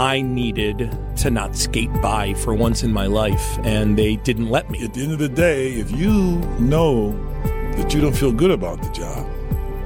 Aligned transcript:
I 0.00 0.22
needed 0.22 0.90
to 1.18 1.30
not 1.30 1.54
skate 1.54 1.92
by 2.00 2.32
for 2.32 2.54
once 2.54 2.82
in 2.82 2.90
my 2.90 3.04
life, 3.04 3.58
and 3.64 3.98
they 3.98 4.16
didn't 4.16 4.48
let 4.48 4.70
me. 4.70 4.82
At 4.82 4.94
the 4.94 5.02
end 5.02 5.12
of 5.12 5.18
the 5.18 5.28
day, 5.28 5.72
if 5.72 5.90
you 5.90 6.38
know 6.58 7.12
that 7.76 7.92
you 7.92 8.00
don't 8.00 8.16
feel 8.16 8.32
good 8.32 8.50
about 8.50 8.80
the 8.80 8.88
job, 8.92 9.30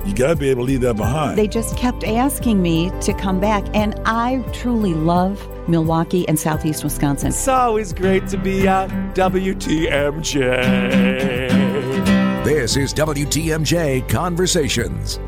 you 0.06 0.14
got 0.14 0.29
to 0.29 0.37
be 0.37 0.50
able 0.50 0.66
to 0.66 0.66
leave 0.71 0.82
that 0.82 0.95
behind. 0.95 1.37
They 1.37 1.48
just 1.48 1.77
kept 1.77 2.04
asking 2.04 2.62
me 2.62 2.92
to 3.00 3.12
come 3.14 3.40
back, 3.40 3.64
and 3.74 4.00
I 4.04 4.45
truly 4.53 4.95
love 4.95 5.45
Milwaukee 5.69 6.28
and 6.28 6.38
Southeast 6.38 6.85
Wisconsin. 6.85 7.31
It's 7.31 7.49
always 7.49 7.92
great 7.92 8.28
to 8.28 8.37
be 8.37 8.69
at 8.69 8.90
WTMJ. 9.17 10.35
This 12.44 12.76
is 12.76 12.94
WTMJ 12.94 14.08
Conversations. 14.08 15.19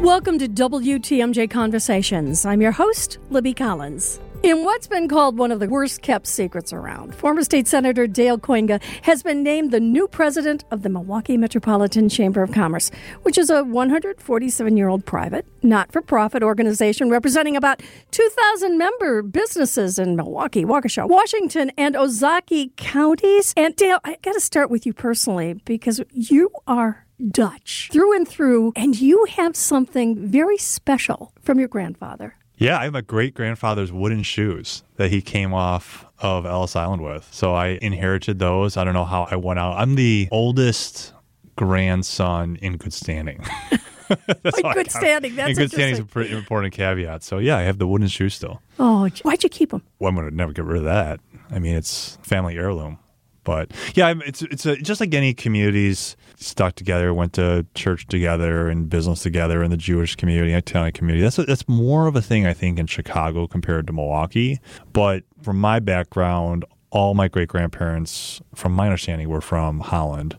Welcome 0.00 0.38
to 0.38 0.48
WTMJ 0.48 1.50
Conversations. 1.50 2.46
I'm 2.46 2.62
your 2.62 2.72
host, 2.72 3.18
Libby 3.28 3.52
Collins. 3.52 4.18
In 4.42 4.64
what's 4.64 4.86
been 4.86 5.08
called 5.08 5.36
one 5.36 5.52
of 5.52 5.60
the 5.60 5.68
worst 5.68 6.00
kept 6.00 6.26
secrets 6.26 6.72
around, 6.72 7.14
former 7.14 7.44
State 7.44 7.68
Senator 7.68 8.06
Dale 8.06 8.38
Kooyenga 8.38 8.82
has 9.02 9.22
been 9.22 9.42
named 9.42 9.72
the 9.72 9.78
new 9.78 10.08
president 10.08 10.64
of 10.70 10.82
the 10.82 10.88
Milwaukee 10.88 11.36
Metropolitan 11.36 12.08
Chamber 12.08 12.42
of 12.42 12.50
Commerce, 12.50 12.90
which 13.24 13.36
is 13.36 13.50
a 13.50 13.62
147 13.62 14.74
year 14.74 14.88
old 14.88 15.04
private, 15.04 15.46
not 15.62 15.92
for 15.92 16.00
profit 16.00 16.42
organization 16.42 17.10
representing 17.10 17.54
about 17.54 17.82
2,000 18.10 18.78
member 18.78 19.20
businesses 19.20 19.98
in 19.98 20.16
Milwaukee, 20.16 20.64
Waukesha, 20.64 21.06
Washington, 21.06 21.70
and 21.76 21.94
Ozaukee 21.94 22.74
counties. 22.76 23.52
And 23.54 23.76
Dale, 23.76 24.00
I 24.02 24.16
got 24.22 24.32
to 24.32 24.40
start 24.40 24.70
with 24.70 24.86
you 24.86 24.94
personally 24.94 25.60
because 25.66 26.00
you 26.10 26.48
are 26.66 27.04
Dutch 27.28 27.88
through 27.92 28.16
and 28.16 28.26
through, 28.26 28.72
and 28.76 28.98
you 29.00 29.24
have 29.36 29.56
something 29.56 30.16
very 30.28 30.56
special 30.56 31.32
from 31.42 31.58
your 31.58 31.68
grandfather. 31.68 32.34
Yeah, 32.56 32.78
I 32.78 32.84
have 32.84 32.92
my 32.92 33.00
great 33.00 33.34
grandfather's 33.34 33.90
wooden 33.90 34.22
shoes 34.22 34.82
that 34.96 35.10
he 35.10 35.22
came 35.22 35.54
off 35.54 36.04
of 36.18 36.44
Ellis 36.44 36.76
Island 36.76 37.02
with. 37.02 37.26
So 37.32 37.54
I 37.54 37.78
inherited 37.80 38.38
those. 38.38 38.76
I 38.76 38.84
don't 38.84 38.92
know 38.94 39.06
how 39.06 39.26
I 39.30 39.36
went 39.36 39.58
out. 39.58 39.78
I'm 39.78 39.94
the 39.94 40.28
oldest 40.30 41.14
grandson 41.56 42.56
in 42.60 42.76
good 42.76 42.92
standing. 42.92 43.44
That's 44.42 44.58
in 44.58 44.72
good 44.72 44.90
standing. 44.90 45.36
That's 45.36 45.50
in 45.50 45.56
good 45.56 45.70
standing 45.70 45.94
is 45.94 46.00
a 46.00 46.04
pretty 46.04 46.36
important 46.36 46.74
caveat. 46.74 47.22
So 47.22 47.38
yeah, 47.38 47.56
I 47.56 47.62
have 47.62 47.78
the 47.78 47.86
wooden 47.86 48.08
shoes 48.08 48.34
still. 48.34 48.60
Oh, 48.78 49.08
why'd 49.22 49.42
you 49.42 49.48
keep 49.48 49.70
them? 49.70 49.82
Well, 49.98 50.08
I'm 50.10 50.16
gonna 50.16 50.30
never 50.30 50.52
get 50.52 50.64
rid 50.64 50.78
of 50.78 50.84
that. 50.84 51.20
I 51.50 51.58
mean, 51.58 51.76
it's 51.76 52.18
family 52.22 52.56
heirloom. 52.56 52.98
But 53.44 53.72
yeah, 53.94 54.14
it's 54.24 54.42
it's 54.42 54.66
a, 54.66 54.76
just 54.76 55.00
like 55.00 55.14
any 55.14 55.34
communities 55.34 56.16
stuck 56.36 56.74
together, 56.74 57.12
went 57.14 57.32
to 57.34 57.66
church 57.74 58.06
together 58.06 58.68
and 58.68 58.88
business 58.88 59.22
together 59.22 59.62
in 59.62 59.70
the 59.70 59.76
Jewish 59.76 60.16
community, 60.16 60.52
Italian 60.52 60.92
community. 60.92 61.22
That's 61.22 61.38
a, 61.38 61.44
that's 61.44 61.68
more 61.68 62.06
of 62.06 62.16
a 62.16 62.22
thing 62.22 62.46
I 62.46 62.52
think 62.52 62.78
in 62.78 62.86
Chicago 62.86 63.46
compared 63.46 63.86
to 63.86 63.92
Milwaukee. 63.92 64.60
But 64.92 65.24
from 65.42 65.60
my 65.60 65.80
background, 65.80 66.64
all 66.90 67.14
my 67.14 67.28
great 67.28 67.48
grandparents, 67.48 68.40
from 68.54 68.72
my 68.72 68.86
understanding, 68.86 69.28
were 69.28 69.40
from 69.40 69.80
Holland 69.80 70.36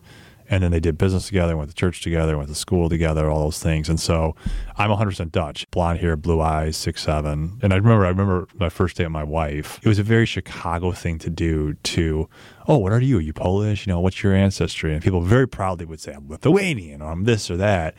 and 0.52 0.62
then 0.62 0.70
they 0.70 0.80
did 0.80 0.98
business 0.98 1.28
together, 1.28 1.56
went 1.56 1.70
to 1.70 1.74
church 1.74 2.02
together, 2.02 2.36
went 2.36 2.50
to 2.50 2.54
school 2.54 2.90
together, 2.90 3.30
all 3.30 3.44
those 3.44 3.58
things. 3.58 3.88
And 3.88 3.98
so 3.98 4.36
I'm 4.76 4.90
100% 4.90 5.32
Dutch, 5.32 5.68
blonde 5.70 6.00
hair, 6.00 6.14
blue 6.14 6.42
eyes, 6.42 6.76
six 6.76 7.02
seven. 7.02 7.58
And 7.62 7.72
I 7.72 7.76
remember, 7.76 8.04
I 8.04 8.10
remember 8.10 8.46
my 8.56 8.68
first 8.68 8.98
day 8.98 9.04
with 9.04 9.12
my 9.12 9.24
wife. 9.24 9.80
It 9.82 9.88
was 9.88 9.98
a 9.98 10.02
very 10.02 10.26
Chicago 10.26 10.92
thing 10.92 11.18
to 11.20 11.30
do. 11.30 11.72
To 11.72 12.28
oh, 12.68 12.76
what 12.76 12.92
are 12.92 13.00
you? 13.00 13.16
Are 13.16 13.22
you 13.22 13.32
Polish? 13.32 13.86
You 13.86 13.94
know, 13.94 14.00
what's 14.00 14.22
your 14.22 14.34
ancestry? 14.34 14.92
And 14.92 15.02
people 15.02 15.22
very 15.22 15.48
proudly 15.48 15.86
would 15.86 16.00
say 16.00 16.12
I'm 16.12 16.28
Lithuanian 16.28 17.00
or 17.00 17.10
I'm 17.10 17.24
this 17.24 17.50
or 17.50 17.56
that. 17.56 17.94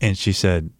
And 0.00 0.16
she 0.16 0.32
said, 0.32 0.70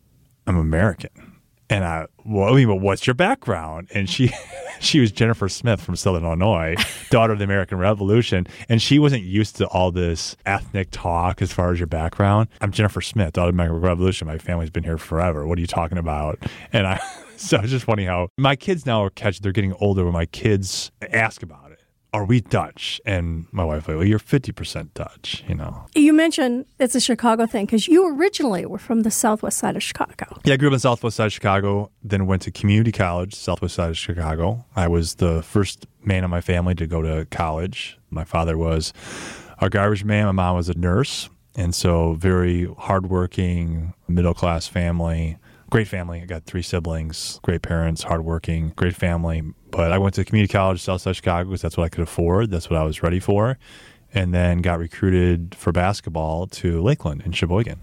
I'm 0.46 0.56
American. 0.56 1.31
And 1.72 1.84
I, 1.84 2.06
well, 2.26 2.52
I 2.52 2.56
mean, 2.56 2.68
but 2.68 2.76
what's 2.76 3.06
your 3.06 3.14
background? 3.14 3.88
And 3.94 4.06
she, 4.08 4.30
she 4.80 5.00
was 5.00 5.10
Jennifer 5.10 5.48
Smith 5.48 5.80
from 5.80 5.96
Southern 5.96 6.22
Illinois, 6.22 6.76
daughter 7.08 7.32
of 7.32 7.38
the 7.38 7.44
American 7.44 7.78
Revolution, 7.78 8.46
and 8.68 8.82
she 8.82 8.98
wasn't 8.98 9.22
used 9.22 9.56
to 9.56 9.66
all 9.68 9.90
this 9.90 10.36
ethnic 10.44 10.88
talk 10.90 11.40
as 11.40 11.50
far 11.50 11.72
as 11.72 11.80
your 11.80 11.86
background. 11.86 12.48
I'm 12.60 12.72
Jennifer 12.72 13.00
Smith, 13.00 13.32
daughter 13.32 13.48
of 13.48 13.56
the 13.56 13.62
American 13.62 13.80
Revolution. 13.80 14.26
My 14.26 14.36
family's 14.36 14.68
been 14.68 14.84
here 14.84 14.98
forever. 14.98 15.46
What 15.46 15.56
are 15.56 15.62
you 15.62 15.66
talking 15.66 15.96
about? 15.96 16.38
And 16.74 16.86
I, 16.86 17.00
so 17.38 17.58
it's 17.58 17.70
just 17.70 17.86
funny 17.86 18.04
how 18.04 18.28
my 18.36 18.54
kids 18.54 18.84
now 18.84 19.02
are 19.04 19.10
catch. 19.10 19.40
They're 19.40 19.52
getting 19.52 19.72
older. 19.80 20.04
When 20.04 20.12
my 20.12 20.26
kids 20.26 20.92
ask 21.10 21.42
about 21.42 21.71
are 22.12 22.24
we 22.24 22.40
Dutch? 22.40 23.00
And 23.06 23.46
my 23.52 23.64
wife, 23.64 23.88
like, 23.88 23.96
well, 23.96 24.06
you're 24.06 24.18
50% 24.18 24.94
Dutch, 24.94 25.44
you 25.48 25.54
know. 25.54 25.86
You 25.94 26.12
mentioned 26.12 26.66
it's 26.78 26.94
a 26.94 27.00
Chicago 27.00 27.46
thing 27.46 27.66
because 27.66 27.88
you 27.88 28.06
originally 28.16 28.66
were 28.66 28.78
from 28.78 29.00
the 29.00 29.10
southwest 29.10 29.58
side 29.58 29.76
of 29.76 29.82
Chicago. 29.82 30.38
Yeah, 30.44 30.54
I 30.54 30.56
grew 30.56 30.68
up 30.68 30.72
in 30.72 30.76
the 30.76 30.80
southwest 30.80 31.16
side 31.16 31.26
of 31.26 31.32
Chicago, 31.32 31.90
then 32.02 32.26
went 32.26 32.42
to 32.42 32.50
community 32.50 32.92
college, 32.92 33.34
southwest 33.34 33.74
side 33.74 33.90
of 33.90 33.98
Chicago. 33.98 34.64
I 34.76 34.88
was 34.88 35.16
the 35.16 35.42
first 35.42 35.86
man 36.04 36.24
in 36.24 36.30
my 36.30 36.40
family 36.40 36.74
to 36.76 36.86
go 36.86 37.00
to 37.02 37.26
college. 37.30 37.98
My 38.10 38.24
father 38.24 38.58
was 38.58 38.92
a 39.60 39.70
garbage 39.70 40.04
man, 40.04 40.26
my 40.26 40.32
mom 40.32 40.56
was 40.56 40.68
a 40.68 40.78
nurse. 40.78 41.30
And 41.54 41.74
so, 41.74 42.14
very 42.14 42.64
hardworking, 42.78 43.92
middle 44.08 44.32
class 44.34 44.66
family 44.66 45.38
great 45.72 45.88
family. 45.88 46.20
I 46.20 46.26
got 46.26 46.44
three 46.44 46.60
siblings, 46.60 47.40
great 47.42 47.62
parents, 47.62 48.02
hardworking, 48.02 48.74
great 48.76 48.94
family. 48.94 49.42
But 49.72 49.90
I 49.90 49.98
went 49.98 50.14
to 50.14 50.24
community 50.24 50.52
college, 50.52 50.80
Southside 50.80 51.16
Chicago, 51.16 51.48
because 51.48 51.62
that's 51.62 51.76
what 51.76 51.84
I 51.84 51.88
could 51.88 52.02
afford. 52.02 52.50
That's 52.50 52.70
what 52.70 52.78
I 52.78 52.84
was 52.84 53.02
ready 53.02 53.18
for. 53.18 53.58
And 54.14 54.32
then 54.32 54.60
got 54.60 54.78
recruited 54.78 55.54
for 55.54 55.72
basketball 55.72 56.46
to 56.48 56.82
Lakeland 56.82 57.22
in 57.24 57.32
Sheboygan. 57.32 57.80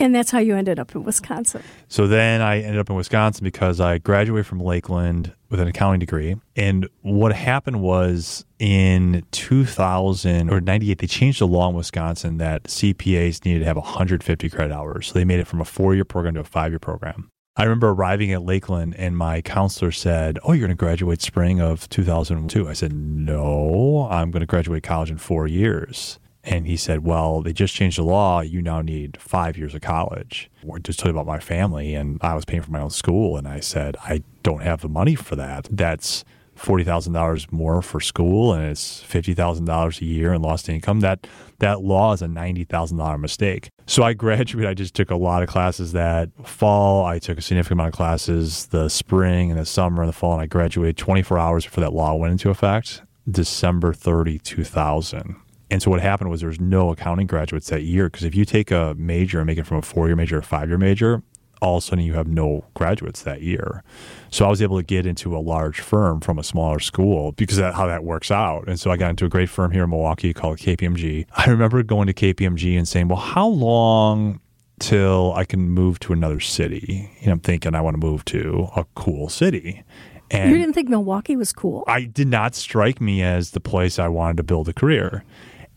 And 0.00 0.14
that's 0.14 0.30
how 0.30 0.38
you 0.38 0.56
ended 0.56 0.78
up 0.78 0.94
in 0.94 1.04
Wisconsin. 1.04 1.62
So 1.88 2.06
then 2.06 2.40
I 2.40 2.62
ended 2.62 2.78
up 2.78 2.88
in 2.88 2.96
Wisconsin 2.96 3.44
because 3.44 3.80
I 3.80 3.98
graduated 3.98 4.46
from 4.46 4.58
Lakeland 4.58 5.34
with 5.50 5.60
an 5.60 5.68
accounting 5.68 6.00
degree. 6.00 6.36
And 6.56 6.88
what 7.02 7.34
happened 7.34 7.82
was 7.82 8.46
in 8.58 9.24
2000 9.30 10.48
or 10.48 10.60
98, 10.60 10.98
they 10.98 11.06
changed 11.06 11.40
the 11.40 11.46
law 11.46 11.68
in 11.68 11.74
Wisconsin 11.74 12.38
that 12.38 12.64
CPAs 12.64 13.44
needed 13.44 13.60
to 13.60 13.66
have 13.66 13.76
150 13.76 14.48
credit 14.48 14.74
hours. 14.74 15.08
So 15.08 15.14
they 15.14 15.24
made 15.26 15.38
it 15.38 15.46
from 15.46 15.60
a 15.60 15.66
four 15.66 15.94
year 15.94 16.06
program 16.06 16.34
to 16.34 16.40
a 16.40 16.44
five 16.44 16.72
year 16.72 16.78
program. 16.78 17.30
I 17.56 17.64
remember 17.64 17.88
arriving 17.90 18.32
at 18.32 18.42
Lakeland 18.42 18.94
and 18.96 19.16
my 19.16 19.42
counselor 19.42 19.90
said, 19.90 20.38
Oh, 20.44 20.52
you're 20.52 20.66
going 20.66 20.70
to 20.70 20.76
graduate 20.76 21.20
spring 21.20 21.60
of 21.60 21.88
2002. 21.88 22.68
I 22.68 22.72
said, 22.72 22.92
No, 22.92 24.08
I'm 24.10 24.30
going 24.30 24.40
to 24.40 24.46
graduate 24.46 24.82
college 24.82 25.10
in 25.10 25.18
four 25.18 25.46
years. 25.46 26.18
And 26.42 26.66
he 26.66 26.76
said, 26.76 27.04
Well, 27.04 27.42
they 27.42 27.52
just 27.52 27.74
changed 27.74 27.98
the 27.98 28.04
law. 28.04 28.40
You 28.40 28.62
now 28.62 28.80
need 28.82 29.20
five 29.20 29.58
years 29.58 29.74
of 29.74 29.82
college. 29.82 30.50
We're 30.62 30.78
just 30.78 30.98
talking 31.00 31.10
about 31.10 31.26
my 31.26 31.40
family, 31.40 31.94
and 31.94 32.18
I 32.22 32.34
was 32.34 32.44
paying 32.44 32.62
for 32.62 32.70
my 32.70 32.80
own 32.80 32.90
school. 32.90 33.36
And 33.36 33.46
I 33.46 33.60
said, 33.60 33.96
I 34.04 34.22
don't 34.42 34.62
have 34.62 34.80
the 34.80 34.88
money 34.88 35.14
for 35.14 35.36
that. 35.36 35.68
That's 35.70 36.24
$40,000 36.60 37.50
more 37.52 37.80
for 37.82 38.00
school, 38.00 38.52
and 38.52 38.64
it's 38.64 39.02
$50,000 39.02 40.00
a 40.00 40.04
year 40.04 40.32
in 40.32 40.42
lost 40.42 40.68
income. 40.68 41.00
That, 41.00 41.26
that 41.58 41.82
law 41.82 42.12
is 42.12 42.22
a 42.22 42.26
$90,000 42.26 43.20
mistake. 43.20 43.68
So 43.86 44.02
I 44.02 44.12
graduated. 44.14 44.70
I 44.70 44.74
just 44.74 44.94
took 44.94 45.10
a 45.10 45.16
lot 45.16 45.42
of 45.42 45.48
classes 45.48 45.92
that 45.92 46.30
fall. 46.46 47.06
I 47.06 47.18
took 47.18 47.38
a 47.38 47.42
significant 47.42 47.80
amount 47.80 47.88
of 47.88 47.94
classes 47.94 48.66
the 48.66 48.88
spring 48.88 49.50
and 49.50 49.58
the 49.58 49.66
summer 49.66 50.02
and 50.02 50.08
the 50.08 50.12
fall, 50.12 50.32
and 50.32 50.42
I 50.42 50.46
graduated 50.46 50.96
24 50.96 51.38
hours 51.38 51.64
before 51.64 51.82
that 51.82 51.92
law 51.92 52.14
went 52.14 52.32
into 52.32 52.50
effect. 52.50 53.02
December 53.30 53.92
30, 53.92 54.38
2000. 54.38 55.36
And 55.70 55.80
so 55.80 55.90
what 55.90 56.00
happened 56.00 56.30
was 56.30 56.40
there 56.40 56.48
was 56.48 56.60
no 56.60 56.90
accounting 56.90 57.28
graduates 57.28 57.68
that 57.68 57.82
year 57.82 58.08
because 58.08 58.24
if 58.24 58.34
you 58.34 58.44
take 58.44 58.70
a 58.70 58.94
major 58.98 59.38
and 59.38 59.46
make 59.46 59.58
it 59.58 59.66
from 59.66 59.76
a 59.76 59.82
four 59.82 60.08
year 60.08 60.16
major 60.16 60.38
or 60.38 60.42
five 60.42 60.68
year 60.68 60.78
major, 60.78 61.22
all 61.60 61.76
of 61.76 61.84
a 61.84 61.86
sudden 61.86 62.04
you 62.04 62.14
have 62.14 62.26
no 62.26 62.64
graduates 62.74 63.22
that 63.22 63.42
year. 63.42 63.82
So 64.30 64.46
I 64.46 64.48
was 64.48 64.62
able 64.62 64.76
to 64.76 64.82
get 64.82 65.06
into 65.06 65.36
a 65.36 65.38
large 65.38 65.80
firm 65.80 66.20
from 66.20 66.38
a 66.38 66.42
smaller 66.42 66.80
school 66.80 67.32
because 67.32 67.58
of 67.58 67.74
how 67.74 67.86
that 67.86 68.04
works 68.04 68.30
out. 68.30 68.66
And 68.68 68.78
so 68.78 68.90
I 68.90 68.96
got 68.96 69.10
into 69.10 69.24
a 69.24 69.28
great 69.28 69.48
firm 69.48 69.70
here 69.70 69.84
in 69.84 69.90
Milwaukee 69.90 70.32
called 70.32 70.58
KPMG. 70.58 71.26
I 71.36 71.50
remember 71.50 71.82
going 71.82 72.06
to 72.06 72.14
KPMG 72.14 72.76
and 72.76 72.88
saying, 72.88 73.08
well, 73.08 73.18
how 73.18 73.48
long 73.48 74.40
till 74.78 75.32
I 75.34 75.44
can 75.44 75.68
move 75.68 76.00
to 76.00 76.12
another 76.12 76.40
city? 76.40 77.10
Know, 77.24 77.32
I'm 77.32 77.40
thinking 77.40 77.74
I 77.74 77.80
want 77.80 77.94
to 77.94 78.00
move 78.00 78.24
to 78.26 78.68
a 78.76 78.84
cool 78.94 79.28
city. 79.28 79.84
And 80.30 80.50
you 80.50 80.58
didn't 80.58 80.74
think 80.74 80.88
Milwaukee 80.88 81.36
was 81.36 81.52
cool? 81.52 81.84
I 81.86 82.04
did 82.04 82.28
not 82.28 82.54
strike 82.54 83.00
me 83.00 83.22
as 83.22 83.50
the 83.50 83.60
place 83.60 83.98
I 83.98 84.08
wanted 84.08 84.36
to 84.38 84.42
build 84.44 84.68
a 84.68 84.72
career. 84.72 85.24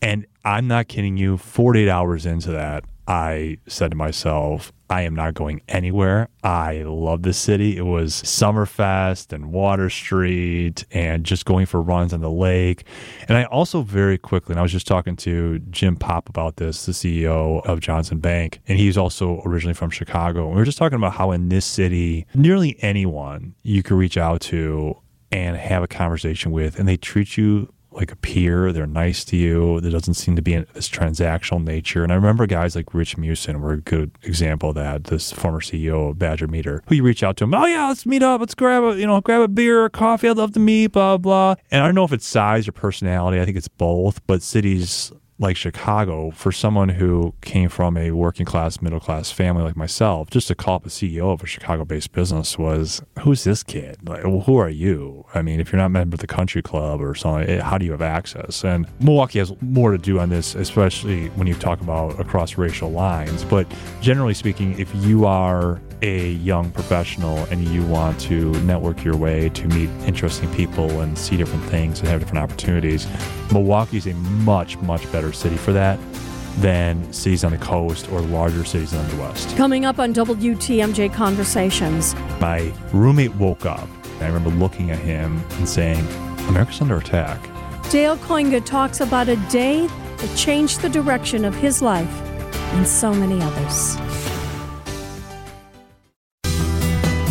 And 0.00 0.26
I'm 0.44 0.68
not 0.68 0.88
kidding 0.88 1.16
you, 1.16 1.38
48 1.38 1.88
hours 1.88 2.26
into 2.26 2.50
that, 2.50 2.84
I 3.06 3.58
said 3.66 3.90
to 3.90 3.96
myself, 3.96 4.72
I 4.88 5.02
am 5.02 5.14
not 5.14 5.34
going 5.34 5.60
anywhere. 5.68 6.28
I 6.42 6.82
love 6.82 7.22
this 7.22 7.38
city. 7.38 7.76
It 7.76 7.84
was 7.86 8.14
Summerfest 8.22 9.32
and 9.32 9.50
Water 9.52 9.90
Street 9.90 10.84
and 10.90 11.24
just 11.24 11.44
going 11.44 11.66
for 11.66 11.82
runs 11.82 12.12
on 12.12 12.20
the 12.20 12.30
lake. 12.30 12.84
And 13.28 13.36
I 13.36 13.44
also 13.44 13.82
very 13.82 14.18
quickly, 14.18 14.52
and 14.52 14.58
I 14.58 14.62
was 14.62 14.72
just 14.72 14.86
talking 14.86 15.16
to 15.16 15.58
Jim 15.70 15.96
Popp 15.96 16.28
about 16.28 16.56
this, 16.56 16.86
the 16.86 16.92
CEO 16.92 17.64
of 17.66 17.80
Johnson 17.80 18.18
Bank, 18.18 18.60
and 18.68 18.78
he's 18.78 18.96
also 18.96 19.42
originally 19.44 19.74
from 19.74 19.90
Chicago. 19.90 20.46
And 20.46 20.50
we 20.50 20.56
were 20.56 20.64
just 20.64 20.78
talking 20.78 20.96
about 20.96 21.14
how 21.14 21.32
in 21.32 21.48
this 21.48 21.66
city, 21.66 22.26
nearly 22.34 22.76
anyone 22.80 23.54
you 23.62 23.82
could 23.82 23.96
reach 23.96 24.16
out 24.16 24.40
to 24.42 24.96
and 25.32 25.56
have 25.56 25.82
a 25.82 25.88
conversation 25.88 26.52
with, 26.52 26.78
and 26.78 26.86
they 26.86 26.96
treat 26.96 27.36
you 27.36 27.73
like 27.94 28.12
a 28.12 28.16
peer. 28.16 28.72
They're 28.72 28.86
nice 28.86 29.24
to 29.26 29.36
you. 29.36 29.80
There 29.80 29.90
doesn't 29.90 30.14
seem 30.14 30.36
to 30.36 30.42
be 30.42 30.56
this 30.56 30.88
transactional 30.88 31.62
nature. 31.62 32.02
And 32.02 32.12
I 32.12 32.16
remember 32.16 32.46
guys 32.46 32.74
like 32.76 32.92
Rich 32.92 33.16
Meeusen 33.16 33.60
were 33.60 33.72
a 33.72 33.80
good 33.80 34.10
example 34.22 34.70
of 34.70 34.74
that. 34.76 35.04
This 35.04 35.32
former 35.32 35.60
CEO 35.60 36.10
of 36.10 36.18
Badger 36.18 36.48
Meter, 36.48 36.82
who 36.88 36.96
you 36.96 37.02
reach 37.02 37.22
out 37.22 37.36
to 37.38 37.44
him, 37.44 37.54
oh 37.54 37.66
yeah, 37.66 37.88
let's 37.88 38.06
meet 38.06 38.22
up, 38.22 38.40
let's 38.40 38.54
grab 38.54 38.82
a 38.82 38.96
you 38.98 39.06
know 39.06 39.20
grab 39.20 39.42
a 39.42 39.48
beer, 39.48 39.88
coffee. 39.88 40.28
I'd 40.28 40.36
love 40.36 40.52
to 40.54 40.60
meet, 40.60 40.88
blah 40.88 41.16
blah. 41.16 41.54
And 41.70 41.82
I 41.82 41.86
don't 41.86 41.94
know 41.94 42.04
if 42.04 42.12
it's 42.12 42.26
size 42.26 42.68
or 42.68 42.72
personality. 42.72 43.40
I 43.40 43.44
think 43.44 43.56
it's 43.56 43.68
both. 43.68 44.24
But 44.26 44.42
cities 44.42 45.12
like 45.38 45.56
Chicago, 45.56 46.30
for 46.30 46.52
someone 46.52 46.90
who 46.90 47.34
came 47.40 47.68
from 47.68 47.96
a 47.96 48.12
working 48.12 48.46
class, 48.46 48.80
middle 48.80 49.00
class 49.00 49.30
family 49.30 49.62
like 49.62 49.76
myself, 49.76 50.30
just 50.30 50.48
to 50.48 50.54
call 50.54 50.76
up 50.76 50.86
a 50.86 50.88
CEO 50.88 51.32
of 51.32 51.42
a 51.42 51.46
Chicago 51.46 51.84
based 51.84 52.12
business 52.12 52.56
was, 52.56 53.02
who's 53.20 53.44
this 53.44 53.62
kid? 53.62 54.08
Like, 54.08 54.24
well, 54.24 54.40
who 54.40 54.56
are 54.56 54.68
you? 54.68 55.24
I 55.34 55.42
mean, 55.42 55.60
if 55.60 55.72
you're 55.72 55.78
not 55.78 55.86
a 55.86 55.90
member 55.90 56.14
of 56.14 56.20
the 56.20 56.26
country 56.26 56.62
club 56.62 57.00
or 57.00 57.14
something, 57.14 57.48
eh, 57.48 57.62
how 57.62 57.78
do 57.78 57.84
you 57.84 57.92
have 57.92 58.02
access? 58.02 58.64
And 58.64 58.86
Milwaukee 59.00 59.40
has 59.40 59.52
more 59.60 59.90
to 59.90 59.98
do 59.98 60.20
on 60.20 60.28
this, 60.28 60.54
especially 60.54 61.28
when 61.30 61.46
you 61.46 61.54
talk 61.54 61.80
about 61.80 62.18
across 62.20 62.56
racial 62.56 62.90
lines. 62.90 63.44
But 63.44 63.66
generally 64.00 64.34
speaking, 64.34 64.78
if 64.78 64.94
you 64.94 65.26
are 65.26 65.80
a 66.04 66.28
young 66.28 66.70
professional 66.70 67.38
and 67.44 67.66
you 67.66 67.82
want 67.86 68.20
to 68.20 68.52
network 68.62 69.02
your 69.02 69.16
way 69.16 69.48
to 69.48 69.66
meet 69.68 69.88
interesting 70.06 70.52
people 70.54 71.00
and 71.00 71.18
see 71.18 71.36
different 71.36 71.64
things 71.64 71.98
and 72.00 72.08
have 72.08 72.20
different 72.20 72.42
opportunities, 72.42 73.06
Milwaukee 73.50 73.96
is 73.96 74.06
a 74.06 74.14
much, 74.44 74.76
much 74.78 75.10
better 75.10 75.32
city 75.32 75.56
for 75.56 75.72
that 75.72 75.98
than 76.58 77.12
cities 77.12 77.42
on 77.42 77.52
the 77.52 77.58
coast 77.58 78.08
or 78.12 78.20
larger 78.20 78.64
cities 78.64 78.92
in 78.92 78.98
the 78.98 79.08
Midwest. 79.08 79.56
Coming 79.56 79.84
up 79.84 79.98
on 79.98 80.12
WTMJ 80.14 81.12
Conversations. 81.12 82.14
My 82.38 82.72
roommate 82.92 83.34
woke 83.36 83.66
up 83.66 83.88
I 84.20 84.26
remember 84.28 84.50
looking 84.50 84.90
at 84.90 84.98
him 84.98 85.42
and 85.52 85.68
saying, 85.68 86.06
America's 86.48 86.80
under 86.80 86.96
attack. 86.96 87.40
Dale 87.90 88.16
Kooyenga 88.16 88.64
talks 88.64 89.00
about 89.00 89.28
a 89.28 89.36
day 89.50 89.86
that 89.86 90.36
changed 90.36 90.80
the 90.80 90.88
direction 90.88 91.44
of 91.44 91.54
his 91.54 91.82
life 91.82 92.22
and 92.74 92.86
so 92.86 93.12
many 93.12 93.40
others. 93.42 94.33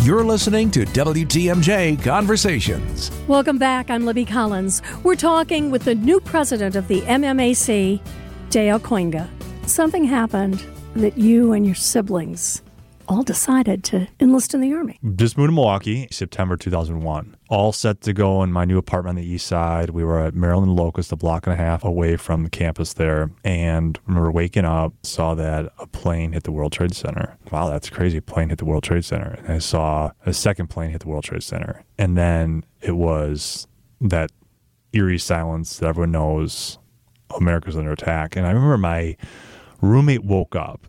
You're 0.04 0.22
listening 0.22 0.70
to 0.72 0.84
WTMJ 0.84 2.04
Conversations. 2.04 3.10
Welcome 3.26 3.56
back. 3.56 3.88
I'm 3.88 4.04
Libby 4.04 4.26
Collins. 4.26 4.82
We're 5.02 5.14
talking 5.14 5.70
with 5.70 5.84
the 5.84 5.94
new 5.94 6.20
president 6.20 6.76
of 6.76 6.88
the 6.88 7.00
MMAC, 7.00 8.02
Dale 8.50 8.78
Kooyenga. 8.78 9.26
Something 9.66 10.04
happened 10.04 10.62
that 10.94 11.16
you 11.16 11.54
and 11.54 11.64
your 11.64 11.74
siblings 11.74 12.60
all 13.08 13.22
decided 13.22 13.82
to 13.84 14.06
enlist 14.20 14.52
in 14.52 14.60
the 14.60 14.74
Army. 14.74 14.98
Just 15.16 15.38
moved 15.38 15.48
to 15.48 15.54
Milwaukee, 15.54 16.06
September 16.10 16.58
2001. 16.58 17.34
All 17.54 17.70
set 17.72 18.00
to 18.00 18.12
go 18.12 18.42
in 18.42 18.50
my 18.50 18.64
new 18.64 18.78
apartment 18.78 19.16
on 19.16 19.22
the 19.22 19.30
east 19.30 19.46
side. 19.46 19.90
We 19.90 20.02
were 20.02 20.18
at 20.18 20.34
Maryland 20.34 20.74
Locust, 20.74 21.12
a 21.12 21.16
block 21.16 21.46
and 21.46 21.54
a 21.54 21.56
half 21.56 21.84
away 21.84 22.16
from 22.16 22.42
the 22.42 22.50
campus 22.50 22.94
there. 22.94 23.30
And 23.44 23.96
remember 24.06 24.32
waking 24.32 24.64
up, 24.64 24.92
saw 25.04 25.36
that 25.36 25.72
a 25.78 25.86
plane 25.86 26.32
hit 26.32 26.42
the 26.42 26.50
World 26.50 26.72
Trade 26.72 26.96
Center. 26.96 27.38
Wow, 27.52 27.68
that's 27.68 27.88
crazy. 27.88 28.18
A 28.18 28.22
plane 28.22 28.48
hit 28.48 28.58
the 28.58 28.64
World 28.64 28.82
Trade 28.82 29.04
Center. 29.04 29.38
And 29.44 29.52
I 29.52 29.58
saw 29.58 30.10
a 30.26 30.32
second 30.32 30.66
plane 30.66 30.90
hit 30.90 31.02
the 31.02 31.08
World 31.08 31.22
Trade 31.22 31.44
Center. 31.44 31.84
And 31.96 32.18
then 32.18 32.64
it 32.82 32.96
was 32.96 33.68
that 34.00 34.32
eerie 34.92 35.16
silence 35.16 35.78
that 35.78 35.86
everyone 35.86 36.10
knows 36.10 36.80
America's 37.36 37.76
under 37.76 37.92
attack. 37.92 38.34
And 38.34 38.48
I 38.48 38.50
remember 38.50 38.78
my 38.78 39.16
roommate 39.80 40.24
woke 40.24 40.56
up 40.56 40.88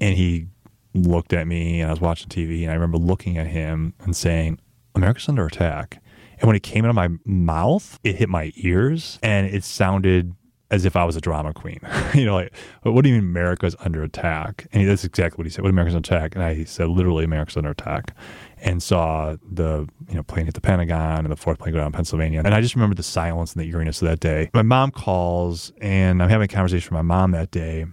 and 0.00 0.18
he 0.18 0.48
looked 0.92 1.32
at 1.32 1.46
me 1.46 1.80
and 1.80 1.88
I 1.88 1.92
was 1.94 2.00
watching 2.02 2.28
TV 2.28 2.62
and 2.64 2.70
I 2.70 2.74
remember 2.74 2.98
looking 2.98 3.38
at 3.38 3.46
him 3.46 3.94
and 4.00 4.14
saying, 4.14 4.60
America's 4.94 5.28
under 5.28 5.46
attack. 5.46 6.02
And 6.38 6.46
when 6.46 6.56
it 6.56 6.62
came 6.62 6.84
out 6.84 6.90
of 6.90 6.94
my 6.94 7.08
mouth, 7.24 7.98
it 8.02 8.16
hit 8.16 8.28
my 8.28 8.52
ears 8.56 9.18
and 9.22 9.46
it 9.46 9.64
sounded 9.64 10.34
as 10.70 10.84
if 10.84 10.96
I 10.96 11.04
was 11.04 11.14
a 11.14 11.20
drama 11.20 11.52
queen. 11.52 11.78
you 12.14 12.24
know, 12.24 12.34
like, 12.34 12.54
what 12.82 13.02
do 13.02 13.08
you 13.08 13.14
mean 13.14 13.24
America's 13.24 13.76
under 13.80 14.02
attack? 14.02 14.66
And 14.72 14.88
that's 14.88 15.04
exactly 15.04 15.36
what 15.38 15.46
he 15.46 15.50
said. 15.50 15.62
What 15.62 15.70
America's 15.70 15.94
under 15.94 16.08
attack? 16.08 16.34
And 16.34 16.42
I 16.42 16.64
said, 16.64 16.88
literally, 16.88 17.24
America's 17.24 17.56
under 17.56 17.70
attack. 17.70 18.16
And 18.58 18.82
saw 18.82 19.36
the 19.48 19.86
you 20.08 20.14
know 20.14 20.22
plane 20.22 20.46
hit 20.46 20.54
the 20.54 20.60
Pentagon 20.62 21.18
and 21.18 21.30
the 21.30 21.36
fourth 21.36 21.58
plane 21.58 21.74
go 21.74 21.78
down 21.78 21.88
in 21.88 21.92
Pennsylvania. 21.92 22.40
And 22.42 22.54
I 22.54 22.62
just 22.62 22.74
remember 22.74 22.94
the 22.94 23.02
silence 23.02 23.52
and 23.52 23.62
the 23.62 23.68
eeriness 23.68 24.00
of 24.00 24.08
that 24.08 24.20
day. 24.20 24.48
My 24.54 24.62
mom 24.62 24.90
calls 24.90 25.70
and 25.82 26.22
I'm 26.22 26.30
having 26.30 26.46
a 26.46 26.48
conversation 26.48 26.86
with 26.86 26.92
my 26.92 27.02
mom 27.02 27.32
that 27.32 27.50
day 27.50 27.84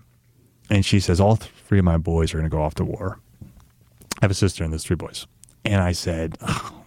and 0.71 0.85
she 0.85 1.01
says, 1.01 1.19
All 1.19 1.35
three 1.35 1.79
of 1.79 1.85
my 1.85 1.97
boys 1.97 2.33
are 2.33 2.37
going 2.37 2.49
to 2.49 2.55
go 2.55 2.63
off 2.63 2.75
to 2.75 2.85
war. 2.85 3.19
I 3.41 4.21
have 4.21 4.31
a 4.31 4.35
sister 4.35 4.63
and 4.63 4.71
there's 4.71 4.85
three 4.85 4.95
boys. 4.95 5.27
And 5.65 5.81
I 5.81 5.91
said, 5.91 6.37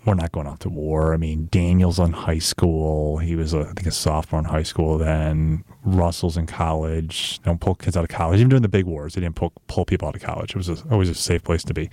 We're 0.04 0.14
not 0.14 0.32
going 0.32 0.46
off 0.46 0.58
to 0.60 0.68
war. 0.68 1.14
I 1.14 1.16
mean, 1.16 1.48
Daniel's 1.50 1.98
on 1.98 2.12
high 2.12 2.38
school. 2.38 3.18
He 3.18 3.36
was, 3.36 3.54
a, 3.54 3.60
I 3.60 3.72
think, 3.72 3.86
a 3.86 3.90
sophomore 3.90 4.40
in 4.40 4.44
high 4.44 4.62
school 4.62 4.98
then. 4.98 5.64
Russell's 5.82 6.36
in 6.36 6.46
college. 6.46 7.38
They 7.38 7.50
don't 7.50 7.60
pull 7.60 7.74
kids 7.74 7.96
out 7.96 8.04
of 8.04 8.10
college. 8.10 8.38
Even 8.38 8.50
during 8.50 8.62
the 8.62 8.68
big 8.68 8.84
wars, 8.84 9.14
they 9.14 9.22
didn't 9.22 9.36
pull, 9.36 9.52
pull 9.66 9.86
people 9.86 10.06
out 10.06 10.14
of 10.14 10.22
college. 10.22 10.50
It 10.50 10.56
was 10.56 10.68
a, 10.68 10.76
always 10.90 11.08
a 11.08 11.14
safe 11.14 11.42
place 11.42 11.62
to 11.64 11.72
be. 11.72 11.88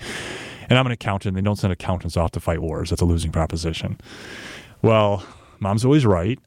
And 0.69 0.77
I'm 0.77 0.85
an 0.85 0.91
accountant. 0.91 1.35
They 1.35 1.41
don't 1.41 1.57
send 1.57 1.71
accountants 1.71 2.17
off 2.17 2.31
to 2.31 2.41
fight 2.41 2.61
wars. 2.61 2.89
That's 2.89 3.01
a 3.01 3.05
losing 3.05 3.31
proposition. 3.31 3.99
Well, 4.81 5.25
mom's 5.59 5.85
always 5.85 6.05
right. 6.05 6.39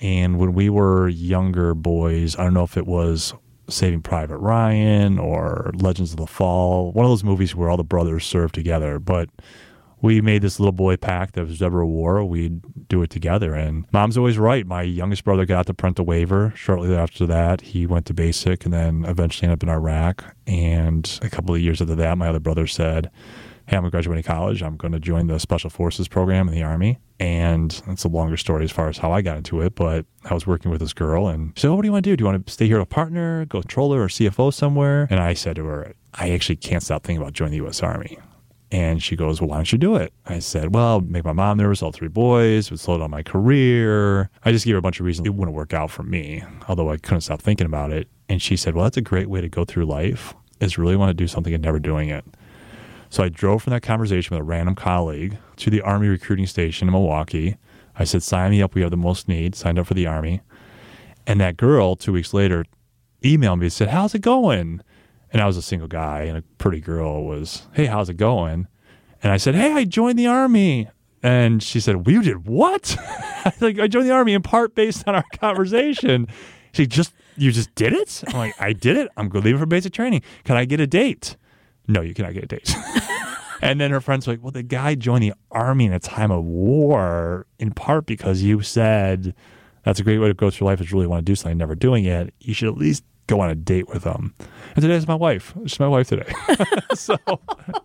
And 0.00 0.38
when 0.38 0.54
we 0.54 0.70
were 0.70 1.08
younger 1.08 1.74
boys, 1.74 2.36
I 2.36 2.44
don't 2.44 2.54
know 2.54 2.62
if 2.62 2.76
it 2.76 2.86
was 2.86 3.34
Saving 3.68 4.02
Private 4.02 4.38
Ryan 4.38 5.18
or 5.18 5.72
Legends 5.74 6.12
of 6.12 6.18
the 6.18 6.26
Fall, 6.26 6.92
one 6.92 7.04
of 7.04 7.10
those 7.10 7.24
movies 7.24 7.54
where 7.54 7.68
all 7.68 7.76
the 7.76 7.84
brothers 7.84 8.24
serve 8.24 8.52
together. 8.52 8.98
But 8.98 9.28
we 10.00 10.20
made 10.20 10.42
this 10.42 10.60
little 10.60 10.72
boy 10.72 10.96
pact 10.96 11.34
that 11.34 11.62
ever 11.62 11.80
a 11.80 11.86
war, 11.86 12.24
we'd 12.24 12.88
do 12.88 13.02
it 13.02 13.10
together. 13.10 13.54
And 13.54 13.84
mom's 13.92 14.16
always 14.16 14.38
right. 14.38 14.66
My 14.66 14.82
youngest 14.82 15.24
brother 15.24 15.44
got 15.44 15.66
to 15.66 15.66
the 15.68 15.74
parental 15.74 16.04
waiver. 16.04 16.52
Shortly 16.56 16.94
after 16.94 17.26
that, 17.26 17.60
he 17.62 17.86
went 17.86 18.06
to 18.06 18.14
basic 18.14 18.64
and 18.64 18.72
then 18.72 19.04
eventually 19.04 19.46
ended 19.48 19.58
up 19.58 19.62
in 19.64 19.68
Iraq. 19.68 20.24
And 20.46 21.18
a 21.22 21.28
couple 21.28 21.54
of 21.54 21.60
years 21.60 21.80
after 21.82 21.94
that, 21.96 22.18
my 22.18 22.28
other 22.28 22.40
brother 22.40 22.66
said, 22.66 23.10
Hey, 23.66 23.76
I'm 23.76 23.86
graduating 23.90 24.24
college. 24.24 24.62
I'm 24.62 24.78
going 24.78 24.92
to 24.92 24.98
join 24.98 25.26
the 25.26 25.38
Special 25.38 25.68
Forces 25.68 26.08
program 26.08 26.48
in 26.48 26.54
the 26.54 26.62
Army. 26.62 26.98
And 27.20 27.82
it's 27.86 28.04
a 28.04 28.08
longer 28.08 28.38
story 28.38 28.64
as 28.64 28.72
far 28.72 28.88
as 28.88 28.96
how 28.96 29.12
I 29.12 29.20
got 29.20 29.36
into 29.36 29.60
it, 29.60 29.74
but 29.74 30.06
I 30.24 30.32
was 30.32 30.46
working 30.46 30.70
with 30.70 30.80
this 30.80 30.94
girl 30.94 31.28
and 31.28 31.52
she 31.54 31.62
said, 31.62 31.70
What 31.70 31.82
do 31.82 31.88
you 31.88 31.92
want 31.92 32.04
to 32.04 32.10
do? 32.10 32.16
Do 32.16 32.22
you 32.22 32.26
want 32.30 32.46
to 32.46 32.52
stay 32.52 32.66
here 32.66 32.80
a 32.80 32.86
partner, 32.86 33.44
go 33.44 33.60
controller 33.60 34.02
or 34.02 34.08
CFO 34.08 34.54
somewhere? 34.54 35.06
And 35.10 35.20
I 35.20 35.34
said 35.34 35.56
to 35.56 35.64
her, 35.66 35.92
I 36.14 36.30
actually 36.30 36.56
can't 36.56 36.82
stop 36.82 37.04
thinking 37.04 37.20
about 37.20 37.34
joining 37.34 37.50
the 37.50 37.56
U.S. 37.58 37.82
Army. 37.82 38.16
And 38.70 39.02
she 39.02 39.16
goes, 39.16 39.40
Well, 39.40 39.48
why 39.48 39.56
don't 39.56 39.72
you 39.72 39.78
do 39.78 39.96
it? 39.96 40.12
I 40.26 40.40
said, 40.40 40.74
Well, 40.74 41.00
make 41.00 41.24
my 41.24 41.32
mom 41.32 41.58
nervous, 41.58 41.82
all 41.82 41.92
three 41.92 42.08
boys, 42.08 42.70
would 42.70 42.80
slow 42.80 42.98
down 42.98 43.10
my 43.10 43.22
career. 43.22 44.30
I 44.44 44.52
just 44.52 44.64
gave 44.64 44.74
her 44.74 44.78
a 44.78 44.82
bunch 44.82 45.00
of 45.00 45.06
reasons 45.06 45.26
it 45.26 45.34
wouldn't 45.34 45.56
work 45.56 45.72
out 45.72 45.90
for 45.90 46.02
me, 46.02 46.42
although 46.68 46.90
I 46.90 46.98
couldn't 46.98 47.22
stop 47.22 47.40
thinking 47.40 47.66
about 47.66 47.92
it. 47.92 48.08
And 48.28 48.42
she 48.42 48.56
said, 48.56 48.74
Well, 48.74 48.84
that's 48.84 48.96
a 48.96 49.02
great 49.02 49.30
way 49.30 49.40
to 49.40 49.48
go 49.48 49.64
through 49.64 49.86
life, 49.86 50.34
is 50.60 50.76
really 50.76 50.96
want 50.96 51.10
to 51.10 51.14
do 51.14 51.26
something 51.26 51.54
and 51.54 51.62
never 51.62 51.78
doing 51.78 52.10
it. 52.10 52.24
So 53.10 53.22
I 53.22 53.30
drove 53.30 53.62
from 53.62 53.72
that 53.72 53.82
conversation 53.82 54.34
with 54.34 54.40
a 54.42 54.44
random 54.44 54.74
colleague 54.74 55.38
to 55.56 55.70
the 55.70 55.80
Army 55.80 56.08
recruiting 56.08 56.46
station 56.46 56.88
in 56.88 56.92
Milwaukee. 56.92 57.56
I 57.98 58.04
said, 58.04 58.22
sign 58.22 58.50
me 58.50 58.62
up. 58.62 58.74
We 58.74 58.82
have 58.82 58.90
the 58.90 58.96
most 58.96 59.28
need. 59.28 59.54
Signed 59.54 59.78
up 59.78 59.86
for 59.86 59.94
the 59.94 60.06
Army. 60.06 60.42
And 61.26 61.40
that 61.40 61.56
girl, 61.56 61.96
two 61.96 62.12
weeks 62.12 62.34
later, 62.34 62.64
emailed 63.22 63.58
me 63.58 63.66
and 63.66 63.72
said, 63.72 63.88
How's 63.88 64.14
it 64.14 64.20
going? 64.20 64.82
And 65.32 65.42
I 65.42 65.46
was 65.46 65.56
a 65.56 65.62
single 65.62 65.88
guy, 65.88 66.22
and 66.22 66.38
a 66.38 66.42
pretty 66.58 66.80
girl 66.80 67.24
was, 67.24 67.66
Hey, 67.72 67.86
how's 67.86 68.08
it 68.08 68.16
going? 68.16 68.66
And 69.22 69.32
I 69.32 69.36
said, 69.36 69.54
Hey, 69.54 69.72
I 69.72 69.84
joined 69.84 70.18
the 70.18 70.26
Army. 70.26 70.88
And 71.22 71.62
she 71.62 71.80
said, 71.80 72.06
well, 72.06 72.14
You 72.14 72.22
did 72.22 72.46
what? 72.46 72.96
like, 73.60 73.78
I 73.78 73.88
joined 73.88 74.06
the 74.06 74.12
Army 74.12 74.34
in 74.34 74.42
part 74.42 74.74
based 74.74 75.06
on 75.06 75.14
our 75.14 75.24
conversation. 75.38 76.28
She 76.72 76.86
just, 76.86 77.12
You 77.36 77.52
just 77.52 77.74
did 77.74 77.92
it? 77.92 78.22
I'm 78.28 78.36
like, 78.36 78.60
I 78.60 78.72
did 78.72 78.96
it. 78.96 79.08
I'm 79.16 79.28
leave 79.28 79.58
for 79.58 79.66
basic 79.66 79.92
training. 79.92 80.22
Can 80.44 80.56
I 80.56 80.64
get 80.64 80.80
a 80.80 80.86
date? 80.86 81.36
No, 81.86 82.02
you 82.02 82.14
cannot 82.14 82.34
get 82.34 82.44
a 82.44 82.46
date. 82.46 82.74
and 83.62 83.80
then 83.80 83.90
her 83.90 84.00
friends 84.00 84.26
were 84.26 84.34
like, 84.34 84.42
well, 84.42 84.52
the 84.52 84.62
guy 84.62 84.94
joined 84.94 85.22
the 85.22 85.32
army 85.50 85.86
in 85.86 85.92
a 85.92 85.98
time 85.98 86.30
of 86.30 86.44
war, 86.44 87.46
in 87.58 87.72
part 87.72 88.06
because 88.06 88.42
you 88.42 88.60
said 88.60 89.34
that's 89.84 89.98
a 89.98 90.04
great 90.04 90.18
way 90.18 90.28
to 90.28 90.34
go 90.34 90.50
through 90.50 90.66
life 90.66 90.80
is 90.80 90.92
really 90.92 91.06
want 91.06 91.24
to 91.24 91.30
do 91.30 91.34
something, 91.34 91.56
never 91.56 91.74
doing 91.74 92.04
it. 92.04 92.34
You 92.40 92.52
should 92.52 92.68
at 92.68 92.76
least 92.76 93.04
go 93.28 93.40
on 93.40 93.50
a 93.50 93.54
date 93.54 93.88
with 93.88 94.02
them. 94.02 94.34
And 94.74 94.82
today 94.82 94.94
is 94.94 95.06
my 95.06 95.14
wife. 95.14 95.54
She's 95.66 95.78
my 95.78 95.86
wife 95.86 96.08
today. 96.08 96.32
so, 96.94 97.16
so 97.24 97.38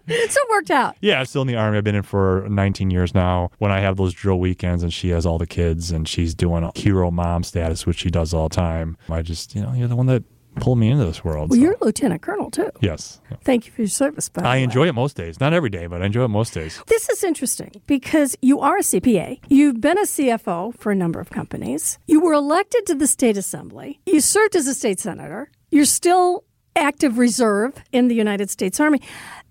it 0.07 0.49
worked 0.49 0.71
out. 0.71 0.95
Yeah, 1.01 1.19
I'm 1.19 1.25
still 1.25 1.43
in 1.43 1.47
the 1.47 1.55
army. 1.55 1.77
I've 1.77 1.83
been 1.83 1.95
in 1.95 2.03
for 2.03 2.47
19 2.49 2.89
years 2.89 3.13
now. 3.13 3.51
When 3.59 3.71
I 3.71 3.79
have 3.79 3.97
those 3.97 4.13
drill 4.13 4.39
weekends 4.39 4.81
and 4.81 4.91
she 4.91 5.09
has 5.09 5.25
all 5.25 5.37
the 5.37 5.45
kids 5.45 5.91
and 5.91 6.07
she's 6.07 6.33
doing 6.33 6.63
a 6.63 6.71
hero 6.75 7.11
mom 7.11 7.43
status, 7.43 7.85
which 7.85 7.97
she 7.99 8.09
does 8.09 8.33
all 8.33 8.49
the 8.49 8.55
time, 8.55 8.97
I 9.09 9.21
just, 9.21 9.53
you 9.53 9.61
know, 9.61 9.73
you're 9.73 9.87
the 9.87 9.95
one 9.95 10.07
that 10.07 10.23
pull 10.55 10.75
me 10.75 10.89
into 10.89 11.05
this 11.05 11.23
world. 11.23 11.49
Well, 11.49 11.57
so. 11.57 11.63
you're 11.63 11.75
a 11.79 11.85
lieutenant 11.85 12.21
colonel 12.21 12.51
too. 12.51 12.69
Yes. 12.81 13.21
Thank 13.43 13.65
you 13.65 13.71
for 13.71 13.81
your 13.81 13.89
service. 13.89 14.29
By 14.29 14.43
I 14.43 14.55
enjoy 14.57 14.87
it 14.87 14.93
most 14.93 15.15
days. 15.15 15.39
Not 15.39 15.53
every 15.53 15.69
day, 15.69 15.87
but 15.87 16.01
I 16.01 16.05
enjoy 16.05 16.23
it 16.25 16.29
most 16.29 16.53
days. 16.53 16.81
This 16.87 17.09
is 17.09 17.23
interesting 17.23 17.81
because 17.87 18.35
you 18.41 18.59
are 18.59 18.77
a 18.77 18.81
CPA. 18.81 19.39
You've 19.47 19.81
been 19.81 19.97
a 19.97 20.03
CFO 20.03 20.77
for 20.77 20.91
a 20.91 20.95
number 20.95 21.19
of 21.19 21.29
companies. 21.29 21.99
You 22.07 22.21
were 22.21 22.33
elected 22.33 22.85
to 22.87 22.95
the 22.95 23.07
state 23.07 23.37
assembly. 23.37 23.99
You 24.05 24.21
served 24.21 24.55
as 24.55 24.67
a 24.67 24.73
state 24.73 24.99
senator. 24.99 25.49
You're 25.71 25.85
still 25.85 26.43
active 26.75 27.17
reserve 27.17 27.75
in 27.91 28.07
the 28.07 28.15
United 28.15 28.49
States 28.49 28.79
Army. 28.79 29.01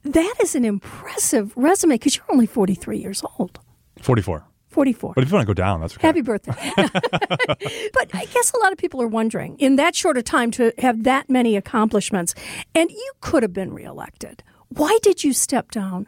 That 0.04 0.34
is 0.42 0.54
an 0.54 0.64
impressive 0.64 1.52
resume 1.56 1.94
because 1.94 2.16
you're 2.16 2.26
only 2.30 2.46
43 2.46 2.98
years 2.98 3.22
old. 3.38 3.60
44. 4.00 4.44
44. 4.72 5.12
But 5.14 5.24
if 5.24 5.30
you 5.30 5.34
want 5.34 5.46
to 5.46 5.50
go 5.50 5.54
down, 5.54 5.80
that's 5.80 5.94
okay. 5.94 6.06
Happy 6.06 6.22
birthday. 6.22 6.52
but 6.76 8.10
I 8.14 8.26
guess 8.32 8.52
a 8.52 8.58
lot 8.60 8.72
of 8.72 8.78
people 8.78 9.00
are 9.02 9.08
wondering 9.08 9.56
in 9.58 9.76
that 9.76 9.94
short 9.94 10.16
a 10.16 10.22
time 10.22 10.50
to 10.52 10.72
have 10.78 11.04
that 11.04 11.28
many 11.30 11.56
accomplishments, 11.56 12.34
and 12.74 12.90
you 12.90 13.12
could 13.20 13.42
have 13.42 13.52
been 13.52 13.72
reelected. 13.72 14.42
Why 14.68 14.98
did 15.02 15.22
you 15.22 15.32
step 15.32 15.70
down? 15.70 16.06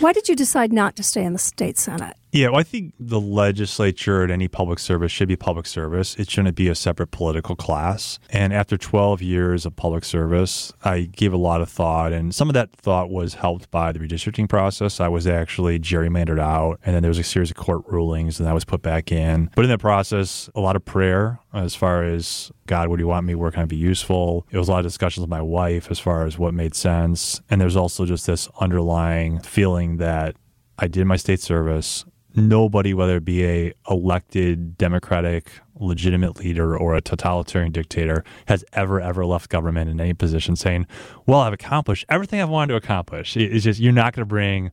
Why 0.00 0.12
did 0.12 0.28
you 0.28 0.36
decide 0.36 0.72
not 0.72 0.96
to 0.96 1.02
stay 1.02 1.24
in 1.24 1.32
the 1.32 1.38
state 1.38 1.78
senate? 1.78 2.16
Yeah, 2.32 2.50
well, 2.50 2.60
I 2.60 2.62
think 2.62 2.94
the 3.00 3.20
legislature 3.20 4.22
and 4.22 4.30
any 4.30 4.46
public 4.46 4.78
service 4.78 5.10
should 5.10 5.26
be 5.26 5.34
public 5.34 5.66
service. 5.66 6.14
It 6.14 6.30
shouldn't 6.30 6.54
be 6.54 6.68
a 6.68 6.76
separate 6.76 7.10
political 7.10 7.56
class. 7.56 8.20
And 8.30 8.52
after 8.52 8.78
12 8.78 9.20
years 9.20 9.66
of 9.66 9.74
public 9.74 10.04
service, 10.04 10.72
I 10.84 11.02
gave 11.02 11.32
a 11.32 11.36
lot 11.36 11.60
of 11.60 11.68
thought, 11.68 12.12
and 12.12 12.32
some 12.32 12.48
of 12.48 12.54
that 12.54 12.70
thought 12.70 13.10
was 13.10 13.34
helped 13.34 13.68
by 13.72 13.90
the 13.90 13.98
redistricting 13.98 14.48
process. 14.48 15.00
I 15.00 15.08
was 15.08 15.26
actually 15.26 15.80
gerrymandered 15.80 16.38
out, 16.38 16.78
and 16.84 16.94
then 16.94 17.02
there 17.02 17.10
was 17.10 17.18
a 17.18 17.24
series 17.24 17.50
of 17.50 17.56
court 17.56 17.82
rulings, 17.88 18.38
and 18.38 18.48
I 18.48 18.52
was 18.52 18.64
put 18.64 18.80
back 18.80 19.10
in. 19.10 19.50
But 19.56 19.64
in 19.64 19.70
that 19.70 19.80
process, 19.80 20.48
a 20.54 20.60
lot 20.60 20.76
of 20.76 20.84
prayer 20.84 21.40
as 21.52 21.74
far 21.74 22.04
as 22.04 22.52
God, 22.66 22.88
what 22.88 22.96
do 22.96 23.02
you 23.02 23.08
want 23.08 23.26
me? 23.26 23.34
Where 23.34 23.50
can 23.50 23.62
I 23.62 23.66
be 23.66 23.76
useful? 23.76 24.46
It 24.52 24.58
was 24.58 24.68
a 24.68 24.70
lot 24.70 24.78
of 24.78 24.86
discussions 24.86 25.22
with 25.22 25.30
my 25.30 25.42
wife 25.42 25.90
as 25.90 25.98
far 25.98 26.24
as 26.24 26.38
what 26.38 26.54
made 26.54 26.76
sense. 26.76 27.40
And 27.50 27.60
there's 27.60 27.74
also 27.74 28.06
just 28.06 28.28
this 28.28 28.48
underlying 28.60 29.40
feeling 29.40 29.96
that 29.96 30.36
I 30.78 30.86
did 30.86 31.04
my 31.06 31.16
state 31.16 31.40
service 31.40 32.06
nobody, 32.34 32.94
whether 32.94 33.16
it 33.16 33.24
be 33.24 33.44
a 33.44 33.72
elected 33.88 34.76
democratic 34.78 35.50
legitimate 35.78 36.38
leader 36.38 36.76
or 36.76 36.94
a 36.94 37.00
totalitarian 37.00 37.72
dictator, 37.72 38.24
has 38.46 38.64
ever 38.72 39.00
ever 39.00 39.24
left 39.24 39.50
government 39.50 39.90
in 39.90 40.00
any 40.00 40.14
position 40.14 40.56
saying, 40.56 40.86
"Well, 41.26 41.40
I've 41.40 41.52
accomplished 41.52 42.04
everything 42.08 42.40
I've 42.40 42.48
wanted 42.48 42.72
to 42.72 42.76
accomplish." 42.76 43.36
It's 43.36 43.64
just 43.64 43.80
you're 43.80 43.92
not 43.92 44.14
going 44.14 44.22
to 44.22 44.26
bring 44.26 44.70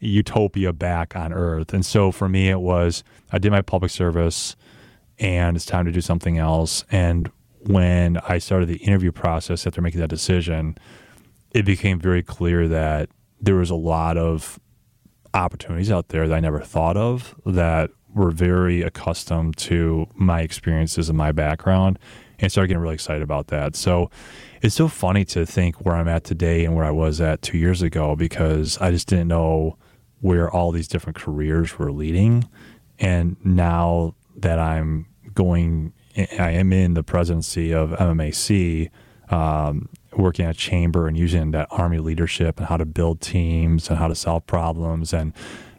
utopia 0.00 0.72
back 0.72 1.14
on 1.14 1.32
Earth. 1.32 1.72
And 1.74 1.84
so 1.84 2.10
for 2.10 2.28
me, 2.28 2.48
it 2.48 2.60
was 2.60 3.04
I 3.32 3.38
did 3.38 3.52
my 3.52 3.62
public 3.62 3.90
service, 3.90 4.56
and 5.18 5.56
it's 5.56 5.66
time 5.66 5.84
to 5.84 5.92
do 5.92 6.00
something 6.00 6.38
else. 6.38 6.84
And 6.90 7.30
when 7.66 8.16
I 8.28 8.38
started 8.38 8.68
the 8.68 8.78
interview 8.78 9.12
process 9.12 9.66
after 9.66 9.82
making 9.82 10.00
that 10.00 10.08
decision, 10.08 10.76
it 11.52 11.64
became 11.64 12.00
very 12.00 12.22
clear 12.22 12.66
that 12.68 13.10
there 13.40 13.56
was 13.56 13.70
a 13.70 13.74
lot 13.74 14.16
of 14.16 14.58
opportunities 15.34 15.90
out 15.90 16.08
there 16.08 16.26
that 16.28 16.34
I 16.34 16.40
never 16.40 16.60
thought 16.60 16.96
of 16.96 17.34
that 17.46 17.90
were 18.14 18.30
very 18.30 18.82
accustomed 18.82 19.56
to 19.56 20.06
my 20.14 20.40
experiences 20.40 21.08
and 21.08 21.16
my 21.16 21.32
background 21.32 21.98
and 22.38 22.50
started 22.50 22.68
getting 22.68 22.82
really 22.82 22.94
excited 22.94 23.22
about 23.22 23.48
that. 23.48 23.76
So 23.76 24.10
it's 24.62 24.74
so 24.74 24.88
funny 24.88 25.24
to 25.26 25.46
think 25.46 25.84
where 25.84 25.94
I'm 25.94 26.08
at 26.08 26.24
today 26.24 26.64
and 26.64 26.74
where 26.74 26.84
I 26.84 26.90
was 26.90 27.20
at 27.20 27.42
two 27.42 27.58
years 27.58 27.82
ago 27.82 28.16
because 28.16 28.78
I 28.78 28.90
just 28.90 29.08
didn't 29.08 29.28
know 29.28 29.76
where 30.20 30.50
all 30.50 30.72
these 30.72 30.88
different 30.88 31.16
careers 31.16 31.78
were 31.78 31.92
leading. 31.92 32.48
And 32.98 33.36
now 33.44 34.14
that 34.36 34.58
I'm 34.58 35.06
going, 35.34 35.92
I 36.16 36.50
am 36.50 36.72
in 36.72 36.94
the 36.94 37.02
presidency 37.02 37.72
of 37.72 37.90
MMAC, 37.90 38.90
um, 39.30 39.88
working 40.16 40.44
at 40.44 40.54
a 40.54 40.58
chamber 40.58 41.06
and 41.06 41.16
using 41.16 41.50
that 41.52 41.68
army 41.70 41.98
leadership 41.98 42.58
and 42.58 42.68
how 42.68 42.76
to 42.76 42.84
build 42.84 43.20
teams 43.20 43.88
and 43.88 43.98
how 43.98 44.08
to 44.08 44.14
solve 44.14 44.46
problems 44.46 45.12
and 45.12 45.32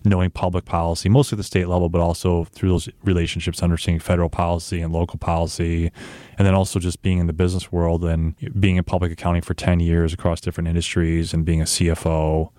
knowing 0.04 0.32
public 0.32 0.66
policy, 0.66 1.10
mostly 1.10 1.36
at 1.36 1.38
the 1.38 1.44
state 1.44 1.68
level, 1.68 1.88
but 1.88 2.02
also 2.02 2.46
through 2.46 2.70
those 2.70 2.90
relationships, 3.04 3.62
understanding 3.62 4.00
federal 4.00 4.30
policy 4.30 4.82
and 4.82 4.92
local 4.92 5.20
policy, 5.20 5.92
and 6.38 6.48
then 6.48 6.56
also 6.56 6.80
just 6.80 7.02
being 7.02 7.20
in 7.20 7.28
the 7.28 7.34
business 7.34 7.72
world 7.72 8.04
and 8.04 8.36
being 8.60 8.78
in 8.78 8.84
public 8.84 9.12
accounting 9.12 9.42
for 9.42 9.54
10 9.54 9.80
years 9.80 10.14
across 10.14 10.42
different 10.42 10.68
industries 10.68 11.34
and 11.34 11.46
being 11.46 11.62
a 11.62 11.66
CFO 11.66 12.50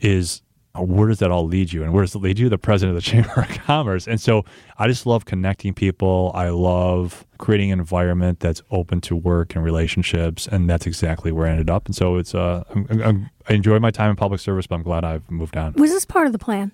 is 0.00 0.42
where 0.78 1.08
does 1.08 1.18
that 1.18 1.30
all 1.30 1.46
lead 1.46 1.72
you? 1.72 1.82
And 1.82 1.92
where 1.92 2.02
does 2.02 2.14
it 2.14 2.18
lead 2.18 2.38
you? 2.38 2.48
The 2.48 2.58
president 2.58 2.96
of 2.96 3.04
the 3.04 3.10
Chamber 3.10 3.32
of 3.36 3.48
Commerce. 3.48 4.06
And 4.06 4.20
so 4.20 4.44
I 4.78 4.88
just 4.88 5.06
love 5.06 5.24
connecting 5.24 5.74
people. 5.74 6.32
I 6.34 6.48
love 6.48 7.26
creating 7.38 7.72
an 7.72 7.78
environment 7.78 8.40
that's 8.40 8.62
open 8.70 9.00
to 9.02 9.16
work 9.16 9.54
and 9.54 9.64
relationships. 9.64 10.46
And 10.46 10.68
that's 10.70 10.86
exactly 10.86 11.32
where 11.32 11.46
I 11.46 11.50
ended 11.50 11.70
up. 11.70 11.86
And 11.86 11.94
so 11.94 12.16
it's, 12.16 12.34
uh, 12.34 12.64
I'm, 12.70 12.86
I'm, 13.02 13.30
i 13.48 13.52
enjoy 13.52 13.78
my 13.80 13.90
time 13.90 14.10
in 14.10 14.16
public 14.16 14.40
service, 14.40 14.66
but 14.66 14.76
I'm 14.76 14.82
glad 14.82 15.04
I've 15.04 15.30
moved 15.30 15.56
on. 15.56 15.74
Was 15.74 15.90
this 15.90 16.06
part 16.06 16.26
of 16.26 16.32
the 16.32 16.38
plan? 16.38 16.72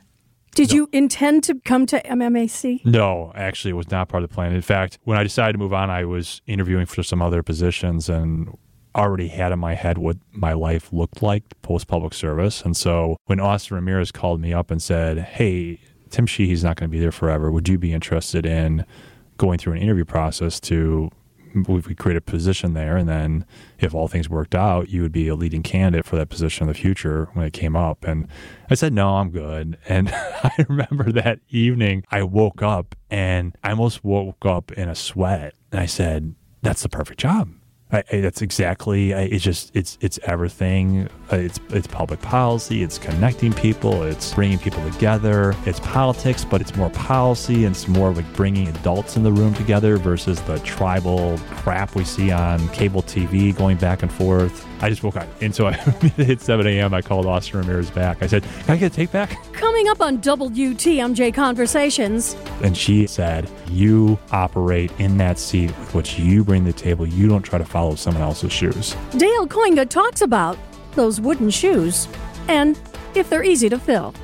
Did 0.54 0.70
no. 0.70 0.74
you 0.74 0.88
intend 0.92 1.44
to 1.44 1.54
come 1.64 1.86
to 1.86 2.02
MMAC? 2.02 2.84
No, 2.84 3.32
actually, 3.34 3.70
it 3.70 3.74
was 3.74 3.90
not 3.90 4.08
part 4.08 4.22
of 4.22 4.30
the 4.30 4.34
plan. 4.34 4.52
In 4.52 4.62
fact, 4.62 4.98
when 5.04 5.16
I 5.18 5.22
decided 5.22 5.52
to 5.52 5.58
move 5.58 5.72
on, 5.72 5.90
I 5.90 6.04
was 6.04 6.42
interviewing 6.46 6.86
for 6.86 7.02
some 7.02 7.22
other 7.22 7.42
positions, 7.42 8.08
and 8.08 8.56
already 8.95 9.28
had 9.28 9.52
in 9.52 9.59
my 9.59 9.75
head 9.75 9.99
what 9.99 10.16
my 10.33 10.52
life 10.52 10.92
looked 10.92 11.23
like 11.23 11.42
post 11.62 11.87
public 11.87 12.14
service. 12.14 12.62
And 12.62 12.76
so 12.76 13.16
when 13.26 13.40
Austin 13.40 13.76
Ramirez 13.76 14.11
called 14.11 14.40
me 14.40 14.52
up 14.52 14.71
and 14.71 14.83
said, 14.83 15.18
Hey, 15.18 15.80
Tim 16.11 16.26
Sheehy's 16.26 16.64
not 16.64 16.76
going 16.76 16.90
to 16.90 16.92
be 16.92 17.00
there 17.00 17.12
forever. 17.12 17.50
Would 17.50 17.68
you 17.68 17.78
be 17.78 17.92
interested 17.92 18.47
in 18.47 18.85
going 19.37 19.59
through 19.59 19.75
an 19.75 19.78
interview 19.78 20.04
process 20.04 20.59
to 20.61 21.11
we 21.66 21.95
create 21.95 22.16
a 22.16 22.21
position 22.21 22.75
there? 22.75 22.97
And 22.97 23.09
then 23.09 23.47
if 23.78 23.95
all 23.95 24.09
things 24.09 24.28
worked 24.28 24.54
out 24.54 24.88
you 24.88 25.02
would 25.02 25.12
be 25.12 25.28
a 25.28 25.35
leading 25.35 25.62
candidate 25.62 26.04
for 26.04 26.16
that 26.16 26.28
position 26.28 26.64
in 26.64 26.68
the 26.68 26.78
future 26.78 27.28
when 27.33 27.47
it 27.47 27.52
came 27.52 27.76
up. 27.76 28.04
And 28.04 28.28
i 28.71 28.75
said 28.75 28.92
no 28.92 29.16
i'm 29.16 29.30
good. 29.30 29.78
And 29.88 30.11
i 30.11 30.66
remember 30.68 31.12
that 31.12 31.40
evening 31.49 32.04
i 32.11 32.23
woke 32.23 32.62
up 32.62 32.95
and 33.11 33.57
i 33.62 33.71
almost 33.71 34.04
woke 34.04 34.45
up 34.45 34.73
in 34.73 34.88
a 34.88 34.95
sweat. 34.95 35.54
And 35.73 35.80
i 35.80 35.87
said 35.87 36.35
that's 36.62 36.83
the 36.83 36.88
perfect 36.88 37.21
job 37.21 37.49
I, 37.90 38.04
I, 38.12 38.21
that's 38.21 38.42
exactly. 38.42 39.14
I, 39.14 39.23
it's 39.23 39.42
just 39.42 39.75
it's 39.75 39.97
it's 40.00 40.18
everything. 40.25 41.09
Uh, 41.33 41.37
it's 41.37 41.59
it's 41.71 41.87
public 41.87 42.21
policy. 42.21 42.83
It's 42.83 42.99
connecting 42.99 43.52
people. 43.52 44.02
It's 44.02 44.35
bringing 44.35 44.59
people 44.59 44.88
together. 44.90 45.54
It's 45.64 45.80
politics, 45.80 46.45
but 46.45 46.61
it's 46.61 46.76
more 46.76 46.90
policy 46.90 47.64
and 47.64 47.75
it's 47.75 47.88
more 47.88 48.12
like 48.12 48.30
bringing 48.35 48.68
adults 48.68 49.16
in 49.16 49.23
the 49.23 49.33
room 49.33 49.54
together 49.54 49.97
versus 49.97 50.40
the 50.42 50.59
tribal 50.61 51.38
crap 51.50 51.95
we 51.95 52.04
see 52.04 52.30
on 52.30 52.68
cable 52.71 53.02
TV 53.02 53.57
going 53.57 53.78
back 53.78 54.02
and 54.02 54.12
forth. 54.12 54.67
I 54.80 54.88
just 54.88 55.02
woke 55.02 55.16
up, 55.16 55.26
and 55.40 55.54
so 55.54 55.66
I 55.66 55.73
hit 56.16 56.40
7 56.40 56.66
a.m. 56.66 56.94
I 56.94 57.02
called 57.02 57.26
Austin 57.26 57.61
Ramirez 57.61 57.90
back. 57.90 58.23
I 58.23 58.26
said, 58.26 58.42
"Can 58.42 58.70
I 58.70 58.76
get 58.76 58.92
a 58.92 58.94
take 58.94 59.11
back?" 59.11 59.37
Coming 59.52 59.88
up 59.88 60.00
on 60.00 60.18
WTMJ 60.18 61.35
Conversations, 61.35 62.37
and 62.62 62.76
she 62.76 63.06
said, 63.06 63.50
"You 63.70 64.18
operate 64.30 64.92
in 64.99 65.18
that 65.18 65.38
seat 65.38 65.76
with 65.78 65.94
what 65.94 66.18
you 66.18 66.44
bring 66.44 66.64
to 66.64 66.73
the 66.73 66.78
table. 66.78 67.06
You 67.06 67.28
don't 67.28 67.42
try 67.42 67.58
to 67.58 67.64
follow 67.64 67.97
someone 67.97 68.23
else's 68.23 68.52
shoes." 68.52 68.94
Dale 69.16 69.47
Kooyenga 69.49 69.88
talks 69.88 70.20
about 70.20 70.56
those 70.94 71.20
wooden 71.20 71.50
shoes 71.50 72.08
and 72.49 72.78
if 73.14 73.28
they're 73.30 73.44
easy 73.44 73.68
to 73.68 73.78
fill. 73.78 74.14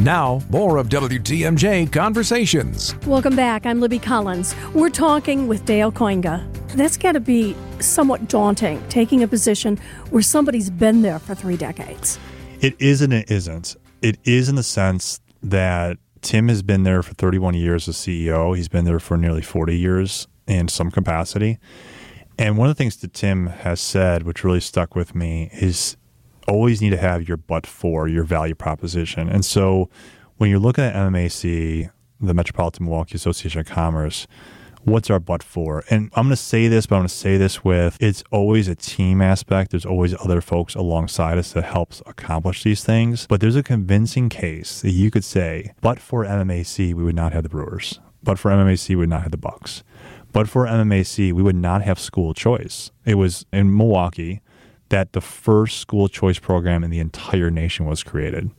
Now, 0.00 0.40
more 0.48 0.78
of 0.78 0.88
WTMJ 0.88 1.92
Conversations. 1.92 2.96
Welcome 3.06 3.36
back. 3.36 3.66
I'm 3.66 3.80
Libby 3.80 3.98
Collins. 3.98 4.54
We're 4.72 4.88
talking 4.88 5.46
with 5.46 5.66
Dale 5.66 5.92
Kooyenga. 5.92 6.59
That's 6.74 6.96
got 6.96 7.12
to 7.12 7.20
be 7.20 7.56
somewhat 7.80 8.28
daunting, 8.28 8.82
taking 8.88 9.22
a 9.22 9.28
position 9.28 9.78
where 10.10 10.22
somebody's 10.22 10.70
been 10.70 11.02
there 11.02 11.18
for 11.18 11.34
three 11.34 11.56
decades. 11.56 12.18
It 12.60 12.80
is 12.80 13.02
and 13.02 13.12
it 13.12 13.30
isn't. 13.30 13.76
It 14.02 14.18
is 14.24 14.48
in 14.48 14.54
the 14.54 14.62
sense 14.62 15.20
that 15.42 15.98
Tim 16.22 16.48
has 16.48 16.62
been 16.62 16.82
there 16.82 17.02
for 17.02 17.14
31 17.14 17.54
years 17.54 17.88
as 17.88 17.96
CEO. 17.96 18.56
He's 18.56 18.68
been 18.68 18.84
there 18.84 19.00
for 19.00 19.16
nearly 19.16 19.42
40 19.42 19.76
years 19.76 20.28
in 20.46 20.68
some 20.68 20.90
capacity. 20.90 21.58
And 22.38 22.56
one 22.56 22.68
of 22.68 22.76
the 22.76 22.78
things 22.78 22.96
that 22.98 23.12
Tim 23.12 23.46
has 23.46 23.80
said, 23.80 24.22
which 24.22 24.44
really 24.44 24.60
stuck 24.60 24.94
with 24.94 25.14
me, 25.14 25.50
is 25.52 25.96
always 26.48 26.80
need 26.80 26.90
to 26.90 26.96
have 26.96 27.26
your 27.28 27.36
but 27.36 27.66
for 27.66 28.08
your 28.08 28.24
value 28.24 28.54
proposition. 28.54 29.28
And 29.28 29.44
so 29.44 29.88
when 30.36 30.50
you're 30.50 30.58
looking 30.58 30.84
at 30.84 30.94
MMAC, 30.94 31.90
the 32.20 32.34
Metropolitan 32.34 32.86
Milwaukee 32.86 33.14
Association 33.14 33.60
of 33.60 33.66
Commerce, 33.66 34.26
what's 34.84 35.10
our 35.10 35.20
but 35.20 35.42
for? 35.42 35.84
And 35.90 36.10
I'm 36.14 36.24
going 36.24 36.30
to 36.30 36.36
say 36.36 36.68
this, 36.68 36.86
but 36.86 36.96
I'm 36.96 37.00
going 37.00 37.08
to 37.08 37.14
say 37.14 37.36
this 37.36 37.64
with 37.64 37.96
it's 38.00 38.22
always 38.30 38.68
a 38.68 38.74
team 38.74 39.20
aspect. 39.20 39.70
There's 39.70 39.86
always 39.86 40.14
other 40.14 40.40
folks 40.40 40.74
alongside 40.74 41.38
us 41.38 41.52
that 41.52 41.64
helps 41.64 42.02
accomplish 42.06 42.62
these 42.62 42.84
things. 42.84 43.26
But 43.28 43.40
there's 43.40 43.56
a 43.56 43.62
convincing 43.62 44.28
case 44.28 44.80
that 44.82 44.90
you 44.90 45.10
could 45.10 45.24
say, 45.24 45.72
but 45.80 45.98
for 45.98 46.24
MMAC, 46.24 46.94
we 46.94 47.02
would 47.02 47.16
not 47.16 47.32
have 47.32 47.42
the 47.42 47.48
Brewers. 47.48 48.00
But 48.22 48.38
for 48.38 48.50
MMAC, 48.50 48.88
we 48.90 48.96
would 48.96 49.08
not 49.08 49.22
have 49.22 49.30
the 49.30 49.38
Bucks. 49.38 49.82
But 50.32 50.48
for 50.48 50.66
MMAC, 50.66 51.32
we 51.32 51.42
would 51.42 51.56
not 51.56 51.82
have 51.82 51.98
school 51.98 52.34
choice. 52.34 52.90
It 53.04 53.14
was 53.14 53.46
in 53.52 53.76
Milwaukee 53.76 54.42
that 54.90 55.12
the 55.12 55.20
first 55.20 55.78
school 55.78 56.08
choice 56.08 56.38
program 56.38 56.84
in 56.84 56.90
the 56.90 56.98
entire 56.98 57.50
nation 57.50 57.86
was 57.86 58.02
created 58.02 58.50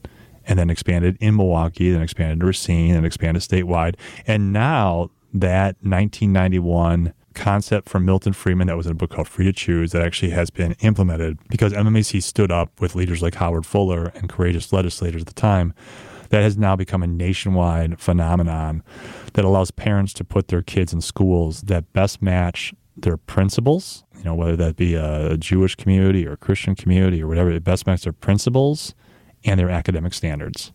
and 0.46 0.58
then 0.58 0.70
expanded 0.70 1.18
in 1.22 1.36
Milwaukee, 1.36 1.92
then 1.92 2.02
expanded 2.02 2.40
to 2.40 2.46
Racine, 2.46 2.96
and 2.96 3.06
expanded 3.06 3.44
statewide. 3.44 3.96
And 4.26 4.52
now 4.52 5.12
that 5.34 5.76
1991 5.82 7.14
concept 7.34 7.88
from 7.88 8.06
Milton 8.06 8.34
Friedman 8.34 8.68
that 8.68 8.78
was 8.78 8.86
in 8.86 8.92
a 8.92 8.96
book 8.96 9.12
called 9.12 9.28
Free 9.28 9.46
to 9.46 9.54
Choose 9.54 9.92
that 9.92 10.02
actually 10.02 10.32
has 10.32 10.50
been 10.50 10.74
implemented 10.82 11.40
because 11.50 11.74
MMAC 11.74 12.22
stood 12.22 12.52
up 12.52 12.82
with 12.82 12.96
leaders 12.96 13.22
like 13.22 13.36
Howard 13.36 13.66
Fuller 13.66 14.12
and 14.16 14.28
courageous 14.28 14.74
legislators 14.74 15.22
at 15.22 15.28
the 15.28 15.34
time. 15.34 15.74
That 16.30 16.44
has 16.44 16.58
now 16.58 16.78
become 16.78 17.04
a 17.04 17.08
nationwide 17.08 18.00
phenomenon 18.00 18.84
that 19.34 19.44
allows 19.44 19.70
parents 19.70 20.14
to 20.14 20.24
put 20.24 20.48
their 20.48 20.62
kids 20.62 20.94
in 20.94 21.02
schools 21.02 21.64
that 21.64 21.92
best 21.92 22.22
match 22.22 22.74
their 22.96 23.18
principles, 23.18 24.04
you 24.18 24.24
know, 24.24 24.36
whether 24.36 24.56
that 24.56 24.76
be 24.76 24.96
a 24.96 25.38
Jewish 25.38 25.76
community 25.76 26.26
or 26.26 26.34
a 26.34 26.38
Christian 26.38 26.76
community 26.76 27.22
or 27.22 27.28
whatever, 27.28 27.52
it 27.52 27.64
best 27.64 27.86
match 27.86 28.04
their 28.04 28.14
principles 28.14 28.94
and 29.44 29.60
their 29.60 29.70
academic 29.70 30.14
standards. 30.14 30.72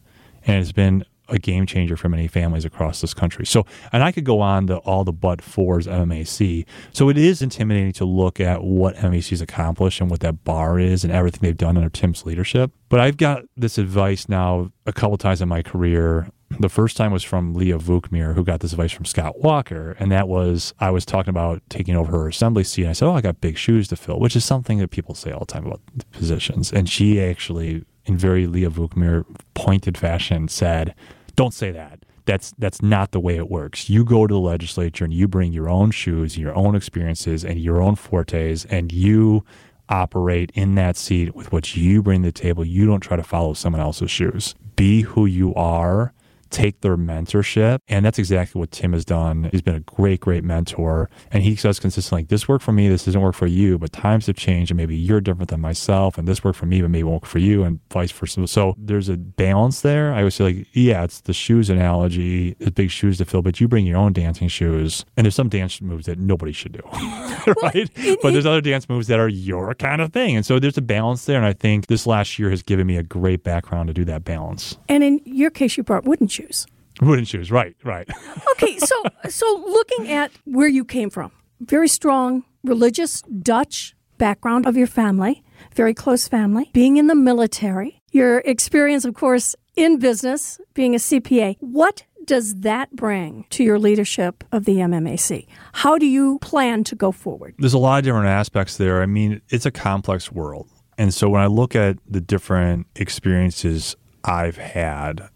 and 0.46 0.60
it's 0.60 0.72
been 0.72 1.04
a 1.28 1.38
game 1.38 1.66
changer 1.66 1.96
for 1.96 2.08
many 2.08 2.28
families 2.28 2.64
across 2.64 3.00
this 3.00 3.14
country. 3.14 3.46
So, 3.46 3.66
and 3.92 4.02
I 4.02 4.12
could 4.12 4.24
go 4.24 4.40
on 4.40 4.66
to 4.68 4.78
all 4.78 5.04
the 5.04 5.12
but 5.12 5.42
fours 5.42 5.86
MMAC. 5.86 6.66
So 6.92 7.08
it 7.08 7.18
is 7.18 7.42
intimidating 7.42 7.92
to 7.94 8.04
look 8.04 8.40
at 8.40 8.62
what 8.62 8.96
MMAC's 8.96 9.40
accomplished 9.40 10.00
and 10.00 10.10
what 10.10 10.20
that 10.20 10.44
bar 10.44 10.78
is 10.78 11.04
and 11.04 11.12
everything 11.12 11.40
they've 11.42 11.56
done 11.56 11.76
under 11.76 11.90
Tim's 11.90 12.24
leadership. 12.24 12.72
But 12.88 13.00
I've 13.00 13.16
got 13.16 13.44
this 13.56 13.78
advice 13.78 14.28
now 14.28 14.70
a 14.86 14.92
couple 14.92 15.16
times 15.16 15.42
in 15.42 15.48
my 15.48 15.62
career. 15.62 16.28
The 16.60 16.68
first 16.68 16.96
time 16.96 17.10
was 17.10 17.24
from 17.24 17.54
Leah 17.54 17.78
Vukmir, 17.78 18.34
who 18.34 18.44
got 18.44 18.60
this 18.60 18.72
advice 18.72 18.92
from 18.92 19.04
Scott 19.04 19.40
Walker. 19.40 19.96
And 19.98 20.12
that 20.12 20.28
was, 20.28 20.72
I 20.78 20.90
was 20.90 21.04
talking 21.04 21.30
about 21.30 21.60
taking 21.68 21.96
over 21.96 22.12
her 22.12 22.28
assembly 22.28 22.62
seat. 22.62 22.82
And 22.82 22.90
I 22.90 22.92
said, 22.92 23.08
Oh, 23.08 23.14
I 23.14 23.20
got 23.20 23.40
big 23.40 23.58
shoes 23.58 23.88
to 23.88 23.96
fill, 23.96 24.20
which 24.20 24.36
is 24.36 24.44
something 24.44 24.78
that 24.78 24.90
people 24.90 25.14
say 25.14 25.32
all 25.32 25.40
the 25.40 25.46
time 25.46 25.66
about 25.66 25.80
positions. 26.12 26.72
And 26.72 26.88
she 26.88 27.20
actually, 27.20 27.84
in 28.04 28.16
very 28.16 28.46
Leah 28.46 28.70
Vukmir 28.70 29.24
pointed 29.54 29.98
fashion, 29.98 30.46
said, 30.46 30.94
don't 31.36 31.54
say 31.54 31.70
that. 31.70 32.00
That's 32.24 32.52
that's 32.58 32.82
not 32.82 33.12
the 33.12 33.20
way 33.20 33.36
it 33.36 33.48
works. 33.48 33.88
You 33.88 34.04
go 34.04 34.26
to 34.26 34.34
the 34.34 34.40
legislature 34.40 35.04
and 35.04 35.14
you 35.14 35.28
bring 35.28 35.52
your 35.52 35.68
own 35.68 35.92
shoes, 35.92 36.36
your 36.36 36.54
own 36.56 36.74
experiences, 36.74 37.44
and 37.44 37.60
your 37.60 37.80
own 37.80 37.94
fortes, 37.94 38.64
and 38.64 38.90
you 38.90 39.44
operate 39.88 40.50
in 40.54 40.74
that 40.74 40.96
seat 40.96 41.36
with 41.36 41.52
what 41.52 41.76
you 41.76 42.02
bring 42.02 42.22
to 42.22 42.28
the 42.28 42.32
table. 42.32 42.64
You 42.64 42.86
don't 42.86 43.00
try 43.00 43.16
to 43.16 43.22
follow 43.22 43.52
someone 43.54 43.80
else's 43.80 44.10
shoes. 44.10 44.56
Be 44.74 45.02
who 45.02 45.26
you 45.26 45.54
are 45.54 46.12
take 46.50 46.80
their 46.80 46.96
mentorship. 46.96 47.78
And 47.88 48.04
that's 48.04 48.18
exactly 48.18 48.58
what 48.58 48.70
Tim 48.70 48.92
has 48.92 49.04
done. 49.04 49.48
He's 49.52 49.62
been 49.62 49.74
a 49.74 49.80
great, 49.80 50.20
great 50.20 50.44
mentor. 50.44 51.10
And 51.30 51.42
he 51.42 51.56
says 51.56 51.78
consistently, 51.78 52.22
like, 52.22 52.28
this 52.28 52.48
worked 52.48 52.64
for 52.64 52.72
me, 52.72 52.88
this 52.88 53.04
doesn't 53.04 53.20
work 53.20 53.34
for 53.34 53.46
you, 53.46 53.78
but 53.78 53.92
times 53.92 54.26
have 54.26 54.36
changed 54.36 54.70
and 54.70 54.76
maybe 54.76 54.96
you're 54.96 55.20
different 55.20 55.50
than 55.50 55.60
myself. 55.60 56.18
And 56.18 56.26
this 56.26 56.44
worked 56.44 56.58
for 56.58 56.66
me, 56.66 56.80
but 56.80 56.90
maybe 56.90 57.04
won't 57.04 57.22
work 57.22 57.30
for 57.30 57.38
you 57.38 57.62
and 57.62 57.80
vice 57.90 58.12
versa. 58.12 58.46
So 58.46 58.74
there's 58.78 59.08
a 59.08 59.16
balance 59.16 59.80
there. 59.80 60.12
I 60.12 60.22
would 60.22 60.32
say 60.32 60.44
like, 60.44 60.66
yeah, 60.72 61.04
it's 61.04 61.20
the 61.20 61.32
shoes 61.32 61.70
analogy, 61.70 62.56
it's 62.58 62.70
big 62.70 62.90
shoes 62.90 63.18
to 63.18 63.24
fill, 63.24 63.42
but 63.42 63.60
you 63.60 63.68
bring 63.68 63.86
your 63.86 63.98
own 63.98 64.12
dancing 64.12 64.48
shoes. 64.48 65.04
And 65.16 65.24
there's 65.24 65.34
some 65.34 65.48
dance 65.48 65.80
moves 65.80 66.06
that 66.06 66.18
nobody 66.18 66.52
should 66.52 66.72
do. 66.72 66.82
right? 67.62 67.90
but 68.22 68.32
there's 68.32 68.46
other 68.46 68.60
dance 68.60 68.88
moves 68.88 69.06
that 69.08 69.18
are 69.18 69.28
your 69.28 69.74
kind 69.74 70.00
of 70.00 70.12
thing. 70.12 70.36
And 70.36 70.44
so 70.44 70.58
there's 70.58 70.78
a 70.78 70.82
balance 70.82 71.24
there. 71.24 71.36
And 71.36 71.46
I 71.46 71.52
think 71.52 71.86
this 71.86 72.06
last 72.06 72.38
year 72.38 72.50
has 72.50 72.62
given 72.62 72.86
me 72.86 72.96
a 72.96 73.02
great 73.02 73.42
background 73.42 73.88
to 73.88 73.94
do 73.94 74.04
that 74.04 74.24
balance. 74.24 74.78
And 74.88 75.02
in 75.02 75.20
your 75.24 75.50
case, 75.50 75.76
you 75.76 75.82
brought 75.82 76.04
wooden 76.04 76.28
shoes. 76.36 76.66
Wooden 77.00 77.24
shoes, 77.24 77.50
right, 77.50 77.76
right. 77.84 78.08
okay, 78.52 78.78
so 78.78 78.94
so 79.28 79.64
looking 79.66 80.10
at 80.10 80.30
where 80.44 80.68
you 80.68 80.84
came 80.84 81.10
from, 81.10 81.30
very 81.60 81.88
strong 81.88 82.44
religious 82.64 83.22
Dutch 83.22 83.94
background 84.18 84.66
of 84.66 84.76
your 84.76 84.86
family, 84.86 85.44
very 85.74 85.94
close 85.94 86.26
family, 86.28 86.70
being 86.72 86.96
in 86.96 87.06
the 87.06 87.14
military, 87.14 88.02
your 88.12 88.38
experience, 88.40 89.04
of 89.04 89.14
course, 89.14 89.54
in 89.76 89.98
business, 89.98 90.58
being 90.74 90.94
a 90.94 90.98
CPA. 90.98 91.56
What 91.60 92.04
does 92.24 92.60
that 92.60 92.90
bring 92.96 93.44
to 93.50 93.62
your 93.62 93.78
leadership 93.78 94.42
of 94.50 94.64
the 94.64 94.76
MMAC? 94.78 95.46
How 95.72 95.96
do 95.98 96.06
you 96.06 96.38
plan 96.40 96.82
to 96.84 96.94
go 96.94 97.12
forward? 97.12 97.54
There's 97.58 97.74
a 97.74 97.78
lot 97.78 97.98
of 97.98 98.04
different 98.04 98.26
aspects 98.26 98.76
there. 98.76 99.00
I 99.02 99.06
mean, 99.06 99.40
it's 99.48 99.66
a 99.66 99.70
complex 99.70 100.32
world. 100.32 100.68
And 100.98 101.12
so 101.12 101.28
when 101.28 101.42
I 101.42 101.46
look 101.46 101.76
at 101.76 101.98
the 102.08 102.20
different 102.20 102.86
experiences 102.96 103.96
I've 104.24 104.56
had, 104.56 105.28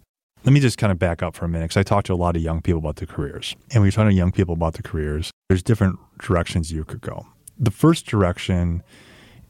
let 0.45 0.53
me 0.53 0.61
just 0.61 0.79
kind 0.79 0.91
of 0.91 0.99
back 0.99 1.23
up 1.23 1.35
for 1.35 1.45
a 1.45 1.49
minute 1.49 1.67
because 1.67 1.77
I 1.77 1.83
talked 1.83 2.07
to 2.07 2.15
a 2.15 2.17
lot 2.17 2.37
of 2.37 2.43
young 2.43 2.63
people 2.63 2.79
about 2.79 2.97
their 2.97 3.07
careers. 3.07 3.55
And 3.71 3.83
when 3.83 3.85
you're 3.85 3.93
talking 3.93 4.11
to 4.11 4.17
young 4.17 4.33
people 4.33 4.55
about 4.55 4.75
their 4.75 4.83
careers, 4.83 5.31
there's 5.49 5.63
different 5.63 5.99
directions 6.19 6.73
you 6.73 6.85
could 6.85 7.01
go. 7.01 7.27
The 7.59 7.71
first 7.71 8.07
direction 8.07 8.83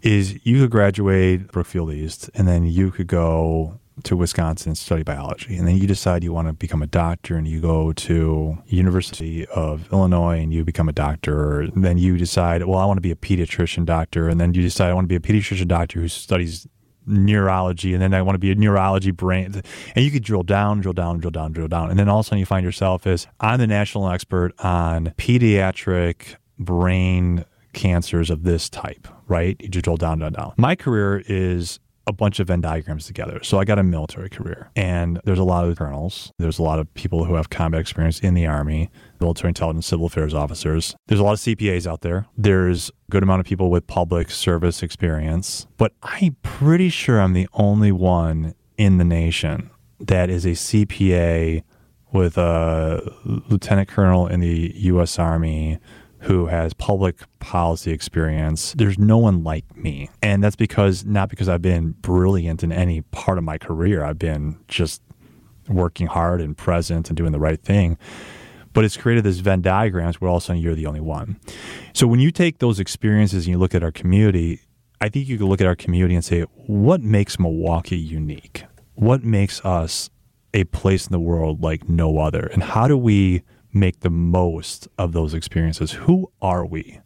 is 0.02 0.44
you 0.44 0.60
could 0.60 0.70
graduate 0.70 1.52
Brookfield 1.52 1.92
East 1.92 2.30
and 2.34 2.48
then 2.48 2.64
you 2.64 2.90
could 2.90 3.06
go 3.06 3.78
to 4.04 4.16
Wisconsin 4.16 4.70
and 4.70 4.78
study 4.78 5.02
biology. 5.02 5.56
And 5.56 5.68
then 5.68 5.76
you 5.76 5.86
decide 5.86 6.24
you 6.24 6.32
want 6.32 6.48
to 6.48 6.54
become 6.54 6.82
a 6.82 6.86
doctor 6.86 7.36
and 7.36 7.46
you 7.46 7.60
go 7.60 7.92
to 7.92 8.58
University 8.66 9.46
of 9.46 9.92
Illinois 9.92 10.40
and 10.40 10.52
you 10.52 10.64
become 10.64 10.88
a 10.88 10.92
doctor. 10.92 11.60
And 11.60 11.84
then 11.84 11.98
you 11.98 12.16
decide, 12.16 12.64
well, 12.64 12.78
I 12.78 12.86
want 12.86 12.96
to 12.96 13.02
be 13.02 13.10
a 13.10 13.16
pediatrician 13.16 13.84
doctor. 13.84 14.28
And 14.28 14.40
then 14.40 14.54
you 14.54 14.62
decide 14.62 14.90
I 14.90 14.94
want 14.94 15.04
to 15.04 15.08
be 15.08 15.16
a 15.16 15.20
pediatrician 15.20 15.68
doctor 15.68 16.00
who 16.00 16.08
studies 16.08 16.66
neurology 17.06 17.92
and 17.92 18.02
then 18.02 18.14
I 18.14 18.22
want 18.22 18.34
to 18.34 18.38
be 18.38 18.50
a 18.50 18.54
neurology 18.54 19.10
brain. 19.10 19.62
And 19.94 20.04
you 20.04 20.10
could 20.10 20.22
drill 20.22 20.42
down, 20.42 20.80
drill 20.80 20.92
down, 20.92 21.20
drill 21.20 21.30
down, 21.30 21.52
drill 21.52 21.68
down. 21.68 21.90
And 21.90 21.98
then 21.98 22.08
all 22.08 22.20
of 22.20 22.26
a 22.26 22.28
sudden 22.28 22.38
you 22.38 22.46
find 22.46 22.64
yourself 22.64 23.06
as 23.06 23.26
I'm 23.40 23.58
the 23.58 23.66
national 23.66 24.08
expert 24.08 24.52
on 24.60 25.14
pediatric 25.18 26.36
brain 26.58 27.44
cancers 27.72 28.30
of 28.30 28.42
this 28.42 28.68
type, 28.68 29.08
right? 29.28 29.56
You 29.60 29.68
drill 29.68 29.96
down, 29.96 30.18
down, 30.18 30.32
down. 30.32 30.52
My 30.56 30.74
career 30.74 31.22
is 31.26 31.80
a 32.10 32.12
bunch 32.12 32.40
of 32.40 32.48
Venn 32.48 32.60
diagrams 32.60 33.06
together. 33.06 33.42
So 33.42 33.58
I 33.58 33.64
got 33.64 33.78
a 33.78 33.82
military 33.82 34.28
career, 34.28 34.70
and 34.76 35.20
there's 35.24 35.38
a 35.38 35.44
lot 35.44 35.66
of 35.66 35.76
colonels. 35.78 36.32
There's 36.38 36.58
a 36.58 36.62
lot 36.62 36.78
of 36.78 36.92
people 36.94 37.24
who 37.24 37.34
have 37.34 37.48
combat 37.48 37.80
experience 37.80 38.20
in 38.20 38.34
the 38.34 38.46
Army, 38.46 38.90
military 39.20 39.48
intelligence, 39.48 39.86
civil 39.86 40.06
affairs 40.06 40.34
officers. 40.34 40.94
There's 41.06 41.20
a 41.20 41.24
lot 41.24 41.32
of 41.32 41.38
CPAs 41.38 41.86
out 41.86 42.02
there. 42.02 42.26
There's 42.36 42.90
a 42.90 42.92
good 43.10 43.22
amount 43.22 43.40
of 43.40 43.46
people 43.46 43.70
with 43.70 43.86
public 43.86 44.30
service 44.30 44.82
experience. 44.82 45.66
But 45.78 45.92
I'm 46.02 46.36
pretty 46.42 46.90
sure 46.90 47.20
I'm 47.20 47.32
the 47.32 47.48
only 47.54 47.92
one 47.92 48.54
in 48.76 48.98
the 48.98 49.04
nation 49.04 49.70
that 50.00 50.30
is 50.30 50.44
a 50.44 50.50
CPA 50.50 51.62
with 52.12 52.36
a 52.36 53.14
lieutenant 53.24 53.88
colonel 53.88 54.26
in 54.26 54.40
the 54.40 54.72
U.S. 54.74 55.18
Army 55.18 55.78
who 56.20 56.46
has 56.46 56.74
public 56.74 57.16
policy 57.38 57.92
experience. 57.92 58.74
There's 58.76 58.98
no 58.98 59.18
one 59.18 59.42
like 59.42 59.76
me. 59.76 60.10
And 60.22 60.44
that's 60.44 60.56
because, 60.56 61.04
not 61.04 61.30
because 61.30 61.48
I've 61.48 61.62
been 61.62 61.92
brilliant 61.92 62.62
in 62.62 62.72
any 62.72 63.00
part 63.00 63.38
of 63.38 63.44
my 63.44 63.56
career, 63.56 64.04
I've 64.04 64.18
been 64.18 64.58
just 64.68 65.02
working 65.68 66.06
hard 66.06 66.40
and 66.40 66.56
present 66.56 67.08
and 67.08 67.16
doing 67.16 67.32
the 67.32 67.40
right 67.40 67.60
thing. 67.60 67.96
But 68.72 68.84
it's 68.84 68.96
created 68.96 69.24
this 69.24 69.38
Venn 69.38 69.62
diagrams 69.62 70.20
where 70.20 70.28
all 70.28 70.36
of 70.36 70.42
a 70.42 70.46
sudden 70.46 70.62
you're 70.62 70.74
the 70.74 70.86
only 70.86 71.00
one. 71.00 71.40
So 71.92 72.06
when 72.06 72.20
you 72.20 72.30
take 72.30 72.58
those 72.58 72.78
experiences 72.78 73.46
and 73.46 73.52
you 73.52 73.58
look 73.58 73.74
at 73.74 73.82
our 73.82 73.90
community, 73.90 74.60
I 75.00 75.08
think 75.08 75.26
you 75.26 75.38
can 75.38 75.46
look 75.46 75.60
at 75.60 75.66
our 75.66 75.74
community 75.74 76.14
and 76.14 76.24
say, 76.24 76.42
what 76.66 77.00
makes 77.02 77.38
Milwaukee 77.38 77.96
unique? 77.96 78.64
What 78.94 79.24
makes 79.24 79.64
us 79.64 80.10
a 80.52 80.64
place 80.64 81.06
in 81.06 81.12
the 81.12 81.20
world 81.20 81.62
like 81.62 81.88
no 81.88 82.18
other? 82.18 82.50
And 82.52 82.62
how 82.62 82.86
do 82.86 82.98
we 82.98 83.42
make 83.72 84.00
the 84.00 84.10
most 84.10 84.88
of 84.98 85.12
those 85.12 85.34
experiences. 85.34 85.92
Who 85.92 86.30
are 86.40 86.66
we? 86.66 87.00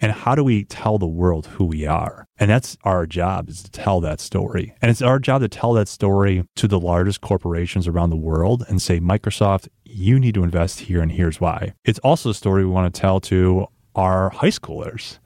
And 0.00 0.12
how 0.12 0.34
do 0.34 0.44
we 0.44 0.64
tell 0.64 0.98
the 0.98 1.06
world 1.06 1.46
who 1.46 1.64
we 1.64 1.86
are? 1.86 2.26
And 2.38 2.50
that's 2.50 2.76
our 2.84 3.06
job 3.06 3.48
is 3.48 3.62
to 3.62 3.70
tell 3.70 4.00
that 4.00 4.20
story. 4.20 4.74
And 4.82 4.90
it's 4.90 5.02
our 5.02 5.18
job 5.18 5.42
to 5.42 5.48
tell 5.48 5.72
that 5.74 5.88
story 5.88 6.44
to 6.56 6.68
the 6.68 6.80
largest 6.80 7.20
corporations 7.20 7.86
around 7.86 8.10
the 8.10 8.16
world 8.16 8.64
and 8.68 8.82
say, 8.82 9.00
Microsoft, 9.00 9.68
you 9.84 10.18
need 10.18 10.34
to 10.34 10.42
invest 10.42 10.80
here 10.80 11.00
and 11.00 11.12
here's 11.12 11.40
why. 11.40 11.74
It's 11.84 12.00
also 12.00 12.30
a 12.30 12.34
story 12.34 12.64
we 12.64 12.70
want 12.70 12.92
to 12.92 13.00
tell 13.00 13.20
to 13.20 13.66
our 13.94 14.30
high 14.30 14.48
schoolers. 14.48 15.18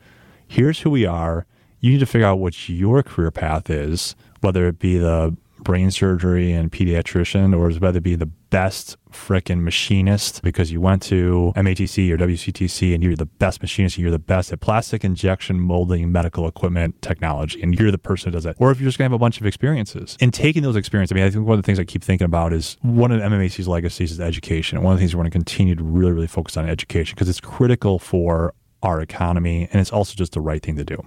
Here's 0.47 0.81
who 0.81 0.91
we 0.91 1.07
are. 1.07 1.47
You 1.81 1.93
need 1.93 2.01
to 2.01 2.07
figure 2.07 2.27
out 2.27 2.39
what 2.39 2.69
your 2.69 3.03
career 3.03 3.31
path 3.31 3.71
is, 3.71 4.15
whether 4.41 4.67
it 4.69 4.79
be 4.79 4.99
the 4.99 5.37
brain 5.69 5.91
surgery 5.91 6.51
and 6.51 6.73
pediatrician, 6.73 7.55
or 7.55 7.69
is 7.69 7.79
whether 7.79 7.99
it 7.99 8.03
be 8.03 8.15
the 8.15 8.25
best 8.25 8.97
frickin' 9.13 9.61
machinist 9.61 10.43
because 10.43 10.73
you 10.73 10.81
went 10.81 11.03
to 11.03 11.53
MATC 11.57 12.11
or 12.11 12.17
WCTC 12.17 12.95
and 12.95 13.03
you're 13.03 13.15
the 13.15 13.27
best 13.27 13.61
machinist 13.61 13.99
you're 13.99 14.11
the 14.11 14.19
best 14.19 14.51
at 14.51 14.61
plastic 14.61 15.05
injection 15.05 15.61
molding 15.61 16.11
medical 16.11 16.49
equipment 16.49 17.03
technology 17.03 17.61
and 17.61 17.79
you're 17.79 17.91
the 17.91 17.99
person 17.99 18.33
who 18.33 18.39
does 18.39 18.47
it. 18.47 18.57
Or 18.59 18.71
if 18.71 18.81
you're 18.81 18.89
just 18.89 18.97
gonna 18.97 19.11
have 19.11 19.13
a 19.13 19.19
bunch 19.19 19.43
of 19.43 19.47
experiences. 19.47 20.17
And 20.23 20.33
taking 20.33 20.63
those 20.63 20.75
experiences, 20.75 21.13
I 21.13 21.17
mean, 21.17 21.25
I 21.25 21.31
think 21.31 21.47
one 21.47 21.59
of 21.59 21.63
the 21.63 21.67
things 21.67 21.79
I 21.79 21.85
keep 21.85 22.03
thinking 22.03 22.25
about 22.25 22.55
is 22.55 22.79
one 22.81 23.13
of 23.13 23.21
MMAC's 23.21 23.69
legacies 23.69 24.11
is 24.11 24.21
education. 24.21 24.79
And 24.79 24.87
one 24.87 24.95
of 24.95 24.99
the 24.99 25.03
things 25.03 25.15
we 25.15 25.19
want 25.19 25.27
to 25.27 25.39
continue 25.39 25.75
to 25.75 25.85
really, 25.85 26.13
really 26.13 26.27
focus 26.27 26.57
on 26.57 26.67
education 26.67 27.15
because 27.15 27.29
it's 27.29 27.41
critical 27.41 27.99
for 27.99 28.55
our 28.83 29.03
economy 29.03 29.69
and 29.71 29.83
it's 29.83 29.93
also 29.93 30.15
just 30.15 30.33
the 30.33 30.41
right 30.41 30.63
thing 30.63 30.77
to 30.77 30.85
do. 30.85 31.07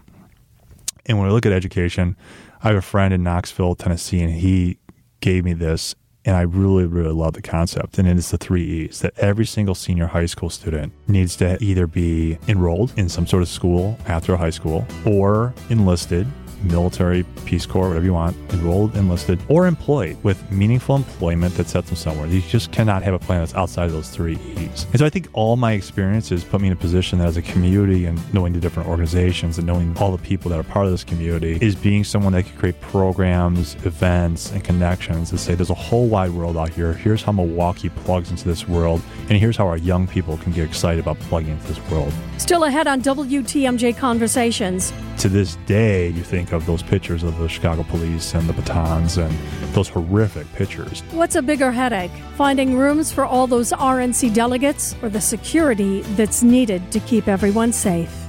And 1.07 1.17
when 1.17 1.25
we 1.25 1.33
look 1.33 1.47
at 1.47 1.51
education, 1.51 2.15
I 2.63 2.67
have 2.67 2.77
a 2.77 2.81
friend 2.81 3.13
in 3.13 3.23
Knoxville, 3.23 3.75
Tennessee, 3.75 4.21
and 4.21 4.31
he 4.31 4.77
gave 5.19 5.43
me 5.43 5.53
this 5.53 5.95
and 6.23 6.35
I 6.35 6.41
really, 6.41 6.85
really 6.85 7.13
love 7.13 7.33
the 7.33 7.41
concept. 7.41 7.97
And 7.97 8.07
it's 8.07 8.31
the 8.31 8.37
three 8.37 8.63
E's 8.63 8.99
that 8.99 9.17
every 9.17 9.45
single 9.45 9.73
senior 9.73 10.07
high 10.07 10.27
school 10.27 10.49
student 10.49 10.93
needs 11.07 11.35
to 11.37 11.57
either 11.63 11.87
be 11.87 12.37
enrolled 12.47 12.93
in 12.95 13.09
some 13.09 13.25
sort 13.25 13.41
of 13.41 13.49
school 13.49 13.97
after 14.05 14.37
high 14.37 14.51
school 14.51 14.85
or 15.05 15.53
enlisted 15.69 16.27
military, 16.63 17.23
Peace 17.45 17.65
Corps, 17.65 17.87
whatever 17.87 18.05
you 18.05 18.13
want, 18.13 18.35
enrolled, 18.51 18.95
enlisted, 18.95 19.39
or 19.47 19.67
employed 19.67 20.17
with 20.23 20.51
meaningful 20.51 20.95
employment 20.95 21.55
that 21.55 21.67
sets 21.67 21.87
them 21.87 21.95
somewhere. 21.95 22.27
You 22.27 22.41
just 22.41 22.71
cannot 22.71 23.03
have 23.03 23.13
a 23.13 23.19
plan 23.19 23.39
that's 23.39 23.55
outside 23.55 23.85
of 23.85 23.91
those 23.91 24.09
three 24.09 24.37
E's. 24.57 24.85
And 24.91 24.99
so 24.99 25.05
I 25.05 25.09
think 25.09 25.27
all 25.33 25.55
my 25.55 25.73
experiences 25.73 26.43
put 26.43 26.61
me 26.61 26.67
in 26.67 26.73
a 26.73 26.77
position 26.77 27.19
that 27.19 27.27
as 27.27 27.37
a 27.37 27.41
community 27.41 28.05
and 28.05 28.33
knowing 28.33 28.53
the 28.53 28.59
different 28.59 28.89
organizations 28.89 29.57
and 29.57 29.67
knowing 29.67 29.97
all 29.97 30.11
the 30.11 30.23
people 30.23 30.49
that 30.51 30.59
are 30.59 30.63
part 30.63 30.85
of 30.85 30.91
this 30.91 31.03
community 31.03 31.57
is 31.61 31.75
being 31.75 32.03
someone 32.03 32.33
that 32.33 32.43
can 32.43 32.57
create 32.57 32.79
programs, 32.81 33.75
events, 33.85 34.51
and 34.51 34.63
connections 34.63 35.29
to 35.29 35.37
say 35.37 35.55
there's 35.55 35.69
a 35.69 35.73
whole 35.73 36.07
wide 36.07 36.31
world 36.31 36.57
out 36.57 36.69
here. 36.69 36.93
Here's 36.93 37.21
how 37.21 37.31
Milwaukee 37.31 37.89
plugs 37.89 38.31
into 38.31 38.45
this 38.45 38.67
world, 38.67 39.01
and 39.29 39.37
here's 39.37 39.57
how 39.57 39.67
our 39.67 39.77
young 39.77 40.07
people 40.07 40.37
can 40.37 40.51
get 40.51 40.65
excited 40.65 40.99
about 40.99 41.19
plugging 41.21 41.51
into 41.51 41.67
this 41.67 41.79
world. 41.89 42.13
Still 42.37 42.63
ahead 42.65 42.87
on 42.87 43.01
WTMJ 43.01 43.97
Conversations. 43.97 44.93
to 45.19 45.29
this 45.29 45.55
day, 45.67 46.09
you 46.09 46.23
think 46.23 46.50
of 46.51 46.65
those 46.65 46.83
pictures 46.83 47.23
of 47.23 47.37
the 47.37 47.47
Chicago 47.47 47.83
police 47.83 48.33
and 48.33 48.47
the 48.47 48.53
batons 48.53 49.17
and 49.17 49.31
those 49.73 49.87
horrific 49.87 50.51
pictures. 50.53 51.01
What's 51.11 51.35
a 51.35 51.41
bigger 51.41 51.71
headache? 51.71 52.11
Finding 52.35 52.77
rooms 52.77 53.11
for 53.11 53.25
all 53.25 53.47
those 53.47 53.71
RNC 53.71 54.33
delegates 54.33 54.95
or 55.01 55.09
the 55.09 55.21
security 55.21 56.01
that's 56.15 56.43
needed 56.43 56.91
to 56.91 56.99
keep 57.01 57.27
everyone 57.27 57.73
safe? 57.73 58.20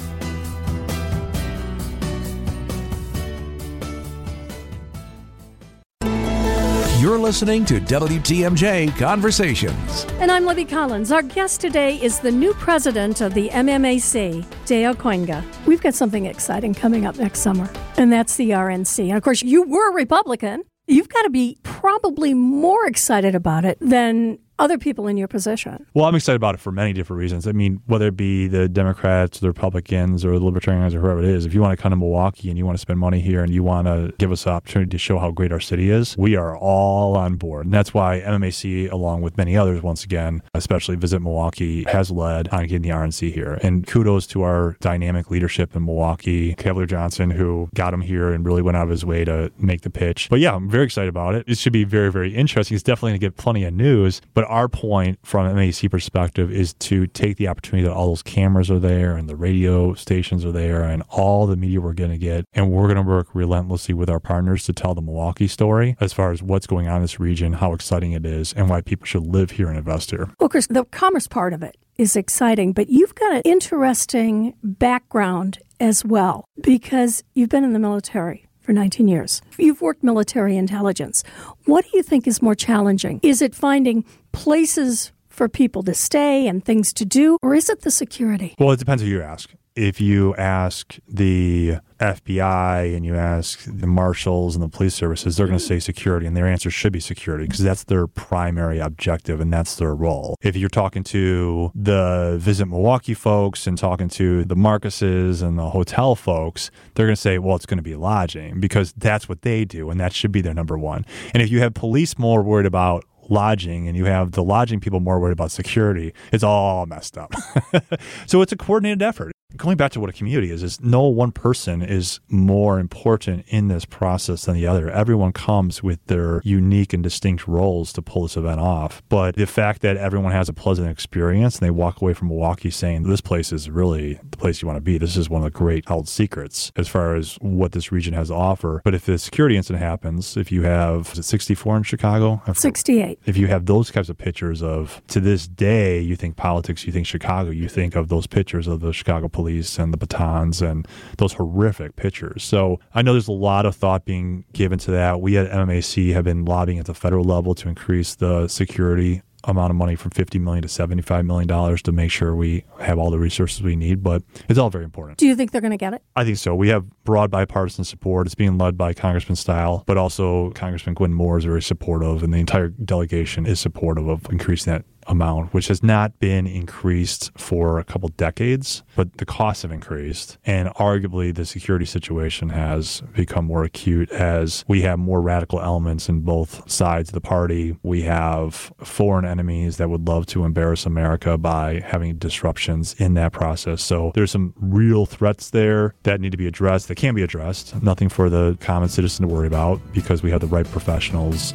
Listening 7.23 7.65
to 7.65 7.81
WTMJ 7.81 8.99
Conversations. 8.99 10.05
And 10.19 10.31
I'm 10.31 10.45
Libby 10.45 10.65
Collins. 10.65 11.13
Our 11.13 11.23
guest 11.23 11.61
today 11.61 11.97
is 12.03 12.19
the 12.19 12.33
new 12.33 12.53
president 12.55 13.21
of 13.21 13.33
the 13.33 13.49
MMAC, 13.51 14.45
Dale 14.67 14.95
Kooyenga. 14.95 15.45
We've 15.65 15.81
got 15.81 15.95
something 15.95 16.27
exciting 16.27 16.75
coming 16.75 17.07
up 17.07 17.17
next 17.17 17.39
summer, 17.39 17.71
and 17.97 18.13
that's 18.13 18.35
the 18.37 18.51
RNC. 18.51 19.07
And 19.09 19.17
of 19.17 19.23
course, 19.23 19.41
you 19.43 19.63
were 19.63 19.91
a 19.91 19.95
Republican. 19.95 20.65
You've 20.89 21.09
got 21.09 21.23
to 21.23 21.31
be 21.31 21.59
probably 21.63 22.35
more 22.35 22.87
excited 22.87 23.37
about 23.37 23.65
it 23.65 23.79
than 23.81 24.39
other 24.59 24.79
people 24.79 25.07
in 25.07 25.17
your 25.17 25.29
position. 25.29 25.87
Well, 25.95 26.05
I'm 26.05 26.15
excited 26.15 26.37
about 26.37 26.55
it 26.55 26.61
for 26.61 26.73
many 26.73 26.93
different 26.93 27.19
reasons. 27.19 27.47
I 27.47 27.53
mean, 27.53 27.83
whether 27.87 28.09
it 28.09 28.17
be 28.17 28.49
the 28.49 28.69
Democrats, 28.69 29.41
the 29.41 29.49
Republicans, 29.49 30.25
or 30.25 30.39
the 30.39 30.45
Libertarians, 30.45 30.95
or 30.95 31.01
whoever 31.01 31.21
it 31.21 31.29
is, 31.29 31.47
if 31.47 31.55
you 31.55 31.61
want 31.61 31.77
to 31.77 31.83
come 31.83 31.91
to 31.91 31.97
Milwaukee 31.97 32.49
and 32.49 32.59
you 32.59 32.67
want 32.67 32.77
to 32.77 32.81
spend 32.81 32.99
money 32.99 33.21
here 33.21 33.43
and 33.43 33.53
you 33.53 33.63
want 33.63 33.87
to 33.87 34.13
give 34.19 34.31
us 34.31 34.45
the 34.45 34.51
opportunity 34.51 34.91
to 34.91 34.99
show 34.99 35.19
how 35.19 35.31
great 35.31 35.53
our 35.53 35.61
city 35.61 35.91
is, 35.91 36.17
we 36.17 36.37
are 36.37 36.57
all 36.57 37.17
on 37.17 37.37
board. 37.37 37.67
And 37.67 37.75
that's 37.75 37.95
why 37.95 38.21
MMAC, 38.21 38.91
along 38.91 39.23
with 39.23 39.37
many 39.37 39.57
others, 39.57 39.83
once 39.83 40.05
again, 40.05 40.43
especially 40.55 40.97
Visit 40.97 41.21
Milwaukee, 41.21 41.85
has 41.89 42.11
led 42.11 42.49
on 42.49 42.63
getting 42.63 42.83
the 42.83 42.91
RNC 42.91 43.33
here. 43.33 43.59
And 43.63 43.87
kudos 43.87 44.27
to 44.29 44.43
our 44.43 44.77
dynamic 44.81 45.31
leadership 45.31 45.75
in 45.75 45.85
Milwaukee, 45.85 46.55
Cavalier 46.55 46.87
Johnson, 46.87 47.31
who 47.31 47.69
got 47.75 47.95
him 47.95 48.01
here 48.01 48.33
and 48.33 48.45
really 48.45 48.63
went 48.63 48.77
out 48.77 48.85
of 48.85 48.91
his 48.91 49.05
way 49.05 49.25
to 49.25 49.51
make 49.59 49.83
the 49.83 49.91
pitch. 49.91 50.29
But 50.31 50.41
yeah, 50.41 50.55
I'm 50.55 50.69
very 50.69 50.85
excited 50.85 51.09
about 51.09 51.35
it. 51.35 51.45
It 51.49 51.59
should 51.59 51.73
be 51.73 51.85
very, 51.85 52.11
very 52.13 52.35
interesting. 52.35 52.75
It's 52.75 52.83
definitely 52.83 53.13
going 53.13 53.21
to 53.21 53.27
get 53.27 53.37
plenty 53.37 53.65
of 53.65 53.75
news. 53.75 54.21
But 54.35 54.45
our 54.53 54.69
point 54.69 55.19
from 55.23 55.53
MAC 55.57 55.91
perspective 55.91 56.53
is 56.53 56.75
to 56.75 57.07
take 57.09 57.39
the 57.39 57.49
opportunity 57.49 57.89
that 57.89 57.95
all 57.95 58.09
those 58.09 58.23
cameras 58.23 58.71
are 58.71 58.79
there 58.79 59.17
and 59.17 59.29
the 59.29 59.35
radio 59.35 59.95
stations 59.95 60.45
are 60.45 60.53
there 60.53 60.83
and 60.83 61.03
all 61.09 61.47
the 61.47 61.57
media 61.57 61.81
we're 61.81 61.95
going 61.95 62.11
to 62.11 62.19
get. 62.19 62.45
And 62.53 62.71
we're 62.71 62.85
going 62.85 62.97
to 62.97 63.03
work 63.03 63.29
relentlessly 63.35 63.95
with 63.95 64.11
our 64.11 64.21
partners 64.21 64.65
to 64.65 64.73
tell 64.73 64.95
the 64.95 65.01
Milwaukee 65.01 65.49
story 65.49 65.97
as 66.01 66.13
far 66.13 66.31
as 66.33 66.43
what's 66.43 66.67
going 66.67 66.87
on 66.87 66.97
in 66.97 67.03
this 67.03 67.19
region, 67.19 67.55
how 67.55 67.73
exciting 67.73 68.13
it 68.13 68.27
is, 68.27 68.53
and 68.53 68.69
why 68.69 68.83
people 68.83 69.07
should 69.07 69.27
live 69.27 69.53
here 69.53 69.69
and 69.69 69.79
invest 69.79 70.11
here. 70.11 70.29
Well, 70.39 70.51
Chris, 70.51 70.67
the 70.67 70.85
commerce 70.85 71.27
part 71.27 71.55
of 71.55 71.63
it 71.63 71.77
is 71.97 72.15
exciting, 72.15 72.73
but 72.73 72.91
you've 72.91 73.15
got 73.15 73.33
an 73.33 73.43
interesting 73.45 74.55
background 74.63 75.59
as 75.81 76.05
well 76.05 76.45
because 76.61 77.25
you've 77.35 77.49
been 77.49 77.65
in 77.65 77.73
the 77.73 77.79
military 77.79 78.47
for 78.63 78.73
19 78.73 79.09
years. 79.09 79.43
You've 79.59 79.83
worked 79.83 80.03
military 80.03 80.57
intelligence. 80.57 81.23
What 81.67 81.85
do 81.85 81.91
you 81.95 82.03
think 82.03 82.27
is 82.27 82.41
more 82.41 82.55
challenging? 82.55 83.21
Is 83.23 83.43
it 83.43 83.55
finding 83.55 84.05
places 84.33 85.13
for 85.29 85.49
people 85.49 85.83
to 85.83 85.95
stay 85.95 86.47
and 86.47 86.65
things 86.65 86.93
to 86.95 87.05
do, 87.05 87.39
or 87.43 87.55
is 87.55 87.69
it 87.69 87.83
the 87.83 87.91
security? 87.91 88.55
Well, 88.59 88.71
it 88.71 88.79
depends 88.79 89.03
who 89.03 89.09
you 89.09 89.23
ask. 89.23 89.51
If 89.75 90.01
you 90.01 90.35
ask 90.37 90.99
the 91.09 91.79
FBI 91.99 92.95
and 92.95 93.07
you 93.07 93.15
ask 93.15 93.65
the 93.65 93.87
marshals 93.87 94.55
and 94.55 94.63
the 94.63 94.69
police 94.69 94.95
services, 94.95 95.37
they're 95.37 95.47
going 95.47 95.59
to 95.59 95.65
say 95.65 95.79
security, 95.79 96.27
and 96.27 96.37
their 96.37 96.47
answer 96.47 96.71
should 96.71 96.93
be 96.93 97.01
security 97.01 97.45
because 97.47 97.61
that's 97.61 97.85
their 97.85 98.07
primary 98.07 98.79
objective 98.79 99.41
and 99.41 99.53
that's 99.53 99.77
their 99.77 99.95
role. 99.95 100.37
If 100.43 100.57
you're 100.57 100.69
talking 100.69 101.05
to 101.05 101.71
the 101.75 102.37
Visit 102.39 102.67
Milwaukee 102.67 103.15
folks 103.15 103.67
and 103.67 103.79
talking 103.79 104.09
to 104.11 104.45
the 104.45 104.57
Marcuses 104.57 105.43
and 105.43 105.59
the 105.59 105.71
hotel 105.71 106.17
folks, 106.17 106.71
they're 106.95 107.07
going 107.07 107.17
to 107.17 107.21
say, 107.21 107.39
well, 107.39 107.57
it's 107.57 107.67
going 107.67 107.79
to 107.79 107.83
be 107.83 107.95
lodging 107.95 108.61
because 108.61 108.93
that's 108.93 109.29
what 109.29 109.43
they 109.43 109.65
do, 109.65 109.89
and 109.89 109.99
that 110.01 110.13
should 110.13 110.33
be 110.33 110.43
their 110.43 110.55
number 110.55 110.77
one. 110.77 111.07
And 111.33 111.43
if 111.43 111.51
you 111.51 111.61
have 111.61 111.73
police 111.73 112.19
more 112.19 112.43
worried 112.43 112.67
about 112.67 113.05
lodging 113.29 113.89
and 113.89 113.97
you 113.97 114.05
have 114.05 114.33
the 114.33 114.43
lodging 114.43 114.81
people 114.81 115.01
more 115.01 115.19
worried 115.19 115.33
about 115.33 115.51
security, 115.51 116.13
it's 116.33 116.45
all 116.45 116.85
messed 116.87 117.17
up. 117.17 117.33
so 118.27 118.43
it's 118.43 118.53
a 118.53 118.57
coordinated 118.57 119.03
effort. 119.03 119.33
Going 119.57 119.77
back 119.77 119.93
to 119.93 120.01
what 120.01 120.11
a 120.11 120.13
community 120.13 120.51
is, 120.51 120.63
is 120.63 120.81
no 120.81 121.03
one 121.05 121.33
person 121.33 121.83
is 121.83 122.21
more 122.29 122.79
important 122.79 123.45
in 123.49 123.69
this 123.69 123.85
process 123.85 124.47
than 124.47 124.55
the 124.55 124.67
other. 124.67 124.91
Everyone 124.91 125.33
comes 125.33 125.83
with 125.83 126.05
their 126.07 126.41
unique 126.45 126.93
and 126.93 127.03
distinct 127.03 127.47
roles 127.47 127.93
to 127.95 128.03
pull 128.03 128.23
this 128.23 128.37
event 128.37 128.61
off. 128.61 129.03
But 129.09 129.37
the 129.37 129.47
fact 129.47 129.83
that 129.83 129.97
everyone 129.97 130.33
has 130.33 130.49
a 130.49 130.53
pleasant 130.53 130.89
experience 130.89 131.59
and 131.59 131.67
they 131.67 131.71
walk 131.71 132.01
away 132.01 132.15
from 132.15 132.29
Milwaukee 132.29 132.71
saying, 132.71 133.03
this 133.03 133.21
place 133.21 133.53
is 133.53 133.69
really 133.69 134.15
the 134.31 134.37
place 134.37 134.63
you 134.63 134.69
want 134.69 134.77
to 134.79 134.83
be. 134.83 134.99
This 134.99 135.17
is 135.17 135.29
one 135.29 135.43
of 135.43 135.45
the 135.45 135.57
great 135.57 135.87
held 135.87 136.09
secrets 136.09 136.73
as 136.77 136.89
far 136.89 137.15
as 137.15 137.37
what 137.41 137.73
this 137.73 137.93
region 137.93 138.15
has 138.15 138.29
to 138.29 138.35
offer. 138.35 138.81
But 138.85 138.95
if 138.95 139.07
the 139.07 139.19
security 139.19 139.57
incident 139.57 139.83
happens, 139.83 140.37
if 140.37 140.51
you 140.51 140.63
have, 140.63 141.13
is 141.13 141.21
it 141.21 141.25
64 141.25 141.79
in 141.79 141.83
Chicago? 141.83 142.43
68. 142.53 143.19
If 143.27 143.37
you 143.37 143.49
have 143.49 143.67
those 143.67 143.91
types 143.91 144.09
of 144.09 144.17
pictures 144.19 144.63
of, 144.63 145.03
to 145.09 145.21
this 145.21 145.47
day, 145.47 146.01
you 146.01 146.17
think 146.17 146.37
politics, 146.37 146.87
you 146.87 146.93
think 146.93 147.07
Chicago, 147.07 147.51
you 147.51 147.69
think 147.69 147.95
of 147.95 148.09
those 148.09 148.27
pictures 148.27 148.67
of 148.67 148.81
the 148.81 148.93
Chicago 148.93 149.29
police 149.29 149.42
and 149.47 149.93
the 149.93 149.97
batons 149.97 150.63
and 150.63 150.87
those 151.19 151.35
horrific 151.35 151.97
pictures. 151.97 152.45
So 152.45 152.81
I 152.95 153.03
know 153.03 153.13
there's 153.13 153.29
a 153.29 153.33
lot 153.33 153.67
of 153.67 153.75
thought 153.75 154.05
being 154.05 154.45
given 154.53 154.79
to 154.81 154.91
that. 154.93 155.21
We 155.21 155.37
at 155.37 155.51
MMAC 155.51 156.13
have 156.13 156.25
been 156.25 156.45
lobbying 156.45 156.79
at 156.79 156.87
the 156.87 156.95
federal 156.95 157.25
level 157.25 157.55
to 157.57 157.69
increase 157.69 158.15
the 158.15 158.49
security 158.49 159.23
amount 159.45 159.71
of 159.71 159.77
money 159.77 159.97
from 159.97 160.11
50 160.13 160.39
million 160.39 160.63
to 160.63 160.69
75 160.69 161.25
million 161.25 161.49
dollars 161.49 161.83
to 161.83 161.91
make 161.93 162.11
sure 162.11 162.35
we 162.35 162.65
have 162.79 162.99
all 162.99 163.11
the 163.11 163.19
resources 163.19 163.61
we 163.61 163.75
need 163.75 164.01
but 164.03 164.23
it's 164.49 164.59
all 164.59 164.71
very 164.71 164.85
important 164.85 165.19
do 165.19 165.27
you 165.27 165.35
think 165.35 165.51
they're 165.51 165.61
going 165.61 165.73
to 165.73 165.77
get 165.77 165.93
it 165.93 166.01
i 166.15 166.25
think 166.25 166.37
so 166.37 166.55
we 166.55 166.69
have 166.69 166.85
broad 167.03 167.29
bipartisan 167.29 167.85
support 167.85 168.27
it's 168.27 168.37
being 168.37 168.57
led 168.57 168.79
by 168.79 168.93
congressman 168.93 169.35
Steil 169.35 169.83
but 169.87 169.97
also 169.97 170.51
congressman 170.51 170.95
Gwen 170.95 171.13
Moore 171.13 171.39
is 171.39 171.45
very 171.45 171.63
supportive 171.63 172.23
and 172.23 172.33
the 172.33 172.39
entire 172.39 172.69
delegation 172.69 173.45
is 173.45 173.59
supportive 173.59 174.07
of 174.07 174.25
increasing 174.31 174.73
that 174.73 174.85
amount, 175.07 175.53
which 175.55 175.69
has 175.69 175.83
not 175.83 176.19
been 176.19 176.47
increased 176.47 177.31
for 177.37 177.79
a 177.79 177.85
couple 177.85 178.09
decades, 178.11 178.83
but 178.97 179.17
the 179.19 179.27
costs 179.27 179.63
have 179.63 179.73
increased. 179.73 180.39
And 180.45 180.69
arguably, 180.71 181.35
the 181.35 181.45
security 181.45 181.85
situation 181.85 182.51
has 182.51 183.03
become 183.15 183.47
more 183.47 183.65
acute 183.65 184.11
as 184.11 184.65
we 184.69 184.83
have 184.83 184.99
more 184.99 185.21
radical 185.21 185.61
elements 185.61 186.09
in 186.09 186.21
both 186.21 186.71
sides 186.71 187.11
of 187.11 187.15
the 187.15 187.21
party. 187.21 187.77
We 187.83 188.03
have 188.03 188.73
foreign 188.79 189.25
enemies 189.25 189.77
that 189.77 189.91
would 189.91 190.07
love 190.07 190.27
to 190.27 190.45
embarrass 190.45 190.87
America 190.87 191.39
by 191.39 191.81
having 191.81 192.17
disruptions 192.17 192.95
in 192.99 193.15
that 193.15 193.33
process. 193.33 193.83
So 193.83 194.13
there's 194.15 194.31
some 194.31 194.55
real 194.57 195.07
threats 195.07 195.51
there 195.51 195.95
that 196.03 196.21
need 196.21 196.33
to 196.33 196.39
be 196.39 196.47
addressed, 196.47 196.89
that 196.89 196.97
can 196.97 197.15
be 197.15 197.23
addressed. 197.23 197.81
Nothing 197.83 198.09
for 198.09 198.29
the 198.29 198.57
common 198.61 198.89
citizen 198.89 199.27
to 199.27 199.35
worry 199.35 199.47
about 199.47 199.81
because 199.93 200.23
we 200.23 200.31
have 200.31 200.41
the 200.41 200.47
right 200.47 200.67
professionals 200.67 201.53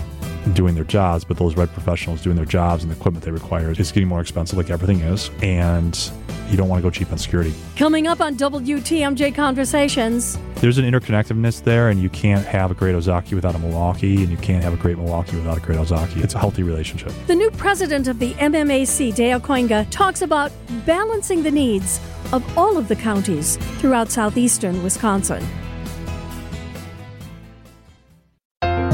doing 0.54 0.76
their 0.76 0.84
jobs, 0.84 1.26
but 1.26 1.38
those 1.38 1.56
right 1.56 1.72
professionals 1.72 2.22
doing 2.22 2.36
their 2.36 2.46
jobs 2.46 2.84
and 2.84 2.92
the 2.92 2.96
equipment 2.96 3.26
they 3.26 3.32
require 3.42 3.72
is 3.72 3.92
getting 3.92 4.08
more 4.08 4.22
expensive, 4.22 4.58
like 4.58 4.70
everything 4.70 5.02
is. 5.02 5.30
And 5.42 5.98
you 6.50 6.58
don't 6.58 6.70
want 6.70 6.82
to 6.82 6.84
go 6.84 6.90
cheap 6.90 7.12
on 7.12 7.18
security. 7.18 7.54
Coming 7.76 8.08
up 8.08 8.22
on 8.22 8.36
WTMJ 8.36 9.36
Conversations. 9.36 10.38
There's 10.56 10.78
an 10.78 10.86
interconnectedness 10.86 11.64
there, 11.64 11.90
and 11.90 12.02
you 12.02 12.10
can't 12.10 12.46
have 12.46 12.72
a 12.72 12.74
great 12.74 12.96
Ozaukee 12.96 13.34
without 13.34 13.56
a 13.56 13.60
Milwaukee, 13.60 14.24
and 14.24 14.30
you 14.30 14.38
can't 14.38 14.64
have 14.64 14.74
a 14.74 14.78
great 14.78 14.98
Milwaukee 14.98 15.36
without 15.36 15.58
a 15.58 15.62
great 15.62 15.78
Ozaukee. 15.78 16.24
It's 16.24 16.36
a 16.36 16.40
healthy 16.40 16.64
relationship. 16.64 17.12
The 17.28 17.36
new 17.36 17.52
president 17.52 18.08
of 18.08 18.20
the 18.20 18.34
MMAC, 18.36 19.14
Dale 19.14 19.40
Kooyenga, 19.40 19.88
talks 19.92 20.22
about 20.22 20.52
balancing 20.86 21.44
the 21.44 21.52
needs 21.52 22.00
of 22.32 22.58
all 22.58 22.78
of 22.78 22.88
the 22.88 22.96
counties 22.96 23.58
throughout 23.80 24.10
southeastern 24.10 24.84
Wisconsin. 24.84 25.46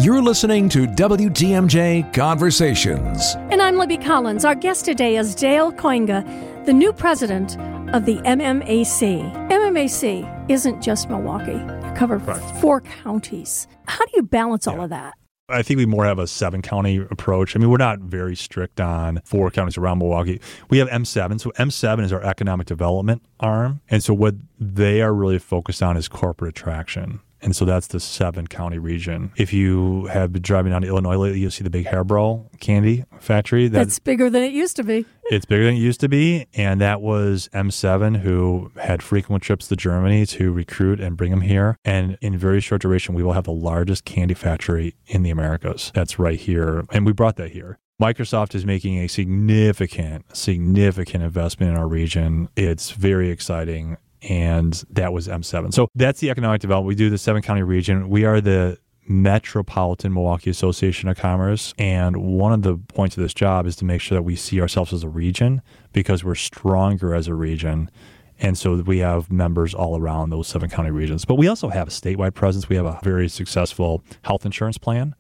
You're 0.04 0.22
listening 0.22 0.68
to 0.68 0.86
WTMJ 0.86 2.14
Conversations. 2.14 3.36
And 3.50 3.62
I'm 3.62 3.78
Libby 3.78 3.96
Collins. 3.96 4.44
Our 4.44 4.54
guest 4.54 4.84
today 4.84 5.16
is 5.16 5.34
Dale 5.34 5.72
Kooyenga, 5.72 6.66
the 6.66 6.74
new 6.74 6.92
president 6.92 7.58
of 7.96 8.04
the 8.04 8.18
MMAC. 8.18 9.50
MMAC 9.50 10.50
isn't 10.52 10.82
just 10.82 11.10
Milwaukee, 11.10 11.54
you 11.54 11.94
cover 11.96 12.18
right. 12.18 12.60
four 12.60 12.82
counties. 12.82 13.66
How 13.88 14.04
do 14.04 14.12
you 14.16 14.24
balance 14.24 14.68
yeah. 14.68 14.74
all 14.74 14.82
of 14.82 14.90
that? 14.90 15.14
I 15.48 15.62
think 15.62 15.78
we 15.78 15.86
more 15.86 16.04
have 16.04 16.20
a 16.20 16.28
seven 16.28 16.62
county 16.62 16.98
approach. 16.98 17.56
I 17.56 17.60
mean, 17.60 17.70
we're 17.70 17.78
not 17.78 18.00
very 18.00 18.36
strict 18.36 18.82
on 18.82 19.22
four 19.24 19.52
counties 19.52 19.78
around 19.78 20.00
Milwaukee. 20.00 20.42
We 20.70 20.80
have 20.80 20.90
M7. 20.90 21.40
So 21.40 21.52
M7 21.52 22.04
is 22.04 22.12
our 22.12 22.24
economic 22.24 22.68
development 22.68 23.24
arm. 23.40 23.80
And 23.90 24.04
so 24.04 24.14
what 24.14 24.36
they 24.60 25.02
are 25.02 25.14
really 25.14 25.40
focused 25.40 25.82
on 25.82 25.96
is 25.96 26.10
corporate 26.10 26.50
attraction. 26.50 27.22
And 27.44 27.56
so 27.56 27.66
that's 27.66 27.88
the 27.88 28.00
seven 28.00 28.48
county 28.48 28.80
region. 28.80 29.32
If 29.36 29.54
you 29.54 30.06
have 30.06 30.32
been 30.32 30.42
driving 30.42 30.72
down 30.72 30.82
to 30.82 30.88
Illinois 30.88 31.18
lately, 31.18 31.40
you'll 31.40 31.52
see 31.52 31.64
the 31.64 31.70
big 31.70 31.86
Haribo 31.86 32.50
candy 32.60 33.04
factory. 33.20 33.68
That, 33.68 33.80
that's 33.80 34.00
bigger 34.00 34.30
than 34.30 34.44
it 34.44 34.54
used 34.54 34.76
to 34.78 34.84
be. 34.84 35.06
It's 35.26 35.46
bigger 35.46 35.66
than 35.66 35.76
it 35.76 35.80
used 35.80 36.00
to 36.02 36.10
be. 36.10 36.48
And 36.54 36.80
that 36.82 37.02
was 37.02 37.50
M7 37.54 38.22
who 38.22 38.72
had 38.78 39.04
frequent 39.04 39.44
trips 39.44 39.68
to 39.68 39.76
Germany 39.76 40.26
to 40.28 40.52
recruit 40.52 41.00
and 41.00 41.18
bring 41.18 41.32
them 41.32 41.42
here. 41.42 41.78
And 41.84 42.18
in 42.22 42.38
very 42.38 42.62
short 42.62 42.82
duration, 42.82 43.14
we 43.14 43.24
will 43.24 43.34
have 43.34 43.44
the 43.46 43.52
largest 43.52 44.06
candy 44.06 44.34
factory 44.34 44.96
in 45.06 45.24
the 45.24 45.30
Americas. 45.30 45.92
That's 45.94 46.18
right 46.18 46.40
here. 46.40 46.86
And 46.92 47.06
we 47.06 47.14
brought 47.14 47.36
that 47.38 47.52
here. 47.52 47.78
Microsoft 48.02 48.56
is 48.56 48.66
making 48.66 48.98
a 48.98 49.08
significant, 49.08 50.36
significant 50.36 51.24
investment 51.24 51.72
in 51.72 51.78
our 51.78 51.88
region. 51.88 52.50
It's 52.56 52.92
very 52.92 53.30
exciting 53.30 53.98
and 54.24 54.84
that 54.90 55.14
was 55.14 55.28
M7. 55.28 55.74
So 55.74 55.90
that's 55.96 56.20
the 56.20 56.30
economic 56.30 56.62
development. 56.62 56.88
We 56.88 56.96
do 56.96 57.10
the 57.10 57.18
seven 57.18 57.42
county 57.42 57.64
region. 57.64 58.10
We 58.10 58.26
are 58.26 58.42
the 58.42 58.78
Metropolitan 59.08 60.14
Milwaukee 60.14 60.50
Association 60.50 61.10
of 61.10 61.18
Commerce. 61.18 61.74
And 61.78 62.18
one 62.18 62.54
of 62.54 62.62
the 62.62 62.78
points 62.78 63.18
of 63.18 63.24
this 63.24 63.34
job 63.34 63.66
is 63.66 63.76
to 63.78 63.86
make 63.86 64.02
sure 64.02 64.16
that 64.16 64.24
we 64.24 64.36
see 64.36 64.62
ourselves 64.62 64.94
as 64.94 65.04
a 65.04 65.10
region 65.10 65.62
because 65.92 66.24
we're 66.24 66.36
stronger 66.36 67.14
as 67.14 67.28
a 67.28 67.34
region. 67.34 67.92
And 68.40 68.58
so 68.58 68.76
we 68.76 69.00
have 69.00 69.32
members 69.32 69.74
all 69.74 69.98
around 69.98 70.30
those 70.30 70.48
seven 70.48 70.70
county 70.70 70.92
regions. 70.92 71.26
But 71.26 71.36
we 71.36 71.48
also 71.48 71.70
have 71.70 71.88
a 71.88 71.92
statewide 71.92 72.34
presence. 72.34 72.70
We 72.70 72.76
have 72.78 72.86
a 72.86 73.00
very 73.04 73.28
successful 73.28 74.04
health 74.24 74.46
insurance 74.46 74.78
plan 74.78 75.16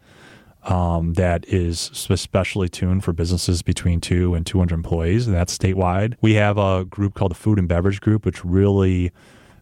um, 0.66 1.14
that 1.14 1.46
is 1.48 2.08
especially 2.10 2.70
tuned 2.70 3.04
for 3.04 3.14
businesses 3.14 3.62
between 3.62 4.00
two 4.00 4.34
and 4.34 4.46
200 4.46 4.74
employees, 4.74 5.28
and 5.28 5.36
that's 5.36 5.58
statewide. 5.58 6.16
We 6.22 6.34
have 6.36 6.58
a 6.58 6.86
group 6.86 7.14
called 7.16 7.32
the 7.32 7.36
Food 7.36 7.60
and 7.60 7.68
Beverage 7.68 8.02
Group, 8.02 8.26
which 8.26 8.44
really 8.46 9.12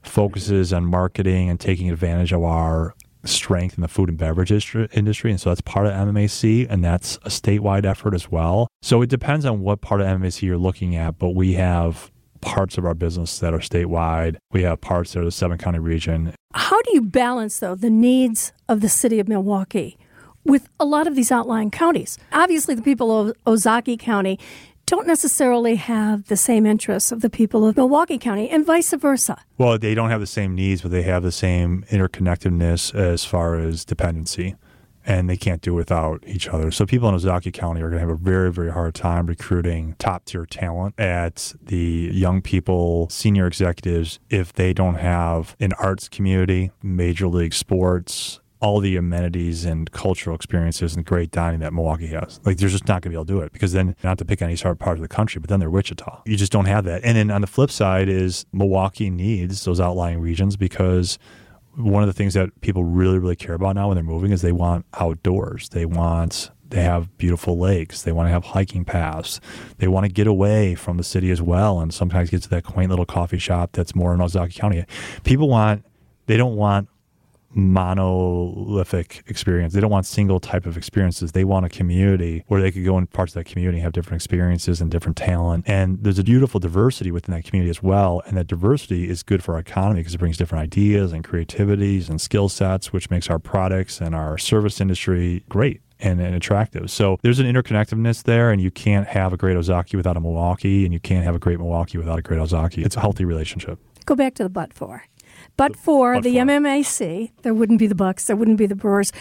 focuses 0.03 0.73
on 0.73 0.85
marketing 0.85 1.49
and 1.49 1.59
taking 1.59 1.89
advantage 1.89 2.31
of 2.31 2.43
our 2.43 2.95
strength 3.23 3.77
in 3.77 3.81
the 3.81 3.87
food 3.87 4.09
and 4.09 4.17
beverage 4.17 4.51
industry. 4.51 5.31
And 5.31 5.39
so 5.39 5.49
that's 5.49 5.61
part 5.61 5.85
of 5.85 5.93
MMAC, 5.93 6.67
and 6.69 6.83
that's 6.83 7.17
a 7.17 7.29
statewide 7.29 7.85
effort 7.85 8.13
as 8.13 8.31
well. 8.31 8.67
So 8.81 9.01
it 9.01 9.09
depends 9.09 9.45
on 9.45 9.61
what 9.61 9.81
part 9.81 10.01
of 10.01 10.07
MMAC 10.07 10.41
you're 10.41 10.57
looking 10.57 10.95
at, 10.95 11.19
but 11.19 11.29
we 11.29 11.53
have 11.53 12.11
parts 12.41 12.77
of 12.77 12.85
our 12.85 12.95
business 12.95 13.37
that 13.39 13.53
are 13.53 13.59
statewide. 13.59 14.37
We 14.51 14.63
have 14.63 14.81
parts 14.81 15.13
that 15.13 15.21
are 15.21 15.25
the 15.25 15.31
seven 15.31 15.57
county 15.59 15.79
region. 15.79 16.33
How 16.53 16.81
do 16.81 16.93
you 16.93 17.01
balance, 17.01 17.59
though, 17.59 17.75
the 17.75 17.91
needs 17.91 18.51
of 18.67 18.81
the 18.81 18.89
city 18.89 19.19
of 19.19 19.27
Milwaukee 19.27 19.97
with 20.43 20.69
a 20.79 20.85
lot 20.85 21.07
of 21.07 21.15
these 21.15 21.31
outlying 21.31 21.71
counties? 21.71 22.17
Obviously, 22.31 22.75
the 22.75 22.81
people 22.81 23.17
of 23.17 23.35
Ozaukee 23.45 23.99
County 23.99 24.39
don't 24.87 25.07
necessarily 25.07 25.75
have 25.75 26.25
the 26.25 26.35
same 26.35 26.65
interests 26.65 27.13
of 27.13 27.21
the 27.21 27.29
people 27.29 27.65
of 27.65 27.77
Milwaukee 27.77 28.17
County 28.17 28.49
and 28.49 28.65
vice 28.65 28.91
versa. 28.93 29.37
Well, 29.57 29.77
they 29.77 29.95
don't 29.95 30.09
have 30.09 30.19
the 30.19 30.27
same 30.27 30.53
needs, 30.53 30.81
but 30.81 30.91
they 30.91 31.03
have 31.03 31.23
the 31.23 31.31
same 31.31 31.85
interconnectedness 31.89 32.93
as 32.93 33.23
far 33.23 33.55
as 33.55 33.85
dependency. 33.85 34.55
And 35.03 35.29
they 35.29 35.37
can't 35.37 35.61
do 35.61 35.73
without 35.73 36.23
each 36.27 36.47
other. 36.49 36.69
So 36.69 36.85
people 36.85 37.09
in 37.09 37.15
Ozaukee 37.15 37.53
County 37.53 37.81
are 37.81 37.89
going 37.89 38.01
to 38.01 38.07
have 38.07 38.09
a 38.09 38.15
very, 38.15 38.51
very 38.51 38.71
hard 38.71 38.93
time 38.93 39.27
recruiting 39.27 39.95
top 39.97 40.25
tier 40.25 40.45
talent 40.45 40.99
at 40.99 41.53
the 41.59 42.11
young 42.13 42.41
people, 42.41 43.09
senior 43.09 43.47
executives, 43.47 44.19
if 44.29 44.53
they 44.53 44.73
don't 44.73 44.95
have 44.95 45.55
an 45.59 45.71
arts 45.79 46.07
community, 46.07 46.69
major 46.83 47.27
league 47.27 47.53
sports, 47.53 48.40
all 48.61 48.79
the 48.79 48.95
amenities 48.95 49.65
and 49.65 49.91
cultural 49.91 50.35
experiences 50.35 50.95
and 50.95 51.03
great 51.03 51.31
dining 51.31 51.59
that 51.61 51.73
Milwaukee 51.73 52.07
has. 52.07 52.39
Like, 52.45 52.57
they're 52.57 52.69
just 52.69 52.87
not 52.87 53.01
going 53.01 53.03
to 53.03 53.09
be 53.09 53.15
able 53.15 53.25
to 53.25 53.33
do 53.33 53.39
it 53.41 53.51
because 53.51 53.73
then, 53.73 53.95
not 54.03 54.19
to 54.19 54.25
pick 54.25 54.41
any 54.41 54.55
sort 54.55 54.73
of 54.73 54.79
part 54.79 54.97
of 54.97 55.01
the 55.01 55.07
country, 55.07 55.39
but 55.39 55.49
then 55.49 55.59
they're 55.59 55.69
Wichita. 55.69 56.21
You 56.25 56.37
just 56.37 56.51
don't 56.51 56.65
have 56.65 56.85
that. 56.85 57.03
And 57.03 57.17
then 57.17 57.31
on 57.31 57.41
the 57.41 57.47
flip 57.47 57.71
side 57.71 58.07
is 58.07 58.45
Milwaukee 58.53 59.09
needs 59.09 59.65
those 59.65 59.79
outlying 59.79 60.19
regions 60.19 60.57
because 60.57 61.17
one 61.75 62.03
of 62.03 62.07
the 62.07 62.13
things 62.13 62.35
that 62.35 62.61
people 62.61 62.83
really, 62.83 63.17
really 63.17 63.35
care 63.35 63.55
about 63.55 63.75
now 63.75 63.87
when 63.87 63.95
they're 63.95 64.03
moving 64.03 64.31
is 64.31 64.41
they 64.41 64.51
want 64.51 64.85
outdoors. 64.93 65.69
They 65.69 65.85
want 65.85 66.51
they 66.71 66.83
have 66.83 67.17
beautiful 67.17 67.59
lakes. 67.59 68.01
They 68.01 68.13
want 68.13 68.27
to 68.27 68.31
have 68.31 68.45
hiking 68.45 68.85
paths. 68.85 69.41
They 69.77 69.89
want 69.89 70.05
to 70.05 70.11
get 70.11 70.25
away 70.25 70.73
from 70.73 70.95
the 70.95 71.03
city 71.03 71.29
as 71.29 71.41
well 71.41 71.81
and 71.81 71.93
sometimes 71.93 72.29
get 72.29 72.43
to 72.43 72.49
that 72.49 72.63
quaint 72.63 72.89
little 72.89 73.05
coffee 73.05 73.39
shop 73.39 73.71
that's 73.73 73.93
more 73.93 74.13
in 74.13 74.21
Ozaukee 74.21 74.55
County. 74.55 74.85
People 75.23 75.49
want, 75.49 75.83
they 76.27 76.37
don't 76.37 76.55
want 76.55 76.87
monolithic 77.53 79.23
experience. 79.27 79.73
They 79.73 79.81
don't 79.81 79.91
want 79.91 80.05
single 80.05 80.39
type 80.39 80.65
of 80.65 80.77
experiences. 80.77 81.31
They 81.31 81.43
want 81.43 81.65
a 81.65 81.69
community 81.69 82.43
where 82.47 82.61
they 82.61 82.71
could 82.71 82.85
go 82.85 82.97
in 82.97 83.07
parts 83.07 83.31
of 83.31 83.43
that 83.43 83.45
community 83.45 83.79
have 83.79 83.93
different 83.93 84.21
experiences 84.21 84.81
and 84.81 84.89
different 84.89 85.17
talent. 85.17 85.65
And 85.67 86.03
there's 86.03 86.19
a 86.19 86.23
beautiful 86.23 86.59
diversity 86.59 87.11
within 87.11 87.33
that 87.35 87.43
community 87.43 87.69
as 87.69 87.83
well. 87.83 88.21
And 88.25 88.37
that 88.37 88.47
diversity 88.47 89.09
is 89.09 89.23
good 89.23 89.43
for 89.43 89.53
our 89.55 89.59
economy 89.59 90.01
because 90.01 90.15
it 90.15 90.19
brings 90.19 90.37
different 90.37 90.63
ideas 90.63 91.11
and 91.11 91.23
creativities 91.23 92.09
and 92.09 92.19
skill 92.21 92.49
sets, 92.49 92.93
which 92.93 93.09
makes 93.09 93.29
our 93.29 93.39
products 93.39 93.99
and 93.99 94.15
our 94.15 94.37
service 94.37 94.79
industry 94.81 95.43
great. 95.49 95.81
And, 96.03 96.19
and, 96.19 96.33
attractive. 96.33 96.89
So 96.89 97.19
there's 97.21 97.37
an 97.37 97.45
interconnectedness 97.45 98.23
there, 98.23 98.49
and 98.49 98.59
you 98.59 98.71
can't 98.71 99.05
have 99.05 99.33
a 99.33 99.37
great 99.37 99.55
Ozaukee 99.55 99.93
without 99.93 100.17
a 100.17 100.19
Milwaukee, 100.19 100.83
and 100.83 100.91
you 100.91 100.99
can't 100.99 101.23
have 101.23 101.35
a 101.35 101.37
great 101.37 101.59
Milwaukee 101.59 101.99
without 101.99 102.17
a 102.17 102.23
great 102.23 102.39
Ozaukee. 102.39 102.83
It's 102.83 102.95
a 102.95 102.99
healthy 102.99 103.23
relationship. 103.23 103.77
Go 104.07 104.15
back 104.15 104.33
to 104.35 104.43
the 104.43 104.49
but 104.49 104.73
for. 104.73 105.03
But 105.57 105.75
for 105.75 106.15
but 106.15 106.23
the 106.23 106.35
for. 106.35 106.45
MMAC, 106.45 107.31
there 107.43 107.53
wouldn't 107.53 107.79
be 107.79 107.87
the 107.87 107.95
Bucks, 107.95 108.25
there 108.25 108.35
wouldn't 108.35 108.57
be 108.57 108.65
the 108.65 108.75
Brewers. 108.75 109.11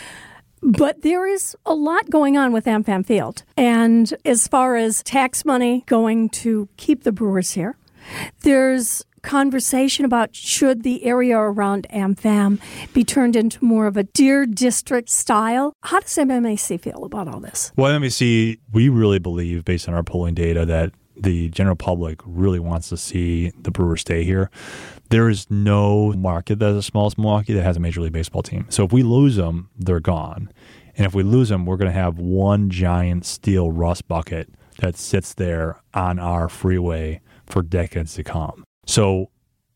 But 0.62 1.02
there 1.02 1.26
is 1.26 1.56
a 1.64 1.74
lot 1.74 2.10
going 2.10 2.36
on 2.36 2.52
with 2.52 2.66
AmFam 2.66 3.06
Field. 3.06 3.44
And 3.56 4.12
as 4.24 4.46
far 4.46 4.76
as 4.76 5.02
tax 5.02 5.44
money 5.44 5.84
going 5.86 6.28
to 6.30 6.68
keep 6.76 7.04
the 7.04 7.12
Brewers 7.12 7.52
here, 7.52 7.76
there's 8.42 9.04
conversation 9.22 10.04
about 10.04 10.34
should 10.34 10.82
the 10.82 11.04
area 11.04 11.38
around 11.38 11.86
AmFam 11.92 12.58
be 12.92 13.04
turned 13.04 13.36
into 13.36 13.62
more 13.64 13.86
of 13.86 13.96
a 13.96 14.04
Deer 14.04 14.46
District 14.46 15.08
style. 15.08 15.74
How 15.82 16.00
does 16.00 16.14
MMAC 16.14 16.80
feel 16.80 17.04
about 17.04 17.28
all 17.28 17.40
this? 17.40 17.72
Well, 17.76 17.98
MMAC, 17.98 18.58
we 18.72 18.88
really 18.88 19.18
believe, 19.18 19.64
based 19.64 19.88
on 19.88 19.94
our 19.94 20.02
polling 20.02 20.34
data, 20.34 20.64
that 20.66 20.92
the 21.16 21.50
general 21.50 21.76
public 21.76 22.20
really 22.24 22.58
wants 22.58 22.88
to 22.88 22.96
see 22.96 23.52
the 23.60 23.70
Brewers 23.70 24.00
stay 24.00 24.24
here. 24.24 24.50
There 25.10 25.28
is 25.28 25.50
no 25.50 26.12
market 26.12 26.60
that 26.60 26.70
is 26.70 26.76
as 26.78 26.86
small 26.86 27.12
Milwaukee 27.18 27.52
that 27.52 27.64
has 27.64 27.76
a 27.76 27.80
Major 27.80 28.00
League 28.00 28.12
Baseball 28.12 28.42
team. 28.42 28.66
So 28.70 28.84
if 28.84 28.92
we 28.92 29.02
lose 29.02 29.36
them, 29.36 29.68
they're 29.76 30.00
gone. 30.00 30.52
And 30.96 31.04
if 31.04 31.14
we 31.14 31.24
lose 31.24 31.48
them, 31.48 31.66
we're 31.66 31.76
going 31.76 31.90
to 31.90 31.98
have 31.98 32.18
one 32.18 32.70
giant 32.70 33.26
steel 33.26 33.72
rust 33.72 34.06
bucket 34.06 34.50
that 34.78 34.96
sits 34.96 35.34
there 35.34 35.80
on 35.94 36.18
our 36.18 36.48
freeway 36.48 37.20
for 37.44 37.62
decades 37.62 38.14
to 38.14 38.24
come. 38.24 38.64
So 38.86 39.30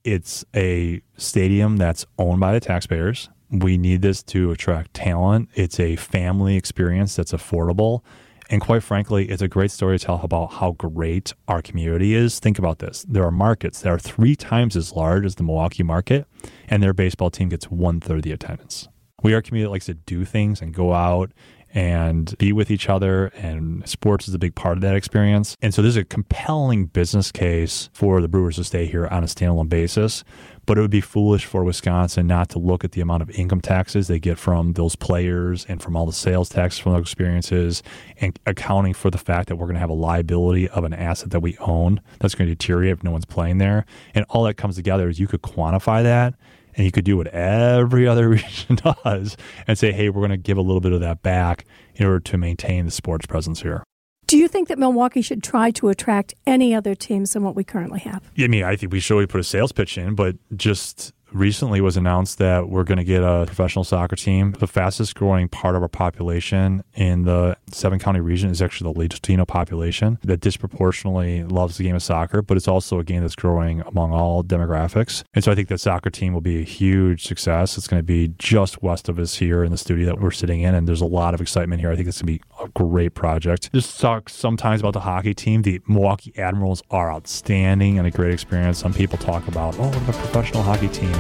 it's 0.05 0.45
a 0.55 1.03
stadium 1.17 1.79
that's 1.79 2.07
owned 2.19 2.41
by 2.41 2.53
the 2.53 2.61
taxpayers. 2.61 3.29
We 3.51 3.77
need 3.77 4.03
this 4.03 4.23
to 4.25 4.53
attract 4.53 4.95
talent. 4.95 5.49
It's 5.55 5.81
a 5.81 5.97
family 5.97 6.57
experience 6.57 7.17
that's 7.17 7.33
affordable 7.33 8.03
and 8.51 8.61
quite 8.61 8.83
frankly, 8.83 9.29
it's 9.29 9.43
a 9.43 9.49
great 9.49 9.71
story 9.71 9.99
to 9.99 10.05
tell 10.05 10.21
about 10.23 10.55
how 10.55 10.73
great 10.73 11.33
our 11.49 11.63
community 11.63 12.15
is. 12.15 12.39
Think 12.39 12.59
about 12.59 12.79
this. 12.79 13.05
There 13.09 13.25
are 13.25 13.31
markets 13.31 13.81
that 13.81 13.91
are 13.91 13.99
three 13.99 14.37
times 14.37 14.77
as 14.77 14.93
large 14.93 15.25
as 15.25 15.37
the 15.37 15.43
Milwaukee 15.43 15.83
market, 15.83 16.27
and 16.69 16.83
their 16.83 16.93
baseball 16.93 17.31
team 17.31 17.49
gets 17.49 17.71
one 17.71 18.01
third 18.01 18.23
the 18.23 18.33
attendance. 18.33 18.89
We 19.23 19.33
are 19.35 19.39
a 19.39 19.43
community 19.43 19.67
that 19.67 19.71
likes 19.71 19.87
to 19.87 19.95
do 19.95 20.25
things 20.25 20.61
and 20.61 20.75
go 20.75 20.93
out 20.93 21.33
and 21.75 22.37
be 22.39 22.53
with 22.53 22.71
each 22.71 22.89
other. 22.89 23.27
And 23.37 23.87
sports 23.89 24.29
is 24.29 24.35
a 24.35 24.39
big 24.39 24.55
part 24.55 24.79
of 24.79 24.83
that 24.83 24.95
experience. 24.95 25.57
And 25.61 25.75
so 25.75 25.83
there's 25.83 25.97
a 25.97 26.05
compelling 26.05 26.87
business 26.87 27.33
case 27.33 27.91
for 27.93 28.21
the 28.21 28.29
Brewers 28.29 28.57
to 28.57 28.65
stay 28.65 28.87
here 28.87 29.09
on 29.09 29.25
a 29.25 29.27
standalone 29.27 29.69
basis. 29.69 30.23
But 30.67 30.79
it 30.79 30.81
would 30.81 30.91
be 30.91 31.01
foolish 31.01 31.45
for 31.45 31.65
Wisconsin 31.65 32.27
not 32.27 32.49
to 32.51 32.59
look 32.59 32.85
at 32.85 32.93
the 32.93 33.01
amount 33.01 33.23
of 33.23 33.31
income 33.31 33.61
taxes 33.61 34.09
they 34.09 34.19
get 34.19 34.39
from 34.39 34.73
those 34.73 34.97
players 34.97 35.67
and 35.69 35.83
from 35.83 35.97
all 35.97 36.07
the 36.07 36.13
sales 36.13 36.49
taxes 36.49 36.81
from 36.81 36.93
those 36.93 37.03
experiences 37.03 37.83
and 38.21 38.39
accounting 38.47 38.95
for 38.95 39.11
the 39.11 39.19
fact 39.19 39.49
that 39.49 39.57
we're 39.57 39.67
going 39.67 39.75
to 39.75 39.81
have 39.81 39.91
a 39.91 39.95
liability 39.95 40.69
of 40.69 40.85
an 40.85 40.95
asset 40.95 41.31
that 41.31 41.41
we 41.41 41.57
own 41.59 42.01
that's 42.21 42.35
going 42.35 42.49
to 42.49 42.55
deteriorate 42.55 42.93
if 42.93 43.05
no 43.05 43.11
one's 43.11 43.25
playing 43.25 43.59
there. 43.59 43.85
And 44.15 44.25
all 44.31 44.45
that 44.45 44.55
comes 44.55 44.77
together 44.77 45.09
is 45.09 45.19
you 45.21 45.27
could 45.27 45.43
quantify 45.43 46.03
that 46.03 46.35
and 46.77 46.85
you 46.85 46.91
could 46.91 47.05
do 47.05 47.17
what 47.17 47.29
every 47.29 48.07
other 48.09 48.29
region 48.29 48.77
does 48.77 49.37
and 49.67 49.79
say, 49.79 49.93
hey, 49.93 50.09
we're 50.09 50.21
going 50.21 50.31
to 50.31 50.37
give 50.37 50.59
a 50.59 50.63
little 50.63 50.81
bit 50.81 50.93
of 50.93 51.01
that 51.01 51.23
back 51.23 51.65
in 51.95 52.07
order 52.07 52.21
to 52.21 52.39
maintain 52.39 52.85
the 52.87 52.91
sports 52.91 53.27
presence 53.27 53.63
here. 53.63 53.85
Do 54.27 54.37
you 54.37 54.49
think 54.49 54.69
that 54.69 54.79
Milwaukee 54.79 55.23
should 55.23 55.43
try 55.43 55.71
to 55.73 55.89
attract 55.89 56.35
any 56.47 56.75
other 56.75 56.95
teams 56.95 57.33
than 57.33 57.43
what 57.43 57.55
we 57.55 57.65
currently 57.65 58.01
have? 58.01 58.23
Yeah, 58.35 58.45
I 58.45 58.49
mean, 58.49 58.65
I 58.65 58.77
think 58.77 58.93
we 58.93 59.01
should 59.01 59.29
put 59.29 59.41
a 59.41 59.45
sales 59.45 59.73
pitch 59.73 59.97
in, 59.97 60.15
but 60.15 60.37
just 60.57 61.14
recently 61.35 61.81
was 61.81 61.97
announced 61.97 62.39
that 62.39 62.69
we're 62.69 62.85
going 62.85 62.99
to 62.99 63.05
get 63.05 63.23
a 63.23 63.45
professional 63.47 63.85
soccer 63.85 64.17
team. 64.17 64.53
The 64.59 64.67
fastest 64.67 65.15
growing 65.15 65.49
part 65.49 65.75
of 65.75 65.83
our 65.83 65.89
population 65.89 66.85
in 66.95 67.25
the 67.25 67.57
seven 67.67 67.99
county 67.99 68.21
region 68.21 68.51
is 68.51 68.63
actually 68.63 68.93
the 68.93 68.99
Latino 68.99 69.45
population 69.45 70.19
that 70.23 70.41
disproportionately 70.41 71.45
loves 71.45 71.77
the 71.77 71.85
game 71.85 71.97
of 71.97 72.03
soccer, 72.03 72.41
but 72.41 72.57
it's 72.57 72.69
also 72.69 72.99
a 72.99 73.05
game 73.05 73.23
that's 73.23 73.35
growing 73.35 73.81
among 73.83 74.13
all 74.13 74.45
demographics. 74.45 75.25
And 75.35 75.43
so 75.43 75.51
I 75.51 75.55
think 75.55 75.69
that 75.69 75.79
soccer 75.79 76.11
team 76.11 76.33
will 76.33 76.41
be 76.41 76.61
a 76.61 76.65
huge 76.65 77.27
success. 77.27 77.77
It's 77.77 77.89
going 77.89 78.01
to 78.01 78.05
be 78.05 78.33
just 78.39 78.83
west 78.83 79.09
of 79.09 79.19
us 79.19 79.35
here 79.35 79.65
in 79.65 79.73
the 79.73 79.79
studio 79.79 80.07
that 80.07 80.21
we're 80.21 80.31
sitting 80.31 80.61
in, 80.61 80.75
and 80.75 80.87
there's 80.87 81.01
a 81.01 81.07
lot 81.07 81.35
of 81.35 81.41
excitement 81.41 81.81
here. 81.81 81.91
I 81.91 81.97
think 81.97 82.09
it's 82.09 82.23
going 82.23 82.39
to 82.39 82.45
be 82.45 82.65
a 82.65 82.69
great 82.69 83.15
project. 83.15 83.71
Just 83.73 84.01
talk 84.01 84.29
sometimes 84.29 84.81
about 84.81 84.93
the 84.93 85.01
hockey 85.01 85.35
team. 85.35 85.63
The 85.63 85.81
Milwaukee 85.89 86.33
Admirals 86.39 86.83
are 86.91 87.13
outstanding 87.13 87.99
and 87.99 88.07
a 88.07 88.11
great 88.11 88.33
experience. 88.33 88.79
Some 88.79 88.95
people 88.95 89.19
talk 89.19 89.49
about, 89.49 89.75
oh, 89.79 89.89
what 89.89 89.97
a 89.97 90.19
professional 90.19 90.63
hockey 90.63 90.89
team? 90.89 91.15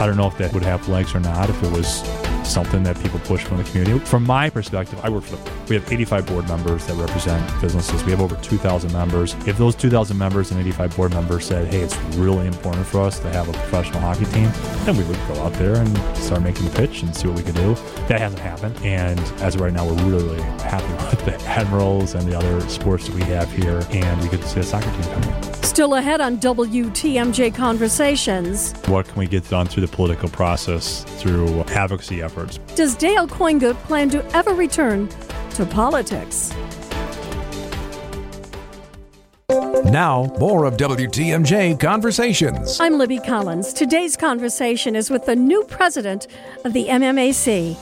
I 0.00 0.06
don't 0.06 0.16
know 0.16 0.26
if 0.26 0.36
that 0.38 0.52
would 0.52 0.64
have 0.64 0.88
legs 0.88 1.14
or 1.14 1.20
not 1.20 1.48
if 1.48 1.62
it 1.62 1.70
was 1.70 2.02
something 2.44 2.82
that 2.82 3.00
people 3.00 3.18
push 3.20 3.44
from 3.44 3.58
the 3.58 3.64
community. 3.64 3.98
From 4.04 4.24
my 4.24 4.50
perspective, 4.50 4.98
I 5.02 5.08
work 5.08 5.24
for 5.24 5.36
the, 5.36 5.50
we 5.68 5.76
have 5.76 5.90
85 5.90 6.26
board 6.26 6.48
members 6.48 6.86
that 6.86 6.94
represent 6.94 7.60
businesses. 7.60 8.02
We 8.04 8.10
have 8.10 8.20
over 8.20 8.36
2,000 8.36 8.92
members. 8.92 9.34
If 9.46 9.58
those 9.58 9.74
2,000 9.74 10.16
members 10.16 10.50
and 10.50 10.60
85 10.60 10.96
board 10.96 11.14
members 11.14 11.46
said, 11.46 11.72
hey, 11.72 11.80
it's 11.80 11.96
really 12.16 12.46
important 12.46 12.86
for 12.86 13.00
us 13.00 13.18
to 13.20 13.30
have 13.30 13.48
a 13.48 13.52
professional 13.52 14.00
hockey 14.00 14.24
team, 14.26 14.50
then 14.84 14.96
we 14.96 15.04
would 15.04 15.18
go 15.28 15.40
out 15.42 15.52
there 15.54 15.76
and 15.76 16.16
start 16.16 16.42
making 16.42 16.64
the 16.66 16.76
pitch 16.76 17.02
and 17.02 17.14
see 17.14 17.28
what 17.28 17.36
we 17.36 17.42
could 17.42 17.54
do. 17.54 17.74
That 18.08 18.20
hasn't 18.20 18.42
happened. 18.42 18.76
And 18.82 19.20
as 19.40 19.54
of 19.54 19.60
right 19.60 19.72
now, 19.72 19.86
we're 19.86 20.02
really, 20.04 20.24
really 20.24 20.42
happy 20.42 20.92
with 21.16 21.24
the 21.24 21.40
Admirals 21.48 22.14
and 22.14 22.30
the 22.30 22.36
other 22.36 22.60
sports 22.68 23.06
that 23.06 23.14
we 23.14 23.22
have 23.22 23.50
here. 23.52 23.82
And 23.90 24.20
we 24.20 24.28
could 24.28 24.42
see 24.44 24.60
a 24.60 24.62
soccer 24.62 24.90
team 24.90 25.02
coming. 25.02 25.61
Still 25.72 25.94
ahead 25.94 26.20
on 26.20 26.36
WTMJ 26.36 27.54
Conversations. 27.54 28.74
What 28.88 29.08
can 29.08 29.18
we 29.18 29.26
get 29.26 29.48
done 29.48 29.66
through 29.66 29.86
the 29.86 29.96
political 29.96 30.28
process, 30.28 31.02
through 31.16 31.60
advocacy 31.60 32.20
efforts? 32.20 32.58
Does 32.76 32.94
Dale 32.94 33.26
Kooyenga 33.26 33.74
plan 33.84 34.10
to 34.10 34.22
ever 34.36 34.52
return 34.52 35.08
to 35.52 35.64
politics? 35.64 36.52
Now, 39.86 40.30
more 40.38 40.66
of 40.66 40.76
WTMJ 40.76 41.80
Conversations. 41.80 42.78
I'm 42.78 42.98
Libby 42.98 43.20
Collins. 43.20 43.72
Today's 43.72 44.14
conversation 44.14 44.94
is 44.94 45.08
with 45.08 45.24
the 45.24 45.36
new 45.36 45.64
president 45.64 46.26
of 46.66 46.74
the 46.74 46.88
MMAC, 46.88 47.78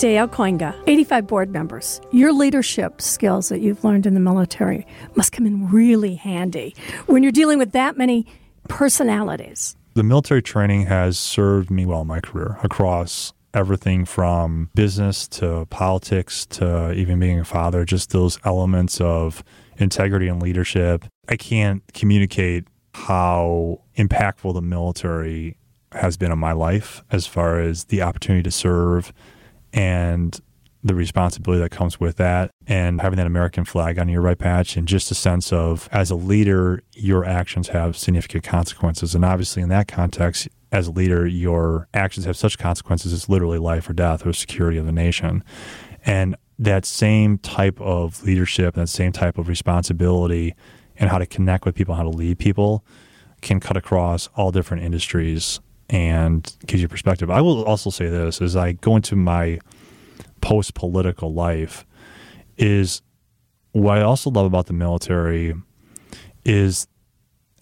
Dale 0.00 0.28
Kooyenga. 0.28 0.74
85 0.86 1.26
board 1.26 1.52
members. 1.52 2.00
Your 2.10 2.32
leadership 2.32 3.02
skills 3.02 3.50
that 3.50 3.60
you've 3.60 3.84
learned 3.84 4.06
in 4.06 4.14
the 4.14 4.20
military 4.20 4.86
must 5.14 5.30
come 5.30 5.44
in 5.44 5.68
really 5.68 6.14
handy 6.14 6.74
when 7.04 7.22
you're 7.22 7.30
dealing 7.30 7.58
with 7.58 7.72
that 7.72 7.98
many 7.98 8.24
personalities. 8.66 9.76
The 9.92 10.02
military 10.02 10.40
training 10.40 10.86
has 10.86 11.18
served 11.18 11.70
me 11.70 11.84
well 11.84 12.00
in 12.00 12.06
my 12.06 12.20
career 12.20 12.58
across 12.62 13.34
everything 13.52 14.06
from 14.06 14.70
business 14.74 15.28
to 15.28 15.66
politics 15.66 16.46
to 16.46 16.92
even 16.92 17.20
being 17.20 17.38
a 17.38 17.44
father, 17.44 17.84
just 17.84 18.08
those 18.08 18.38
elements 18.42 19.02
of 19.02 19.44
integrity 19.76 20.28
and 20.28 20.40
leadership. 20.40 21.04
I 21.28 21.36
can't 21.36 21.82
communicate 21.92 22.64
how 22.94 23.82
impactful 23.98 24.54
the 24.54 24.62
military 24.62 25.58
has 25.92 26.16
been 26.16 26.32
in 26.32 26.38
my 26.38 26.52
life 26.52 27.04
as 27.12 27.26
far 27.26 27.60
as 27.60 27.84
the 27.84 28.00
opportunity 28.00 28.44
to 28.44 28.50
serve 28.50 29.12
and 29.72 30.40
the 30.82 30.94
responsibility 30.94 31.60
that 31.60 31.70
comes 31.70 32.00
with 32.00 32.16
that 32.16 32.50
and 32.66 33.00
having 33.00 33.18
that 33.18 33.26
American 33.26 33.64
flag 33.64 33.98
on 33.98 34.08
your 34.08 34.22
right 34.22 34.38
patch 34.38 34.76
and 34.76 34.88
just 34.88 35.10
a 35.10 35.14
sense 35.14 35.52
of 35.52 35.88
as 35.92 36.10
a 36.10 36.14
leader 36.14 36.82
your 36.94 37.24
actions 37.24 37.68
have 37.68 37.96
significant 37.96 38.44
consequences. 38.44 39.14
And 39.14 39.24
obviously 39.24 39.62
in 39.62 39.68
that 39.68 39.88
context 39.88 40.48
as 40.72 40.86
a 40.86 40.90
leader 40.90 41.26
your 41.26 41.86
actions 41.92 42.24
have 42.24 42.36
such 42.36 42.56
consequences 42.58 43.12
it's 43.12 43.28
literally 43.28 43.58
life 43.58 43.90
or 43.90 43.92
death 43.92 44.26
or 44.26 44.32
security 44.32 44.78
of 44.78 44.86
the 44.86 44.92
nation. 44.92 45.44
And 46.06 46.34
that 46.58 46.86
same 46.86 47.38
type 47.38 47.78
of 47.80 48.22
leadership 48.22 48.74
that 48.74 48.88
same 48.88 49.12
type 49.12 49.36
of 49.36 49.48
responsibility 49.48 50.54
and 50.96 51.10
how 51.10 51.18
to 51.18 51.26
connect 51.26 51.66
with 51.66 51.74
people 51.74 51.94
how 51.94 52.04
to 52.04 52.08
lead 52.08 52.38
people 52.38 52.84
can 53.42 53.60
cut 53.60 53.76
across 53.76 54.28
all 54.34 54.50
different 54.50 54.82
industries 54.82 55.60
and 55.90 56.56
gives 56.66 56.80
you 56.80 56.88
perspective. 56.88 57.30
I 57.30 57.40
will 57.40 57.64
also 57.64 57.90
say 57.90 58.08
this 58.08 58.40
as 58.40 58.56
I 58.56 58.72
go 58.72 58.96
into 58.96 59.16
my 59.16 59.58
post 60.40 60.74
political 60.74 61.34
life 61.34 61.84
is 62.56 63.02
what 63.72 63.98
I 63.98 64.02
also 64.02 64.30
love 64.30 64.46
about 64.46 64.66
the 64.66 64.72
military 64.72 65.54
is 66.44 66.86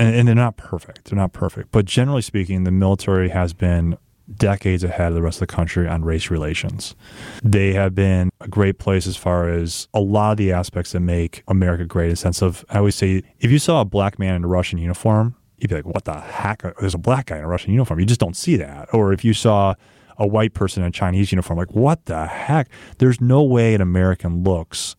and, 0.00 0.14
and, 0.14 0.28
they're 0.28 0.34
not 0.36 0.56
perfect. 0.56 1.06
They're 1.06 1.18
not 1.18 1.32
perfect. 1.32 1.72
But 1.72 1.84
generally 1.84 2.22
speaking, 2.22 2.62
the 2.62 2.70
military 2.70 3.30
has 3.30 3.52
been 3.52 3.98
decades 4.32 4.84
ahead 4.84 5.08
of 5.08 5.14
the 5.14 5.22
rest 5.22 5.40
of 5.42 5.48
the 5.48 5.52
country 5.52 5.88
on 5.88 6.04
race 6.04 6.30
relations. 6.30 6.94
They 7.42 7.72
have 7.72 7.96
been 7.96 8.30
a 8.40 8.46
great 8.46 8.78
place 8.78 9.08
as 9.08 9.16
far 9.16 9.48
as 9.48 9.88
a 9.92 10.00
lot 10.00 10.32
of 10.32 10.36
the 10.36 10.52
aspects 10.52 10.92
that 10.92 11.00
make 11.00 11.42
America 11.48 11.84
great 11.84 12.10
in 12.10 12.16
sense 12.16 12.42
of 12.42 12.64
I 12.68 12.78
always 12.78 12.94
say 12.94 13.22
if 13.40 13.50
you 13.50 13.58
saw 13.58 13.80
a 13.80 13.84
black 13.84 14.18
man 14.18 14.36
in 14.36 14.44
a 14.44 14.48
Russian 14.48 14.78
uniform, 14.78 15.34
you'd 15.58 15.68
be 15.68 15.76
like, 15.76 15.86
what 15.86 16.04
the 16.04 16.20
heck? 16.20 16.62
There's 16.78 16.94
a 16.94 16.98
black 16.98 17.26
guy 17.26 17.38
in 17.38 17.44
a 17.44 17.48
Russian 17.48 17.72
uniform. 17.72 18.00
You 18.00 18.06
just 18.06 18.20
don't 18.20 18.36
see 18.36 18.56
that. 18.56 18.92
Or 18.92 19.12
if 19.12 19.24
you 19.24 19.34
saw 19.34 19.74
a 20.16 20.26
white 20.26 20.54
person 20.54 20.82
in 20.82 20.88
a 20.88 20.92
Chinese 20.92 21.32
uniform, 21.32 21.58
like, 21.58 21.74
what 21.74 22.06
the 22.06 22.26
heck? 22.26 22.68
There's 22.98 23.20
no 23.20 23.42
way 23.42 23.74
an 23.74 23.80
American 23.80 24.42
looks 24.42 24.96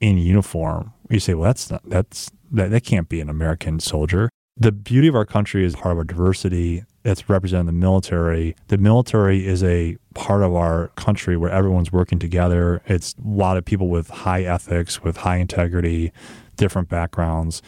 in 0.00 0.18
uniform. 0.18 0.92
You 1.08 1.20
say, 1.20 1.34
well, 1.34 1.48
that's 1.48 1.70
not, 1.70 1.82
that's, 1.88 2.30
that, 2.52 2.70
that 2.70 2.84
can't 2.84 3.08
be 3.08 3.20
an 3.20 3.28
American 3.28 3.80
soldier. 3.80 4.30
The 4.56 4.72
beauty 4.72 5.08
of 5.08 5.14
our 5.14 5.26
country 5.26 5.64
is 5.64 5.76
part 5.76 5.92
of 5.92 5.98
our 5.98 6.04
diversity 6.04 6.84
that's 7.02 7.28
represented 7.28 7.60
in 7.60 7.66
the 7.66 7.72
military. 7.72 8.56
The 8.68 8.78
military 8.78 9.46
is 9.46 9.62
a 9.62 9.96
part 10.14 10.42
of 10.42 10.54
our 10.54 10.88
country 10.96 11.36
where 11.36 11.50
everyone's 11.50 11.92
working 11.92 12.18
together. 12.18 12.82
It's 12.86 13.14
a 13.24 13.28
lot 13.28 13.58
of 13.58 13.64
people 13.64 13.88
with 13.88 14.08
high 14.08 14.42
ethics, 14.42 15.04
with 15.04 15.18
high 15.18 15.36
integrity, 15.36 16.10
different 16.56 16.88
backgrounds. 16.88 17.62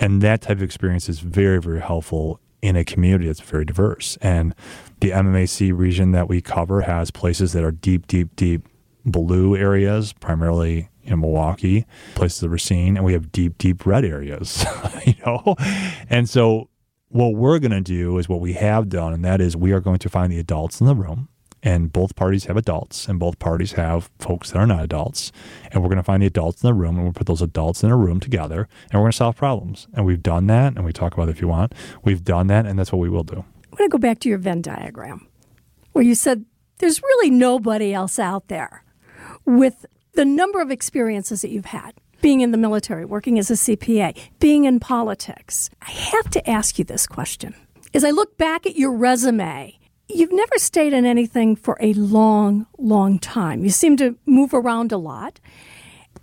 And 0.00 0.22
that 0.22 0.42
type 0.42 0.58
of 0.58 0.62
experience 0.62 1.08
is 1.08 1.20
very, 1.20 1.60
very 1.60 1.80
helpful 1.80 2.40
in 2.62 2.76
a 2.76 2.84
community 2.84 3.26
that's 3.26 3.40
very 3.40 3.64
diverse. 3.64 4.18
And 4.20 4.54
the 5.00 5.10
MMAC 5.10 5.76
region 5.76 6.12
that 6.12 6.28
we 6.28 6.40
cover 6.40 6.82
has 6.82 7.10
places 7.10 7.52
that 7.52 7.64
are 7.64 7.70
deep, 7.70 8.06
deep, 8.06 8.34
deep 8.36 8.68
blue 9.04 9.56
areas, 9.56 10.12
primarily 10.12 10.90
in 11.04 11.20
Milwaukee, 11.20 11.86
places 12.14 12.40
that 12.40 12.50
we're 12.50 12.58
seeing, 12.58 12.96
and 12.96 13.04
we 13.04 13.12
have 13.12 13.32
deep, 13.32 13.56
deep 13.58 13.86
red 13.86 14.04
areas, 14.04 14.64
you 15.06 15.14
know? 15.24 15.56
And 16.10 16.28
so 16.28 16.68
what 17.08 17.34
we're 17.34 17.58
going 17.58 17.72
to 17.72 17.80
do 17.80 18.18
is 18.18 18.28
what 18.28 18.40
we 18.40 18.52
have 18.54 18.88
done, 18.88 19.14
and 19.14 19.24
that 19.24 19.40
is 19.40 19.56
we 19.56 19.72
are 19.72 19.80
going 19.80 19.98
to 20.00 20.08
find 20.08 20.32
the 20.32 20.38
adults 20.38 20.80
in 20.80 20.86
the 20.86 20.94
room 20.94 21.28
and 21.62 21.92
both 21.92 22.16
parties 22.16 22.44
have 22.44 22.56
adults 22.56 23.08
and 23.08 23.18
both 23.18 23.38
parties 23.38 23.72
have 23.72 24.10
folks 24.18 24.50
that 24.50 24.58
are 24.58 24.66
not 24.66 24.84
adults. 24.84 25.32
And 25.70 25.82
we're 25.82 25.88
going 25.88 25.98
to 25.98 26.04
find 26.04 26.22
the 26.22 26.26
adults 26.26 26.62
in 26.62 26.68
the 26.68 26.74
room 26.74 26.96
and 26.96 27.04
we'll 27.04 27.12
put 27.12 27.26
those 27.26 27.42
adults 27.42 27.82
in 27.82 27.90
a 27.90 27.96
room 27.96 28.20
together 28.20 28.68
and 28.90 28.94
we're 28.94 29.04
going 29.04 29.12
to 29.12 29.16
solve 29.16 29.36
problems. 29.36 29.88
And 29.94 30.06
we've 30.06 30.22
done 30.22 30.46
that 30.48 30.76
and 30.76 30.84
we 30.84 30.92
talk 30.92 31.14
about 31.14 31.28
it 31.28 31.32
if 31.32 31.40
you 31.40 31.48
want. 31.48 31.74
We've 32.04 32.24
done 32.24 32.46
that 32.48 32.66
and 32.66 32.78
that's 32.78 32.92
what 32.92 33.00
we 33.00 33.08
will 33.08 33.24
do. 33.24 33.44
I 33.64 33.68
want 33.70 33.78
to 33.78 33.88
go 33.88 33.98
back 33.98 34.20
to 34.20 34.28
your 34.28 34.38
venn 34.38 34.62
diagram 34.62 35.26
where 35.92 36.04
you 36.04 36.14
said 36.14 36.44
there's 36.78 37.02
really 37.02 37.30
nobody 37.30 37.92
else 37.92 38.18
out 38.18 38.48
there 38.48 38.84
with 39.44 39.84
the 40.14 40.24
number 40.24 40.60
of 40.60 40.70
experiences 40.70 41.42
that 41.42 41.50
you've 41.50 41.66
had 41.66 41.94
being 42.20 42.40
in 42.40 42.50
the 42.50 42.58
military 42.58 43.04
working 43.04 43.38
as 43.38 43.50
a 43.50 43.54
cpa 43.54 44.16
being 44.40 44.64
in 44.64 44.80
politics. 44.80 45.70
I 45.82 45.90
have 45.90 46.30
to 46.30 46.50
ask 46.50 46.78
you 46.78 46.84
this 46.84 47.06
question. 47.06 47.54
As 47.94 48.04
i 48.04 48.10
look 48.10 48.36
back 48.36 48.66
at 48.66 48.76
your 48.76 48.92
resume 48.92 49.77
You've 50.08 50.32
never 50.32 50.56
stayed 50.56 50.92
in 50.92 51.04
anything 51.04 51.54
for 51.54 51.76
a 51.80 51.92
long, 51.92 52.66
long 52.78 53.18
time. 53.18 53.62
You 53.62 53.70
seem 53.70 53.96
to 53.98 54.16
move 54.24 54.54
around 54.54 54.90
a 54.90 54.98
lot. 54.98 55.38